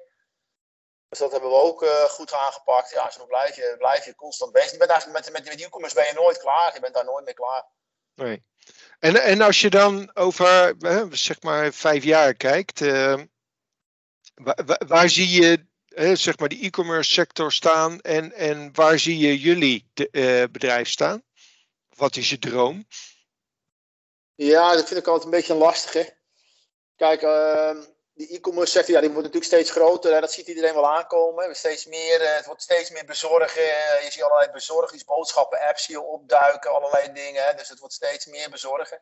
Dus 1.10 1.20
dat 1.20 1.32
hebben 1.32 1.50
we 1.50 1.56
ook 1.56 1.84
uh, 1.84 2.04
goed 2.04 2.34
aangepakt. 2.34 2.92
Ja, 2.92 3.12
zo 3.12 3.26
blijf 3.26 3.56
je, 3.56 3.76
blijf 3.78 4.06
je 4.06 4.16
constant 4.16 4.52
bezig. 4.52 4.72
Je 4.72 4.78
bent 4.78 4.90
eigenlijk 4.90 5.20
met, 5.20 5.34
met, 5.34 5.46
met 5.50 5.66
e-commerce 5.66 5.96
ben 5.96 6.06
je 6.06 6.14
nooit 6.14 6.38
klaar. 6.38 6.74
Je 6.74 6.80
bent 6.80 6.94
daar 6.94 7.06
nooit 7.06 7.26
meer 7.26 7.34
klaar. 7.34 7.66
Nee. 8.16 8.44
En, 9.00 9.22
en 9.22 9.42
als 9.42 9.62
je 9.62 9.70
dan 9.70 10.16
over 10.16 10.76
zeg 11.10 11.42
maar 11.42 11.74
vijf 11.74 12.04
jaar 12.04 12.34
kijkt, 12.34 12.82
uh, 12.82 13.22
waar, 14.34 14.82
waar, 14.88 15.10
zie 15.10 15.42
je 15.42 15.66
zeg 16.16 16.38
maar 16.38 16.50
de 16.50 16.60
e-commerce 16.60 17.14
sector 17.14 17.52
staan 17.52 18.02
en, 18.02 18.34
en 18.34 18.74
waar 18.74 19.00
zie 19.00 19.18
je 19.18 19.40
jullie 19.40 19.92
bedrijf 20.52 20.90
staan? 20.90 21.24
Wat 21.90 22.16
is 22.16 22.30
je 22.30 22.40
droom? 22.40 22.86
Ja, 24.44 24.76
dat 24.76 24.88
vind 24.88 25.00
ik 25.00 25.08
altijd 25.08 25.26
een 25.26 25.32
beetje 25.32 25.54
lastig. 25.54 25.94
Hè? 25.94 26.06
Kijk, 26.96 27.22
ehm, 27.22 27.84
die 28.14 28.38
e-commerce 28.38 28.72
sector, 28.72 28.94
ja, 28.94 29.00
die 29.00 29.10
wordt 29.10 29.26
natuurlijk 29.26 29.54
steeds 29.54 29.72
groter. 29.72 30.14
Hè? 30.14 30.20
Dat 30.20 30.32
ziet 30.32 30.48
iedereen 30.48 30.74
wel 30.74 30.92
aankomen. 30.92 31.56
Steeds 31.56 31.86
meer, 31.86 32.22
eh, 32.22 32.36
het 32.36 32.46
wordt 32.46 32.62
steeds 32.62 32.90
meer 32.90 33.06
bezorgen. 33.06 33.64
Je 34.04 34.08
ziet 34.10 34.24
allerlei 34.24 34.52
bezorgingsboodschappen, 34.52 35.60
apps 35.60 35.88
hier 35.88 36.02
opduiken, 36.02 36.72
allerlei 36.72 37.12
dingen. 37.14 37.44
Hè? 37.44 37.54
Dus 37.54 37.70
het 37.70 37.80
wordt 37.80 37.94
steeds 37.94 38.26
meer 38.26 38.50
bezorgen. 38.50 39.02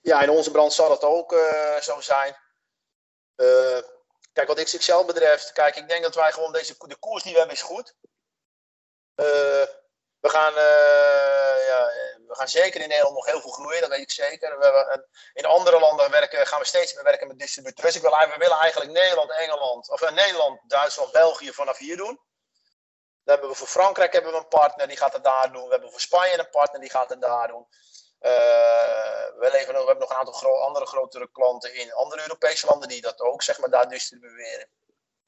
ja, 0.00 0.22
in 0.22 0.30
onze 0.30 0.50
brand 0.50 0.72
zal 0.72 0.90
het 0.90 1.04
ook 1.04 1.32
zo 1.80 2.00
zijn. 2.00 2.36
kijk, 4.32 4.48
wat 4.48 4.62
XXL 4.62 5.04
betreft, 5.04 5.52
kijk, 5.52 5.76
ik 5.76 5.88
denk 5.88 6.02
dat 6.02 6.14
wij 6.14 6.32
gewoon 6.32 6.52
deze, 6.52 6.74
de 6.78 6.96
koers 6.96 7.22
die 7.22 7.32
we 7.32 7.38
hebben 7.38 7.56
is 7.56 7.62
goed. 7.62 7.94
We 10.20 10.28
gaan 10.28 10.54
ja, 11.66 11.90
we 12.26 12.34
gaan 12.34 12.48
zeker 12.48 12.80
in 12.80 12.88
Nederland 12.88 13.14
nog 13.14 13.26
heel 13.26 13.40
veel 13.40 13.50
groeien, 13.50 13.80
dat 13.80 13.90
weet 13.90 14.00
ik 14.00 14.10
zeker. 14.10 14.58
We 14.58 14.64
hebben, 14.64 15.08
in 15.32 15.44
andere 15.44 15.78
landen 15.78 16.10
werken, 16.10 16.46
gaan 16.46 16.60
we 16.60 16.66
steeds 16.66 16.94
meer 16.94 17.04
werken 17.04 17.26
met 17.26 17.38
distributeurs. 17.38 17.96
Ik 17.96 18.02
wil, 18.02 18.10
we 18.10 18.34
willen 18.38 18.58
eigenlijk 18.58 18.90
Nederland, 18.92 19.30
Engeland, 19.30 19.90
of 19.90 20.10
Nederland, 20.10 20.60
Duitsland, 20.66 21.12
België 21.12 21.52
vanaf 21.52 21.78
hier 21.78 21.96
doen. 21.96 22.20
Dan 23.24 23.36
hebben 23.36 23.48
we 23.48 23.56
voor 23.56 23.66
Frankrijk 23.66 24.12
hebben 24.12 24.32
we 24.32 24.38
een 24.38 24.48
partner, 24.48 24.88
die 24.88 24.96
gaat 24.96 25.12
het 25.12 25.24
daar 25.24 25.52
doen. 25.52 25.64
We 25.64 25.70
hebben 25.70 25.90
voor 25.90 26.00
Spanje 26.00 26.38
een 26.38 26.50
partner, 26.50 26.80
die 26.80 26.90
gaat 26.90 27.10
het 27.10 27.20
daar 27.20 27.48
doen. 27.48 27.66
Uh, 28.20 28.30
we, 28.30 29.48
we 29.50 29.56
hebben 29.56 29.98
nog 29.98 30.10
een 30.10 30.16
aantal 30.16 30.60
andere 30.60 30.86
grotere 30.86 31.30
klanten 31.30 31.74
in 31.74 31.92
andere 31.92 32.22
Europese 32.22 32.66
landen 32.66 32.88
die 32.88 33.00
dat 33.00 33.20
ook 33.20 33.42
zeg 33.42 33.58
maar, 33.58 33.70
daar 33.70 33.88
distribueren. 33.88 34.70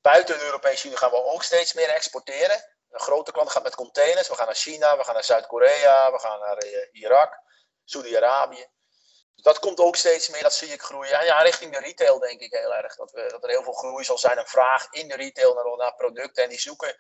Buiten 0.01 0.39
de 0.39 0.45
Europese 0.45 0.87
Unie 0.87 0.99
gaan 0.99 1.11
we 1.11 1.25
ook 1.25 1.43
steeds 1.43 1.73
meer 1.73 1.89
exporteren. 1.89 2.65
Een 2.91 3.01
grote 3.01 3.33
klant 3.33 3.51
gaat 3.51 3.63
met 3.63 3.75
containers. 3.75 4.29
We 4.29 4.35
gaan 4.35 4.47
naar 4.47 4.55
China, 4.55 4.97
we 4.97 5.05
gaan 5.05 5.15
naar 5.15 5.25
Zuid-Korea, 5.25 6.13
we 6.13 6.19
gaan 6.19 6.41
naar 6.41 6.65
uh, 6.65 6.89
Irak, 6.93 7.43
Saudi-Arabië. 7.85 8.67
Dus 9.35 9.53
dat 9.53 9.59
komt 9.59 9.79
ook 9.79 9.97
steeds 9.97 10.29
meer, 10.29 10.43
dat 10.43 10.55
zie 10.55 10.73
ik 10.73 10.83
groeien. 10.83 11.19
En 11.19 11.25
ja, 11.25 11.43
richting 11.43 11.73
de 11.73 11.79
retail 11.79 12.19
denk 12.19 12.41
ik 12.41 12.53
heel 12.53 12.75
erg. 12.75 12.97
Dat, 12.97 13.11
we, 13.11 13.27
dat 13.31 13.45
er 13.45 13.51
heel 13.51 13.63
veel 13.63 13.73
groei 13.73 14.05
zal 14.05 14.19
zijn 14.19 14.39
en 14.39 14.47
vraag 14.47 14.87
in 14.91 15.09
de 15.09 15.17
retail 15.17 15.55
naar, 15.55 15.77
naar 15.77 15.95
producten. 15.95 16.43
En 16.43 16.49
die 16.49 16.61
zoeken 16.61 16.97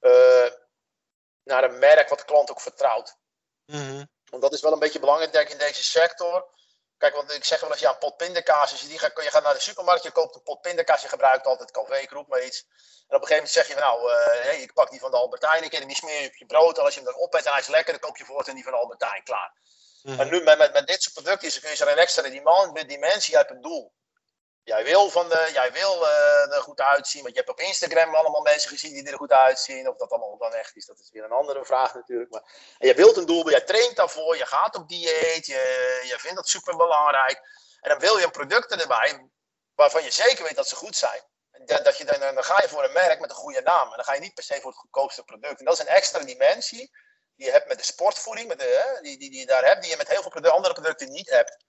uh, 0.00 0.50
naar 1.42 1.64
een 1.64 1.78
merk 1.78 2.08
wat 2.08 2.18
de 2.18 2.24
klant 2.24 2.50
ook 2.50 2.60
vertrouwt. 2.60 3.16
Mm 3.64 4.08
Want 4.24 4.42
dat 4.42 4.52
is 4.52 4.60
wel 4.60 4.72
een 4.72 4.78
beetje 4.78 5.00
belangrijk 5.00 5.32
denk 5.32 5.46
ik 5.46 5.52
in 5.52 5.58
deze 5.58 5.82
sector. 5.82 6.57
Kijk, 6.98 7.14
want 7.14 7.32
ik 7.32 7.44
zeg 7.44 7.60
wel 7.60 7.70
eens, 7.70 7.80
ja, 7.80 7.90
een 7.90 7.98
pot 7.98 8.16
pindakaas. 8.16 8.70
Als 8.70 8.80
je, 8.80 8.88
die 8.88 8.98
gaat, 8.98 9.22
je 9.22 9.30
gaat 9.30 9.42
naar 9.42 9.54
de 9.54 9.60
supermarkt, 9.60 10.02
je 10.02 10.10
koopt 10.10 10.34
een 10.34 10.42
pot 10.42 10.60
pindakaas, 10.60 11.02
je 11.02 11.08
gebruikt 11.08 11.46
altijd 11.46 11.70
Calvé, 11.70 11.96
ik 11.96 12.10
roep 12.10 12.28
maar 12.28 12.44
iets. 12.44 12.66
En 13.08 13.16
op 13.16 13.22
een 13.22 13.28
gegeven 13.28 13.34
moment 13.34 13.50
zeg 13.50 13.66
je 13.66 13.72
van, 13.72 13.82
nou, 13.82 14.10
uh, 14.10 14.42
hey, 14.42 14.60
ik 14.60 14.72
pak 14.72 14.90
die 14.90 15.00
van 15.00 15.10
de 15.10 15.16
Albertijn 15.16 15.70
en 15.70 15.86
die 15.86 15.96
smeer 15.96 16.20
je 16.20 16.28
op 16.28 16.34
je 16.34 16.46
brood. 16.46 16.78
En 16.78 16.84
als 16.84 16.94
je 16.94 17.00
hem 17.00 17.12
dan 17.12 17.22
opeet 17.22 17.44
en 17.44 17.50
hij 17.50 17.60
is 17.60 17.66
lekker, 17.66 17.92
dan 17.92 18.00
koop 18.00 18.16
je 18.16 18.24
voortaan 18.24 18.54
die 18.54 18.64
van 18.64 18.72
de 18.72 18.78
Albertijn, 18.78 19.22
klaar. 19.22 19.52
Mm 20.02 20.20
En 20.20 20.28
nu 20.28 20.42
met, 20.42 20.58
met, 20.58 20.72
met 20.72 20.86
dit 20.86 21.02
soort 21.02 21.14
producten 21.14 21.60
kun 21.60 21.70
je 21.70 21.84
er 21.84 21.92
een 21.92 21.98
extra 21.98 22.22
dimensie, 22.86 23.36
uit 23.36 23.48
het 23.48 23.62
doel. 23.62 23.92
Jij 24.68 24.84
wil, 24.84 25.10
van 25.10 25.28
de, 25.28 25.50
jij 25.52 25.72
wil 25.72 26.02
uh, 26.02 26.54
er 26.54 26.62
goed 26.62 26.80
uitzien, 26.80 27.22
want 27.22 27.34
je 27.34 27.40
hebt 27.40 27.52
op 27.52 27.60
Instagram 27.60 28.14
allemaal 28.14 28.40
mensen 28.42 28.70
gezien 28.70 28.92
die 28.92 29.10
er 29.10 29.16
goed 29.16 29.32
uitzien. 29.32 29.88
Of 29.88 29.96
dat 29.96 30.10
allemaal 30.10 30.38
dan 30.38 30.52
echt 30.52 30.76
is, 30.76 30.86
dat 30.86 30.98
is 30.98 31.10
weer 31.10 31.24
een 31.24 31.32
andere 31.32 31.64
vraag 31.64 31.94
natuurlijk. 31.94 32.30
Maar, 32.30 32.74
en 32.78 32.88
je 32.88 32.94
wilt 32.94 33.16
een 33.16 33.26
doel, 33.26 33.50
jij 33.50 33.60
traint 33.60 33.96
daarvoor, 33.96 34.36
je 34.36 34.46
gaat 34.46 34.76
op 34.76 34.88
dieet, 34.88 35.46
je, 35.46 36.02
je 36.04 36.18
vindt 36.18 36.36
dat 36.36 36.48
super 36.48 36.76
belangrijk. 36.76 37.40
En 37.80 37.90
dan 37.90 37.98
wil 37.98 38.18
je 38.18 38.30
producten 38.30 38.80
erbij 38.80 39.30
waarvan 39.74 40.02
je 40.02 40.10
zeker 40.10 40.44
weet 40.44 40.56
dat 40.56 40.68
ze 40.68 40.76
goed 40.76 40.96
zijn. 40.96 41.22
En 41.50 41.82
dat 41.82 41.98
je, 41.98 42.04
dan, 42.04 42.34
dan 42.34 42.44
ga 42.44 42.62
je 42.62 42.68
voor 42.68 42.84
een 42.84 42.92
merk 42.92 43.20
met 43.20 43.30
een 43.30 43.36
goede 43.36 43.62
naam. 43.62 43.90
En 43.90 43.96
dan 43.96 44.04
ga 44.04 44.14
je 44.14 44.20
niet 44.20 44.34
per 44.34 44.44
se 44.44 44.60
voor 44.60 44.70
het 44.70 44.80
goedkoopste 44.80 45.24
product. 45.24 45.58
En 45.58 45.64
dat 45.64 45.74
is 45.74 45.80
een 45.80 45.94
extra 45.94 46.18
dimensie 46.18 46.90
die 47.36 47.46
je 47.46 47.52
hebt 47.52 47.68
met 47.68 47.78
de 47.78 47.84
sportvoeding, 47.84 48.48
met 48.48 48.58
de, 48.58 48.98
die, 49.02 49.18
die, 49.18 49.30
die 49.30 49.40
je 49.40 49.46
daar 49.46 49.64
hebt, 49.64 49.82
die 49.82 49.90
je 49.90 49.96
met 49.96 50.08
heel 50.08 50.22
veel 50.22 50.50
andere 50.50 50.74
producten 50.74 51.10
niet 51.10 51.30
hebt. 51.30 51.66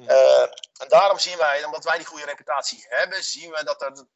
Uh, 0.00 0.42
en 0.76 0.88
daarom 0.88 1.18
zien 1.18 1.38
wij, 1.38 1.64
omdat 1.64 1.84
wij 1.84 1.96
die 1.96 2.06
goede 2.06 2.24
reputatie 2.24 2.86
hebben, 2.88 3.22
zien 3.22 3.50
we 3.50 3.64
dat 3.64 3.82
er 3.82 4.06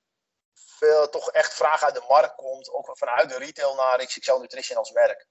veel 0.54 1.08
toch 1.08 1.30
echt 1.30 1.54
vraag 1.54 1.82
uit 1.82 1.94
de 1.94 2.04
markt 2.08 2.34
komt, 2.34 2.70
ook 2.70 2.90
vanuit 2.92 3.28
de 3.28 3.38
retail 3.38 3.74
naar 3.74 4.06
XXL 4.06 4.38
Nutrition 4.38 4.78
als 4.78 4.90
merk. 4.90 5.26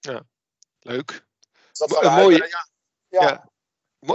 Ja, 0.00 0.22
leuk. 0.80 1.24
dat 1.72 2.02
een 2.02 2.12
mooie, 2.12 2.64
ja. 3.08 3.20
ja. 3.20 3.50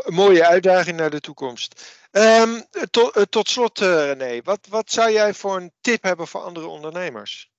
mooie 0.06 0.46
uitdaging 0.46 0.98
naar 0.98 1.10
de 1.10 1.20
toekomst. 1.20 1.98
Um, 2.12 2.70
tot, 2.90 3.32
tot 3.32 3.50
slot, 3.50 3.80
uh, 3.80 4.06
René, 4.06 4.42
wat, 4.42 4.60
wat 4.70 4.92
zou 4.92 5.12
jij 5.12 5.34
voor 5.34 5.56
een 5.56 5.74
tip 5.82 6.04
hebben 6.04 6.28
voor 6.28 6.42
andere 6.42 6.68
ondernemers? 6.68 7.52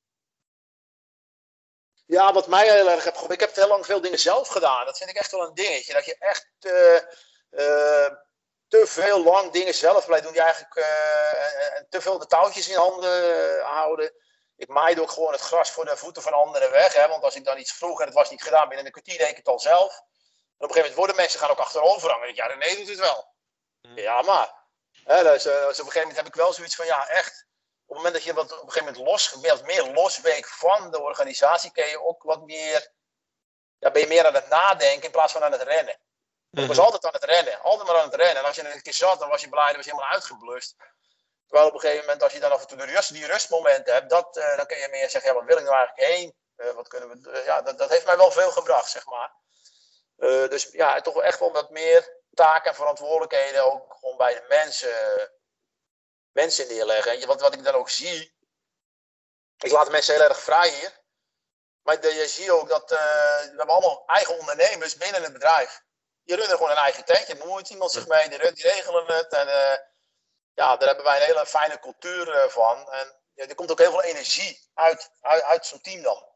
Ja, 2.06 2.32
wat 2.32 2.48
mij 2.48 2.74
heel 2.74 2.90
erg 2.90 3.04
heb 3.04 3.12
geholpen. 3.12 3.34
Ik 3.34 3.40
heb 3.40 3.54
heel 3.54 3.68
lang 3.68 3.86
veel 3.86 4.00
dingen 4.00 4.18
zelf 4.18 4.48
gedaan. 4.48 4.84
Dat 4.84 4.98
vind 4.98 5.10
ik 5.10 5.16
echt 5.16 5.30
wel 5.30 5.46
een 5.46 5.54
dingetje. 5.54 5.92
Dat 5.92 6.04
je 6.04 6.16
echt 6.18 6.48
uh, 6.60 6.98
te 8.70 8.86
veel 8.86 9.22
lang 9.22 9.52
dingen 9.52 9.74
zelf 9.74 10.06
blijft 10.06 10.24
doen. 10.24 10.32
Die 10.32 10.42
eigenlijk 10.42 10.76
uh, 10.76 10.84
te 11.88 12.00
veel 12.00 12.18
de 12.18 12.26
touwtjes 12.26 12.68
in 12.68 12.76
handen 12.76 13.60
houden. 13.60 14.12
Ik 14.56 14.68
maaide 14.68 15.00
ook 15.00 15.10
gewoon 15.10 15.32
het 15.32 15.40
gras 15.40 15.70
voor 15.70 15.84
de 15.84 15.96
voeten 15.96 16.22
van 16.22 16.32
anderen 16.32 16.70
weg. 16.70 16.94
Hè? 16.94 17.08
Want 17.08 17.22
als 17.22 17.34
ik 17.34 17.44
dan 17.44 17.58
iets 17.58 17.72
vroeg 17.72 18.00
en 18.00 18.06
het 18.06 18.14
was 18.14 18.30
niet 18.30 18.42
gedaan, 18.42 18.68
binnen 18.68 18.86
een 18.86 18.92
kwartier 18.92 19.18
deed 19.18 19.30
ik 19.30 19.36
het 19.36 19.48
al 19.48 19.60
zelf. 19.60 19.98
En 20.60 20.66
op 20.66 20.68
een 20.68 20.74
gegeven 20.74 20.76
moment 20.76 20.94
worden 20.94 21.16
mensen 21.16 21.40
gaan 21.40 21.50
ook 21.50 21.58
achterover 21.58 22.10
hangen. 22.10 22.34
Ja, 22.34 22.54
nee, 22.54 22.76
doet 22.76 22.88
het 22.88 22.98
wel. 22.98 23.34
Hmm. 23.80 23.98
Ja, 23.98 24.22
maar. 24.22 24.58
Hè, 25.04 25.22
dus, 25.22 25.42
dus, 25.42 25.52
op 25.52 25.66
een 25.66 25.74
gegeven 25.74 26.00
moment 26.00 26.16
heb 26.16 26.26
ik 26.26 26.34
wel 26.34 26.52
zoiets 26.52 26.74
van, 26.74 26.86
ja, 26.86 27.08
echt. 27.08 27.46
Op 27.86 27.96
het 27.96 27.96
moment 27.96 28.14
dat 28.14 28.24
je 28.24 28.34
wat, 28.34 28.52
op 28.52 28.66
een 28.66 28.72
gegeven 28.72 28.92
moment 28.92 29.10
los, 29.10 29.34
meer, 29.34 29.64
meer 29.64 29.92
losweek 29.92 30.48
van 30.48 30.90
de 30.90 31.00
organisatie, 31.00 31.72
kun 31.72 31.86
je 31.86 32.04
ook 32.04 32.22
wat 32.22 32.42
meer. 32.44 32.92
Ja, 33.78 33.90
ben 33.90 34.02
je 34.02 34.08
meer 34.08 34.26
aan 34.26 34.34
het 34.34 34.48
nadenken 34.48 35.02
in 35.02 35.10
plaats 35.10 35.32
van 35.32 35.42
aan 35.42 35.52
het 35.52 35.62
rennen. 35.62 36.00
Ik 36.50 36.66
was 36.66 36.76
mhm. 36.76 36.84
altijd 36.84 37.04
aan 37.04 37.12
het 37.12 37.24
rennen, 37.24 37.60
altijd 37.60 37.88
maar 37.88 37.96
aan 37.96 38.10
het 38.10 38.14
rennen. 38.14 38.36
En 38.36 38.44
als 38.44 38.56
je 38.56 38.72
een 38.72 38.82
keer 38.82 38.94
zat, 38.94 39.18
dan 39.18 39.28
was 39.28 39.40
je 39.40 39.48
blij, 39.48 39.66
dan 39.66 39.76
was 39.76 39.84
je 39.84 39.90
helemaal 39.90 40.12
uitgeblust. 40.12 40.74
Terwijl 41.46 41.68
op 41.68 41.74
een 41.74 41.80
gegeven 41.80 42.04
moment, 42.04 42.22
als 42.22 42.32
je 42.32 42.40
dan 42.40 42.52
af 42.52 42.60
en 42.60 42.66
toe 42.66 42.76
de 42.76 42.84
rust, 42.84 43.12
die 43.12 43.26
rustmomenten 43.26 43.94
hebt, 43.94 44.10
dat, 44.10 44.36
uh, 44.36 44.56
dan 44.56 44.66
kun 44.66 44.78
je 44.78 44.88
meer 44.88 45.10
zeggen, 45.10 45.30
ja, 45.30 45.36
wat 45.36 45.46
wil 45.46 45.56
ik 45.56 45.64
nou 45.64 45.76
eigenlijk 45.76 46.08
heen? 46.08 46.34
Uh, 46.56 46.70
wat 46.70 46.88
kunnen 46.88 47.08
we, 47.08 47.30
uh, 47.30 47.44
ja, 47.44 47.62
dat, 47.62 47.78
dat 47.78 47.90
heeft 47.90 48.06
mij 48.06 48.16
wel 48.16 48.30
veel 48.30 48.50
gebracht, 48.50 48.90
zeg 48.90 49.06
maar. 49.06 49.32
dus 50.48 50.68
ja, 50.72 51.00
toch 51.00 51.22
echt 51.22 51.38
wel 51.38 51.52
wat 51.52 51.70
meer 51.70 52.18
taken 52.34 52.70
en 52.70 52.76
verantwoordelijkheden 52.76 53.64
ook 53.64 53.94
gewoon 54.00 54.16
bij 54.16 54.34
de 54.34 54.44
mensen, 54.48 55.30
mensen 56.32 56.68
neerleggen. 56.68 57.20
En 57.20 57.26
wat, 57.26 57.40
wat 57.40 57.54
ik 57.54 57.64
dan 57.64 57.74
ook 57.74 57.90
zie, 57.90 58.36
ik 59.58 59.70
laat 59.70 59.84
de 59.84 59.90
mensen 59.90 60.14
heel 60.14 60.28
erg 60.28 60.40
vrij 60.40 60.68
hier. 60.68 60.98
Maar 61.82 62.06
je 62.06 62.28
ziet 62.28 62.50
ook 62.50 62.68
dat 62.68 62.90
we 62.90 62.96
hebben 63.56 63.68
allemaal 63.68 64.02
eigen 64.06 64.38
ondernemers 64.38 64.96
binnen 64.96 65.22
het 65.22 65.32
bedrijf 65.32 65.82
die 66.30 66.38
runnen 66.38 66.56
gewoon 66.56 66.70
een 66.72 66.84
eigen 66.88 67.04
tentje. 67.04 67.36
Er 67.36 67.46
moet 67.46 67.70
iemand 67.70 67.90
zich 67.90 68.06
mee, 68.06 68.28
die, 68.28 68.52
die 68.52 68.62
regelen 68.62 69.06
het. 69.06 69.32
En 69.32 69.46
uh, 69.46 69.76
ja, 70.54 70.76
daar 70.76 70.88
hebben 70.88 71.04
wij 71.04 71.16
een 71.16 71.26
hele 71.26 71.46
fijne 71.46 71.78
cultuur 71.78 72.28
uh, 72.28 72.48
van. 72.48 72.90
En 72.90 73.20
ja, 73.34 73.46
er 73.46 73.54
komt 73.54 73.70
ook 73.70 73.78
heel 73.78 73.90
veel 73.90 74.02
energie 74.02 74.68
uit, 74.74 75.10
uit, 75.20 75.42
uit 75.42 75.66
zo'n 75.66 75.80
team 75.80 76.02
dan. 76.02 76.28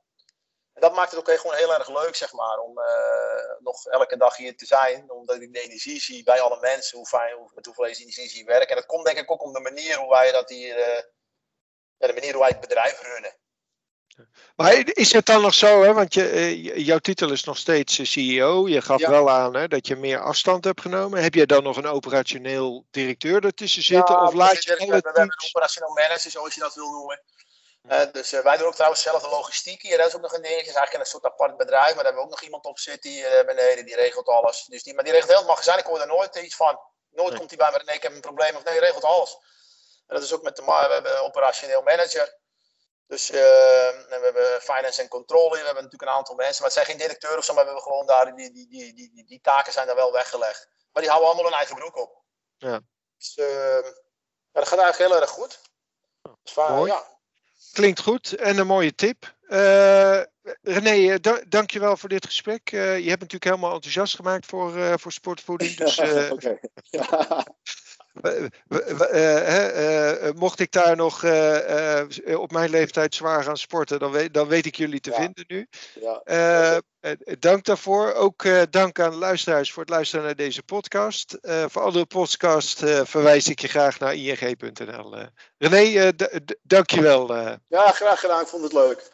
En 0.73 0.81
dat 0.81 0.95
maakt 0.95 1.11
het 1.11 1.21
ook 1.21 1.39
gewoon 1.39 1.57
heel 1.57 1.75
erg 1.75 1.89
leuk, 1.89 2.17
zeg 2.17 2.33
maar, 2.33 2.59
om 2.59 2.79
uh, 2.79 3.59
nog 3.59 3.87
elke 3.87 4.17
dag 4.17 4.37
hier 4.37 4.57
te 4.57 4.67
zijn. 4.67 5.11
Omdat 5.11 5.41
ik 5.41 5.53
de 5.53 5.61
energie 5.61 6.01
zie 6.01 6.23
bij 6.23 6.41
alle 6.41 6.61
mensen, 6.61 6.99
hoe 6.99 7.07
fijn, 7.07 7.35
hoe, 7.35 7.51
met 7.55 7.67
hoeveel 7.67 7.87
energie 7.87 8.29
zie 8.29 8.45
werken. 8.45 8.69
En 8.69 8.77
dat 8.77 8.87
komt 8.87 9.05
denk 9.05 9.19
ik 9.19 9.31
ook 9.31 9.43
om 9.43 9.53
de 9.53 9.61
manier 9.61 9.97
hoe 9.97 10.11
wij 10.11 10.33
dat 10.33 10.49
hier, 10.49 10.79
ja, 11.97 12.07
de 12.07 12.13
manier 12.13 12.33
hoe 12.33 12.41
wij 12.41 12.51
het 12.51 12.61
bedrijf 12.61 13.01
runnen. 13.01 13.37
Maar 14.57 14.83
is 14.85 15.13
het 15.13 15.27
dan 15.27 15.43
nog 15.43 15.55
zo, 15.55 15.83
hè? 15.83 15.93
want 15.93 16.15
je, 16.15 16.29
eh, 16.29 16.77
jouw 16.77 16.99
titel 16.99 17.33
is 17.33 17.45
nog 17.45 17.59
steeds 17.59 17.99
eh, 17.99 18.07
CEO. 18.07 18.69
Je 18.69 18.83
gaf 18.83 19.07
wel 19.07 19.31
aan 19.31 19.57
hè, 19.57 19.69
dat 19.69 19.87
je 19.87 19.97
meer 19.97 20.21
afstand 20.21 20.65
hebt 20.65 20.81
genomen. 20.81 21.23
Heb 21.23 21.35
je 21.35 21.47
dan 21.47 21.63
nog 21.63 21.77
een 21.77 21.87
operationeel 21.87 22.85
directeur 22.91 23.45
ertussen 23.45 23.83
zitten? 23.83 24.21
of 24.21 24.33
laat 24.33 24.65
je 24.65 24.71
we, 24.71 24.87
we, 24.87 24.93
hebben 24.93 25.23
een 25.23 25.33
operationeel 25.49 25.95
manager, 25.95 26.31
zoals 26.31 26.55
je 26.55 26.61
dat 26.61 26.75
wil 26.75 26.91
noemen. 26.91 27.23
Uh, 27.91 28.01
dus 28.13 28.33
uh, 28.33 28.41
wij 28.41 28.57
doen 28.57 28.67
ook 28.67 28.75
trouwens 28.75 29.03
zelf 29.03 29.23
de 29.23 29.29
logistiek 29.29 29.83
hier. 29.83 29.97
Dat 29.97 30.07
is 30.07 30.15
ook 30.15 30.21
nog 30.21 30.33
een 30.33 30.43
dingetje. 30.43 30.61
Het 30.61 30.71
is 30.71 30.77
eigenlijk 30.77 31.05
een 31.05 31.11
soort 31.11 31.33
apart 31.33 31.57
bedrijf. 31.57 31.95
Maar 31.95 31.95
daar 31.95 32.05
hebben 32.05 32.23
we 32.23 32.29
ook 32.29 32.35
nog 32.35 32.43
iemand 32.43 32.65
op 32.65 32.79
zitten 32.79 33.11
hier 33.11 33.43
beneden. 33.47 33.85
Die 33.85 33.95
regelt 33.95 34.29
alles. 34.29 34.65
Dus 34.69 34.83
die, 34.83 34.95
maar 34.95 35.05
die 35.05 35.13
regelt 35.13 35.31
heel 35.31 35.41
het 35.41 35.49
magazijn. 35.49 35.79
Ik 35.79 35.85
hoor 35.85 36.01
er 36.01 36.07
nooit 36.07 36.37
iets 36.37 36.57
van. 36.57 36.79
Nooit 37.11 37.35
komt 37.35 37.51
hij 37.51 37.59
bij 37.59 37.71
me. 37.71 37.85
Nee, 37.85 37.97
ik 37.97 38.03
heb 38.03 38.13
een 38.13 38.21
probleem. 38.21 38.57
Of 38.57 38.65
nee, 38.65 38.73
die 38.73 38.83
regelt 38.83 39.05
alles. 39.05 39.37
En 40.07 40.15
dat 40.15 40.23
is 40.23 40.33
ook 40.33 40.43
met 40.43 40.57
de 40.57 40.65
we 40.65 40.93
hebben 40.93 41.13
een 41.13 41.23
operationeel 41.23 41.83
manager. 41.83 42.39
Dus 43.07 43.31
uh, 43.31 43.37
we 43.37 44.21
hebben 44.23 44.61
finance 44.61 45.03
en 45.03 45.09
controle. 45.09 45.51
We 45.51 45.57
hebben 45.57 45.75
natuurlijk 45.75 46.03
een 46.11 46.17
aantal 46.17 46.35
mensen. 46.35 46.63
Maar 46.63 46.71
het 46.71 46.73
zijn 46.73 46.87
geen 46.87 47.07
directeuren 47.07 47.39
of 47.39 47.45
zo. 47.45 47.55
Maar 47.55 47.65
we 47.65 47.71
hebben 47.71 47.89
gewoon 47.91 48.07
daar. 48.07 48.37
Die, 48.37 48.53
die, 48.53 48.69
die, 48.69 48.95
die, 48.95 49.25
die, 49.27 49.41
taken 49.41 49.73
zijn 49.73 49.87
daar 49.87 49.97
wel 49.97 50.13
weggelegd. 50.13 50.69
Maar 50.93 51.03
die 51.03 51.11
houden 51.11 51.31
allemaal 51.31 51.51
hun 51.51 51.59
eigen 51.59 51.77
broek 51.77 51.97
op. 51.97 52.23
Ja. 52.57 52.81
Dus 53.17 53.37
uh, 53.37 53.47
ja, 53.47 54.61
dat 54.61 54.69
gaat 54.69 54.79
eigenlijk 54.79 55.11
heel 55.11 55.21
erg 55.21 55.31
goed. 55.31 55.61
Dus, 56.43 56.55
Mooi. 56.55 56.93
Ja. 56.93 57.13
Klinkt 57.73 58.01
goed 58.01 58.33
en 58.33 58.59
een 58.59 58.67
mooie 58.67 58.95
tip. 58.95 59.35
Uh, 59.49 60.23
René, 60.63 61.21
da 61.21 61.41
dankjewel 61.49 61.97
voor 61.97 62.09
dit 62.09 62.27
gesprek. 62.27 62.73
Uh, 62.73 62.99
je 62.99 63.09
hebt 63.09 63.21
natuurlijk 63.21 63.45
helemaal 63.45 63.75
enthousiast 63.75 64.15
gemaakt 64.15 64.47
voor, 64.47 64.99
voor 64.99 65.13
sportvoeding. 65.13 65.77
Dus, 65.77 65.99
okay. 66.31 66.59
Ja. 68.23 68.49
Uh, 69.13 70.31
mocht 70.35 70.61
ik 70.61 70.73
daar 70.73 70.97
nog 70.97 71.25
op 72.37 72.51
mijn 72.51 72.71
leeftijd 72.71 73.15
zwaar 73.15 73.43
gaan 73.43 73.57
sporten, 73.57 73.99
dan 73.99 74.11
weet, 74.11 74.35
dan 74.35 74.49
weet 74.49 74.67
ik 74.67 74.77
jullie 74.77 75.01
te 75.01 75.13
vinden 75.13 75.45
nu. 75.47 75.69
Ja, 76.01 76.81
dank 77.39 77.65
daarvoor. 77.65 78.13
Ook 78.13 78.47
dank 78.71 79.01
aan 79.01 79.11
de 79.11 79.17
luisteraars 79.17 79.73
voor 79.73 79.83
het 79.83 79.93
luisteren 79.93 80.25
naar 80.25 80.37
deze 80.37 80.63
podcast. 80.63 81.39
voor 81.69 81.83
andere 81.83 82.07
podcasts 82.07 82.83
verwijs 83.05 83.49
ik 83.49 83.61
je 83.61 83.69
graag 83.69 83.99
naar 83.99 84.15
ing.nl. 84.15 85.15
René, 85.59 86.13
dank 86.63 86.91
je 86.91 87.01
wel. 87.01 87.35
Ja, 87.69 87.91
graag 87.91 88.21
gedaan. 88.21 88.41
Ik 88.41 88.47
vond 88.47 88.63
het 88.63 88.73
leuk. 88.73 89.13